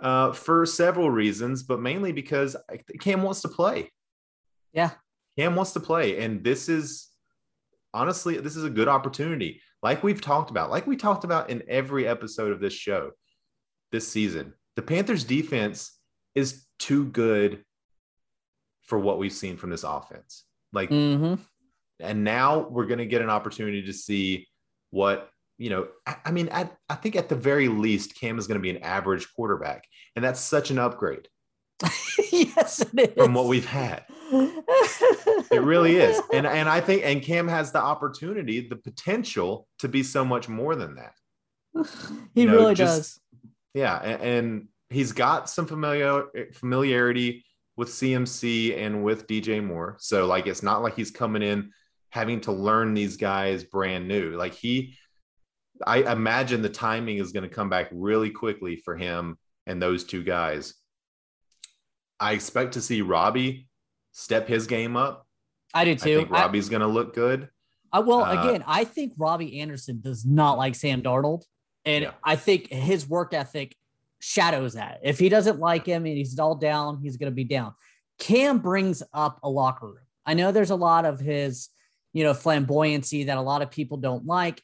uh, 0.00 0.32
for 0.32 0.64
several 0.66 1.10
reasons, 1.10 1.62
but 1.62 1.80
mainly 1.80 2.12
because 2.12 2.56
Cam 3.00 3.22
wants 3.22 3.42
to 3.42 3.48
play. 3.48 3.90
Yeah. 4.72 4.90
Cam 5.38 5.56
wants 5.56 5.72
to 5.72 5.80
play, 5.80 6.22
and 6.22 6.44
this 6.44 6.68
is 6.68 7.09
honestly, 7.94 8.36
this 8.38 8.56
is 8.56 8.64
a 8.64 8.70
good 8.70 8.88
opportunity. 8.88 9.60
Like 9.82 10.02
we've 10.02 10.20
talked 10.20 10.50
about, 10.50 10.70
like 10.70 10.86
we 10.86 10.96
talked 10.96 11.24
about 11.24 11.50
in 11.50 11.62
every 11.68 12.06
episode 12.06 12.52
of 12.52 12.60
this 12.60 12.72
show 12.72 13.10
this 13.92 14.06
season, 14.08 14.52
the 14.76 14.82
Panthers 14.82 15.24
defense 15.24 15.98
is 16.34 16.64
too 16.78 17.06
good 17.06 17.64
for 18.82 18.98
what 18.98 19.18
we've 19.18 19.32
seen 19.32 19.56
from 19.56 19.70
this 19.70 19.84
offense. 19.84 20.44
Like, 20.72 20.88
hmm 20.90 21.34
and 22.02 22.24
now 22.24 22.66
we're 22.70 22.86
going 22.86 22.98
to 22.98 23.04
get 23.04 23.20
an 23.20 23.28
opportunity 23.28 23.82
to 23.82 23.92
see 23.92 24.48
what 24.90 25.28
you 25.58 25.68
know. 25.68 25.88
I, 26.06 26.16
I 26.24 26.30
mean, 26.30 26.48
I, 26.50 26.70
I 26.88 26.94
think 26.94 27.14
at 27.14 27.28
the 27.28 27.36
very 27.36 27.68
least, 27.68 28.18
Cam 28.18 28.38
is 28.38 28.46
going 28.46 28.58
to 28.58 28.62
be 28.62 28.70
an 28.70 28.82
average 28.82 29.28
quarterback, 29.34 29.84
and 30.16 30.24
that's 30.24 30.40
such 30.40 30.70
an 30.70 30.78
upgrade 30.78 31.28
yes, 32.32 32.80
it 32.80 33.10
is. 33.10 33.14
from 33.24 33.34
what 33.34 33.46
we've 33.46 33.66
had. 33.66 34.04
It 35.52 35.62
really 35.62 35.96
is. 35.96 36.20
And 36.32 36.46
and 36.46 36.68
I 36.68 36.80
think 36.80 37.02
and 37.04 37.20
Cam 37.22 37.48
has 37.48 37.72
the 37.72 37.80
opportunity, 37.82 38.68
the 38.68 38.76
potential 38.76 39.66
to 39.80 39.88
be 39.88 40.02
so 40.02 40.24
much 40.24 40.48
more 40.48 40.76
than 40.76 40.94
that. 40.96 41.14
he 42.34 42.42
You 42.42 42.46
know, 42.48 42.56
really 42.56 42.74
just- 42.74 42.98
does. 42.98 43.20
Yeah, 43.74 43.96
and, 43.98 44.22
and 44.22 44.68
he's 44.90 45.12
got 45.12 45.48
some 45.48 45.66
familiar 45.66 46.24
familiarity 46.54 47.44
with 47.76 47.88
CMC 47.88 48.76
and 48.78 49.04
with 49.04 49.26
DJ 49.26 49.64
Moore. 49.64 49.96
So 50.00 50.26
like 50.26 50.46
it's 50.46 50.62
not 50.62 50.82
like 50.82 50.94
he's 50.96 51.10
coming 51.10 51.42
in 51.42 51.70
having 52.10 52.40
to 52.42 52.52
learn 52.52 52.94
these 52.94 53.16
guys 53.16 53.64
brand 53.64 54.08
new. 54.08 54.36
Like 54.36 54.54
he 54.54 54.96
I 55.86 56.12
imagine 56.12 56.62
the 56.62 56.68
timing 56.68 57.18
is 57.18 57.32
going 57.32 57.48
to 57.48 57.54
come 57.54 57.70
back 57.70 57.88
really 57.92 58.30
quickly 58.30 58.76
for 58.76 58.96
him 58.96 59.38
and 59.66 59.80
those 59.80 60.04
two 60.04 60.22
guys. 60.22 60.74
I 62.18 62.32
expect 62.32 62.74
to 62.74 62.82
see 62.82 63.00
Robbie 63.02 63.68
step 64.12 64.48
his 64.48 64.66
game 64.66 64.96
up. 64.96 65.26
I 65.72 65.84
do 65.84 65.94
too. 65.94 66.12
I 66.12 66.16
think 66.16 66.30
Robbie's 66.30 66.68
going 66.68 66.80
to 66.82 66.88
look 66.88 67.14
good. 67.14 67.48
I, 67.92 68.00
well, 68.00 68.22
uh, 68.24 68.42
again, 68.48 68.64
I 68.66 68.84
think 68.84 69.12
Robbie 69.16 69.60
Anderson 69.60 70.00
does 70.00 70.24
not 70.24 70.58
like 70.58 70.74
Sam 70.74 71.02
Darnold, 71.02 71.42
and 71.84 72.04
Yeah. 72.04 72.12
I 72.22 72.36
think 72.36 72.68
his 72.68 73.08
work 73.08 73.34
ethic 73.34 73.74
shadows 74.20 74.74
that. 74.74 75.00
If 75.02 75.18
he 75.18 75.28
doesn't 75.28 75.58
like 75.58 75.86
him 75.86 76.04
and 76.06 76.16
he's 76.16 76.38
all 76.38 76.54
down, 76.54 77.00
he's 77.02 77.16
going 77.16 77.30
to 77.32 77.34
be 77.34 77.44
down. 77.44 77.74
Cam 78.18 78.58
brings 78.58 79.02
up 79.14 79.38
a 79.42 79.48
locker 79.48 79.86
room. 79.86 80.04
I 80.26 80.34
know 80.34 80.52
there's 80.52 80.70
a 80.70 80.76
lot 80.76 81.04
of 81.04 81.18
his, 81.20 81.68
you 82.12 82.22
know, 82.24 82.32
flamboyancy 82.34 83.26
that 83.26 83.38
a 83.38 83.42
lot 83.42 83.62
of 83.62 83.70
people 83.70 83.96
don't 83.96 84.26
like. 84.26 84.62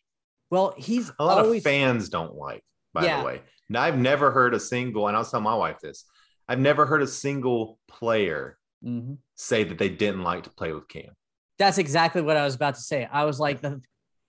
Well, 0.50 0.74
he's 0.76 1.10
A 1.18 1.24
lot 1.24 1.44
always 1.44 1.60
of 1.60 1.64
fans 1.64 2.08
don't 2.08 2.34
like, 2.34 2.62
by 2.92 3.04
Yeah. 3.04 3.20
the 3.20 3.26
way. 3.26 3.42
Now, 3.68 3.82
I've 3.82 3.98
never 3.98 4.30
heard 4.30 4.54
a 4.54 4.60
single, 4.60 5.08
and 5.08 5.16
I'll 5.16 5.24
tell 5.24 5.40
my 5.40 5.54
wife 5.54 5.78
this 5.80 6.04
I've 6.48 6.60
never 6.60 6.86
heard 6.86 7.02
a 7.02 7.06
single 7.06 7.80
player 7.88 8.58
Mhm. 8.84 9.18
say 9.34 9.64
that 9.64 9.78
they 9.78 9.88
didn't 9.88 10.22
like 10.22 10.44
to 10.44 10.50
play 10.50 10.72
with 10.72 10.88
Cam. 10.88 11.14
That's 11.58 11.78
exactly 11.78 12.22
what 12.22 12.36
I 12.36 12.44
was 12.44 12.54
about 12.54 12.74
to 12.74 12.80
say. 12.80 13.06
I 13.10 13.24
was 13.24 13.40
like 13.40 13.60
the 13.60 13.82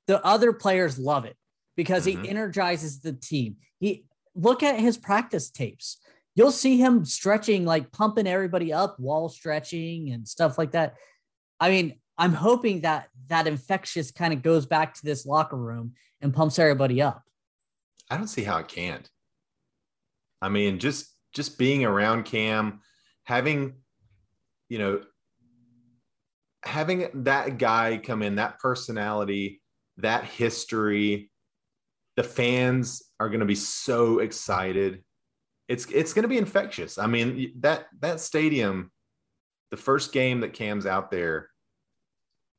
the 0.08 0.24
other 0.26 0.54
players 0.54 0.98
love 0.98 1.26
it 1.26 1.36
because 1.76 2.06
Mhm. 2.06 2.24
he 2.24 2.30
energizes 2.30 3.02
the 3.02 3.12
team. 3.12 3.58
He 3.80 4.06
look 4.36 4.64
at 4.64 4.80
his 4.80 4.98
practice 4.98 5.50
tapes. 5.50 5.98
You'll 6.34 6.52
see 6.54 6.78
him 6.78 7.04
stretching, 7.04 7.66
like 7.66 7.92
pumping 7.92 8.26
everybody 8.28 8.72
up, 8.72 8.98
wall 9.00 9.28
stretching 9.28 10.12
and 10.12 10.26
stuff 10.28 10.58
like 10.58 10.72
that. 10.72 10.96
I 11.60 11.70
mean, 11.70 12.00
I'm 12.18 12.34
hoping 12.34 12.82
that 12.82 13.10
that 13.28 13.48
infectious 13.48 14.12
kind 14.12 14.34
of 14.34 14.42
goes 14.42 14.66
back 14.66 14.94
to 14.94 15.04
this 15.04 15.26
locker 15.26 15.58
room 15.58 15.96
and 16.22 16.34
pumps 16.34 16.58
everybody 16.58 17.02
up. 17.02 17.24
I 18.10 18.16
don't 18.16 18.28
see 18.28 18.44
how 18.44 18.58
it 18.60 18.70
can't. 18.70 19.10
I 20.42 20.48
mean, 20.50 20.80
just 20.80 21.14
just 21.34 21.58
being 21.58 21.84
around 21.84 22.24
Cam, 22.24 22.82
having, 23.24 23.82
you 24.70 24.80
know, 24.80 25.02
having 26.64 27.24
that 27.24 27.58
guy 27.58 27.98
come 27.98 28.22
in, 28.22 28.36
that 28.36 28.60
personality, 28.60 29.62
that 29.98 30.26
history, 30.26 31.32
the 32.16 32.24
fans 32.24 33.04
are 33.20 33.30
going 33.30 33.40
to 33.40 33.46
be 33.46 33.56
so 33.56 34.20
excited. 34.20 35.04
It's 35.68 35.86
it's 35.92 36.14
going 36.14 36.24
to 36.24 36.30
be 36.30 36.38
infectious. 36.38 36.98
I 36.98 37.08
mean, 37.08 37.54
that 37.60 37.88
that 38.00 38.20
stadium, 38.20 38.92
the 39.72 39.78
first 39.78 40.12
game 40.12 40.42
that 40.42 40.54
Cam's 40.54 40.86
out 40.86 41.12
there 41.12 41.50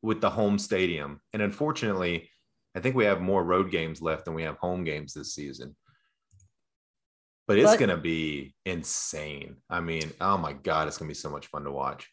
with 0.02 0.20
the 0.20 0.30
home 0.30 0.58
stadium, 0.58 1.20
and 1.32 1.42
unfortunately, 1.42 2.30
I 2.74 2.80
think 2.80 2.94
we 2.94 3.06
have 3.06 3.20
more 3.20 3.42
road 3.42 3.70
games 3.70 4.02
left 4.02 4.24
than 4.24 4.34
we 4.34 4.42
have 4.42 4.56
home 4.58 4.84
games 4.84 5.14
this 5.14 5.34
season. 5.34 5.74
But 7.48 7.58
it's 7.58 7.70
But- 7.72 7.78
going 7.78 7.88
to 7.88 7.96
be 7.96 8.54
insane. 8.66 9.56
I 9.70 9.80
mean, 9.80 10.12
oh 10.20 10.36
my 10.36 10.52
God, 10.52 10.86
it's 10.86 10.98
going 10.98 11.08
to 11.08 11.10
be 11.10 11.18
so 11.18 11.30
much 11.30 11.46
fun 11.46 11.64
to 11.64 11.72
watch. 11.72 12.08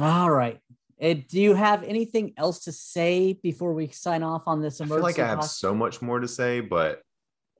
All 0.00 0.30
right. 0.30 0.60
Uh, 1.02 1.14
do 1.28 1.40
you 1.40 1.54
have 1.54 1.82
anything 1.82 2.32
else 2.38 2.60
to 2.64 2.72
say 2.72 3.34
before 3.42 3.74
we 3.74 3.88
sign 3.88 4.22
off 4.22 4.44
on 4.46 4.62
this 4.62 4.80
I 4.80 4.86
feel 4.86 5.00
like 5.00 5.18
I 5.18 5.26
have 5.26 5.44
so 5.44 5.74
much 5.74 6.00
more 6.00 6.20
to 6.20 6.28
say, 6.28 6.60
but 6.60 7.02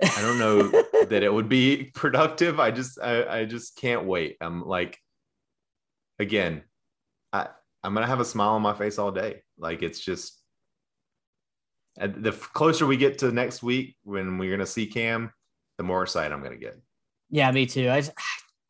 I 0.01 0.23
don't 0.23 0.39
know 0.39 0.63
that 1.09 1.23
it 1.23 1.33
would 1.33 1.49
be 1.49 1.91
productive. 1.95 2.61
I 2.61 2.71
just, 2.71 3.01
I, 3.01 3.41
I 3.41 3.45
just 3.47 3.77
can't 3.77 4.05
wait. 4.05 4.37
I'm 4.41 4.65
like, 4.65 4.97
again, 6.21 6.63
I, 7.33 7.49
I'm 7.83 7.95
going 7.95 8.05
to 8.05 8.09
have 8.09 8.21
a 8.21 8.25
smile 8.25 8.51
on 8.51 8.63
my 8.63 8.75
face 8.75 8.99
all 8.99 9.11
day. 9.11 9.43
Like 9.59 9.83
it's 9.83 10.01
just, 10.01 10.41
and 11.99 12.23
the 12.23 12.33
closer 12.33 12.87
we 12.87 12.97
get 12.97 13.19
to 13.19 13.33
next 13.33 13.63
week 13.63 13.97
when 14.05 14.39
we're 14.39 14.51
going 14.51 14.61
to 14.61 14.67
see 14.67 14.87
Cam, 14.87 15.33
the 15.79 15.85
more 15.85 16.03
excited 16.03 16.33
I'm 16.33 16.41
going 16.41 16.53
to 16.53 16.59
get. 16.59 16.79
Yeah, 17.31 17.51
me 17.51 17.67
too. 17.67 17.91
I 17.91 18.01
just, 18.01 18.13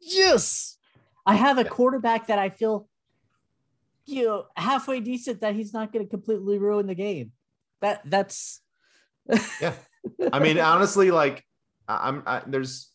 yes, 0.00 0.76
I 1.24 1.34
have 1.34 1.58
a 1.58 1.62
Yeah. 1.62 1.68
quarterback 1.68 2.28
that 2.28 2.38
I 2.38 2.50
feel, 2.50 2.88
you 4.04 4.24
know, 4.24 4.46
halfway 4.56 5.00
decent 5.00 5.40
that 5.40 5.54
he's 5.54 5.72
not 5.72 5.92
going 5.92 6.04
to 6.04 6.10
completely 6.10 6.58
ruin 6.58 6.86
the 6.86 6.94
game. 6.94 7.32
That 7.82 8.02
that's 8.04 8.60
Yeah. 9.60 9.74
I 10.32 10.38
mean, 10.38 10.58
honestly, 10.58 11.10
like 11.10 11.44
I, 11.88 12.08
I'm 12.08 12.22
I, 12.26 12.42
there's, 12.46 12.90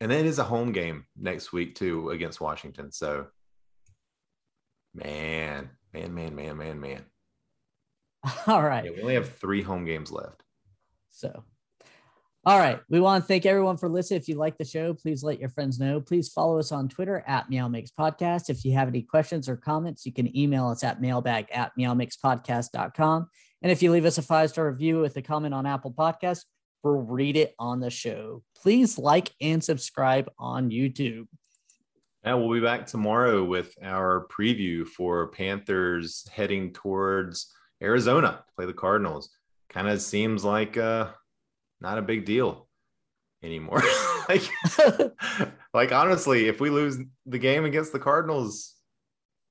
and 0.00 0.10
then 0.10 0.20
it 0.20 0.26
is 0.26 0.38
a 0.38 0.44
home 0.44 0.72
game 0.72 1.06
next 1.16 1.52
week 1.52 1.74
too 1.74 2.10
against 2.10 2.40
Washington. 2.40 2.90
So, 2.92 3.28
man, 4.94 5.70
man, 5.92 6.14
man, 6.14 6.34
man, 6.34 6.56
man, 6.56 6.80
man. 6.80 7.04
all 8.46 8.62
right. 8.62 8.84
Yeah, 8.84 8.90
we 8.90 9.02
only 9.02 9.14
have 9.14 9.36
three 9.38 9.62
home 9.62 9.84
games 9.84 10.10
left. 10.10 10.42
So, 11.10 11.44
all 12.46 12.60
right. 12.60 12.78
We 12.88 13.00
want 13.00 13.24
to 13.24 13.26
thank 13.26 13.44
everyone 13.44 13.76
for 13.76 13.88
listening. 13.88 14.20
If 14.20 14.28
you 14.28 14.36
like 14.36 14.56
the 14.56 14.64
show, 14.64 14.94
please 14.94 15.24
let 15.24 15.40
your 15.40 15.48
friends 15.48 15.80
know. 15.80 16.00
Please 16.00 16.28
follow 16.28 16.60
us 16.60 16.70
on 16.70 16.88
Twitter 16.88 17.24
at 17.26 17.50
Meow 17.50 17.66
Mix 17.66 17.90
Podcast. 17.90 18.48
If 18.48 18.64
you 18.64 18.72
have 18.74 18.86
any 18.86 19.02
questions 19.02 19.48
or 19.48 19.56
comments, 19.56 20.06
you 20.06 20.12
can 20.12 20.34
email 20.36 20.68
us 20.68 20.84
at 20.84 21.00
mailbag 21.00 21.48
at 21.50 21.72
meowmixpodcast.com. 21.76 23.28
And 23.62 23.72
if 23.72 23.82
you 23.82 23.90
leave 23.90 24.04
us 24.04 24.18
a 24.18 24.22
five 24.22 24.50
star 24.50 24.70
review 24.70 25.00
with 25.00 25.16
a 25.16 25.22
comment 25.22 25.54
on 25.54 25.66
Apple 25.66 25.92
Podcasts, 25.92 26.44
we'll 26.84 27.02
read 27.02 27.36
it 27.36 27.52
on 27.58 27.80
the 27.80 27.90
show. 27.90 28.44
Please 28.56 28.96
like 28.96 29.32
and 29.40 29.62
subscribe 29.62 30.30
on 30.38 30.70
YouTube. 30.70 31.26
And 32.22 32.38
we'll 32.38 32.52
be 32.52 32.64
back 32.64 32.86
tomorrow 32.86 33.42
with 33.42 33.74
our 33.82 34.28
preview 34.28 34.86
for 34.86 35.26
Panthers 35.32 36.24
heading 36.32 36.72
towards 36.72 37.52
Arizona 37.82 38.44
to 38.46 38.54
play 38.54 38.66
the 38.66 38.72
Cardinals. 38.72 39.30
Kind 39.68 39.88
of 39.88 40.00
seems 40.00 40.44
like 40.44 40.76
uh, 40.76 41.08
not 41.80 41.98
a 41.98 42.02
big 42.02 42.24
deal 42.24 42.68
anymore. 43.42 43.82
like, 44.28 44.50
like 45.72 45.92
honestly, 45.92 46.48
if 46.48 46.60
we 46.60 46.70
lose 46.70 46.98
the 47.26 47.38
game 47.38 47.64
against 47.64 47.92
the 47.92 47.98
Cardinals, 47.98 48.74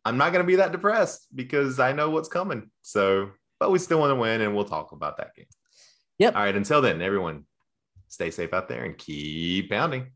I'm 0.04 0.18
not 0.18 0.34
going 0.34 0.44
to 0.44 0.48
be 0.48 0.58
that 0.58 0.72
depressed 0.72 1.28
because 1.34 1.80
I 1.80 1.94
know 1.94 2.10
what's 2.10 2.30
coming. 2.30 2.70
So, 2.82 3.32
but 3.60 3.72
we 3.72 3.80
still 3.80 4.00
want 4.00 4.12
to 4.12 4.16
win, 4.16 4.42
and 4.42 4.56
we'll 4.56 4.66
talk 4.66 4.92
about 4.92 5.18
that 5.18 5.34
game. 5.36 5.46
Yep. 6.20 6.36
All 6.36 6.44
right. 6.44 6.56
Until 6.56 6.82
then, 6.82 7.02
everyone, 7.02 7.46
stay 8.10 8.32
safe 8.32 8.54
out 8.54 8.68
there 8.68 8.84
and 8.84 8.98
keep 8.98 9.70
pounding. 9.70 10.12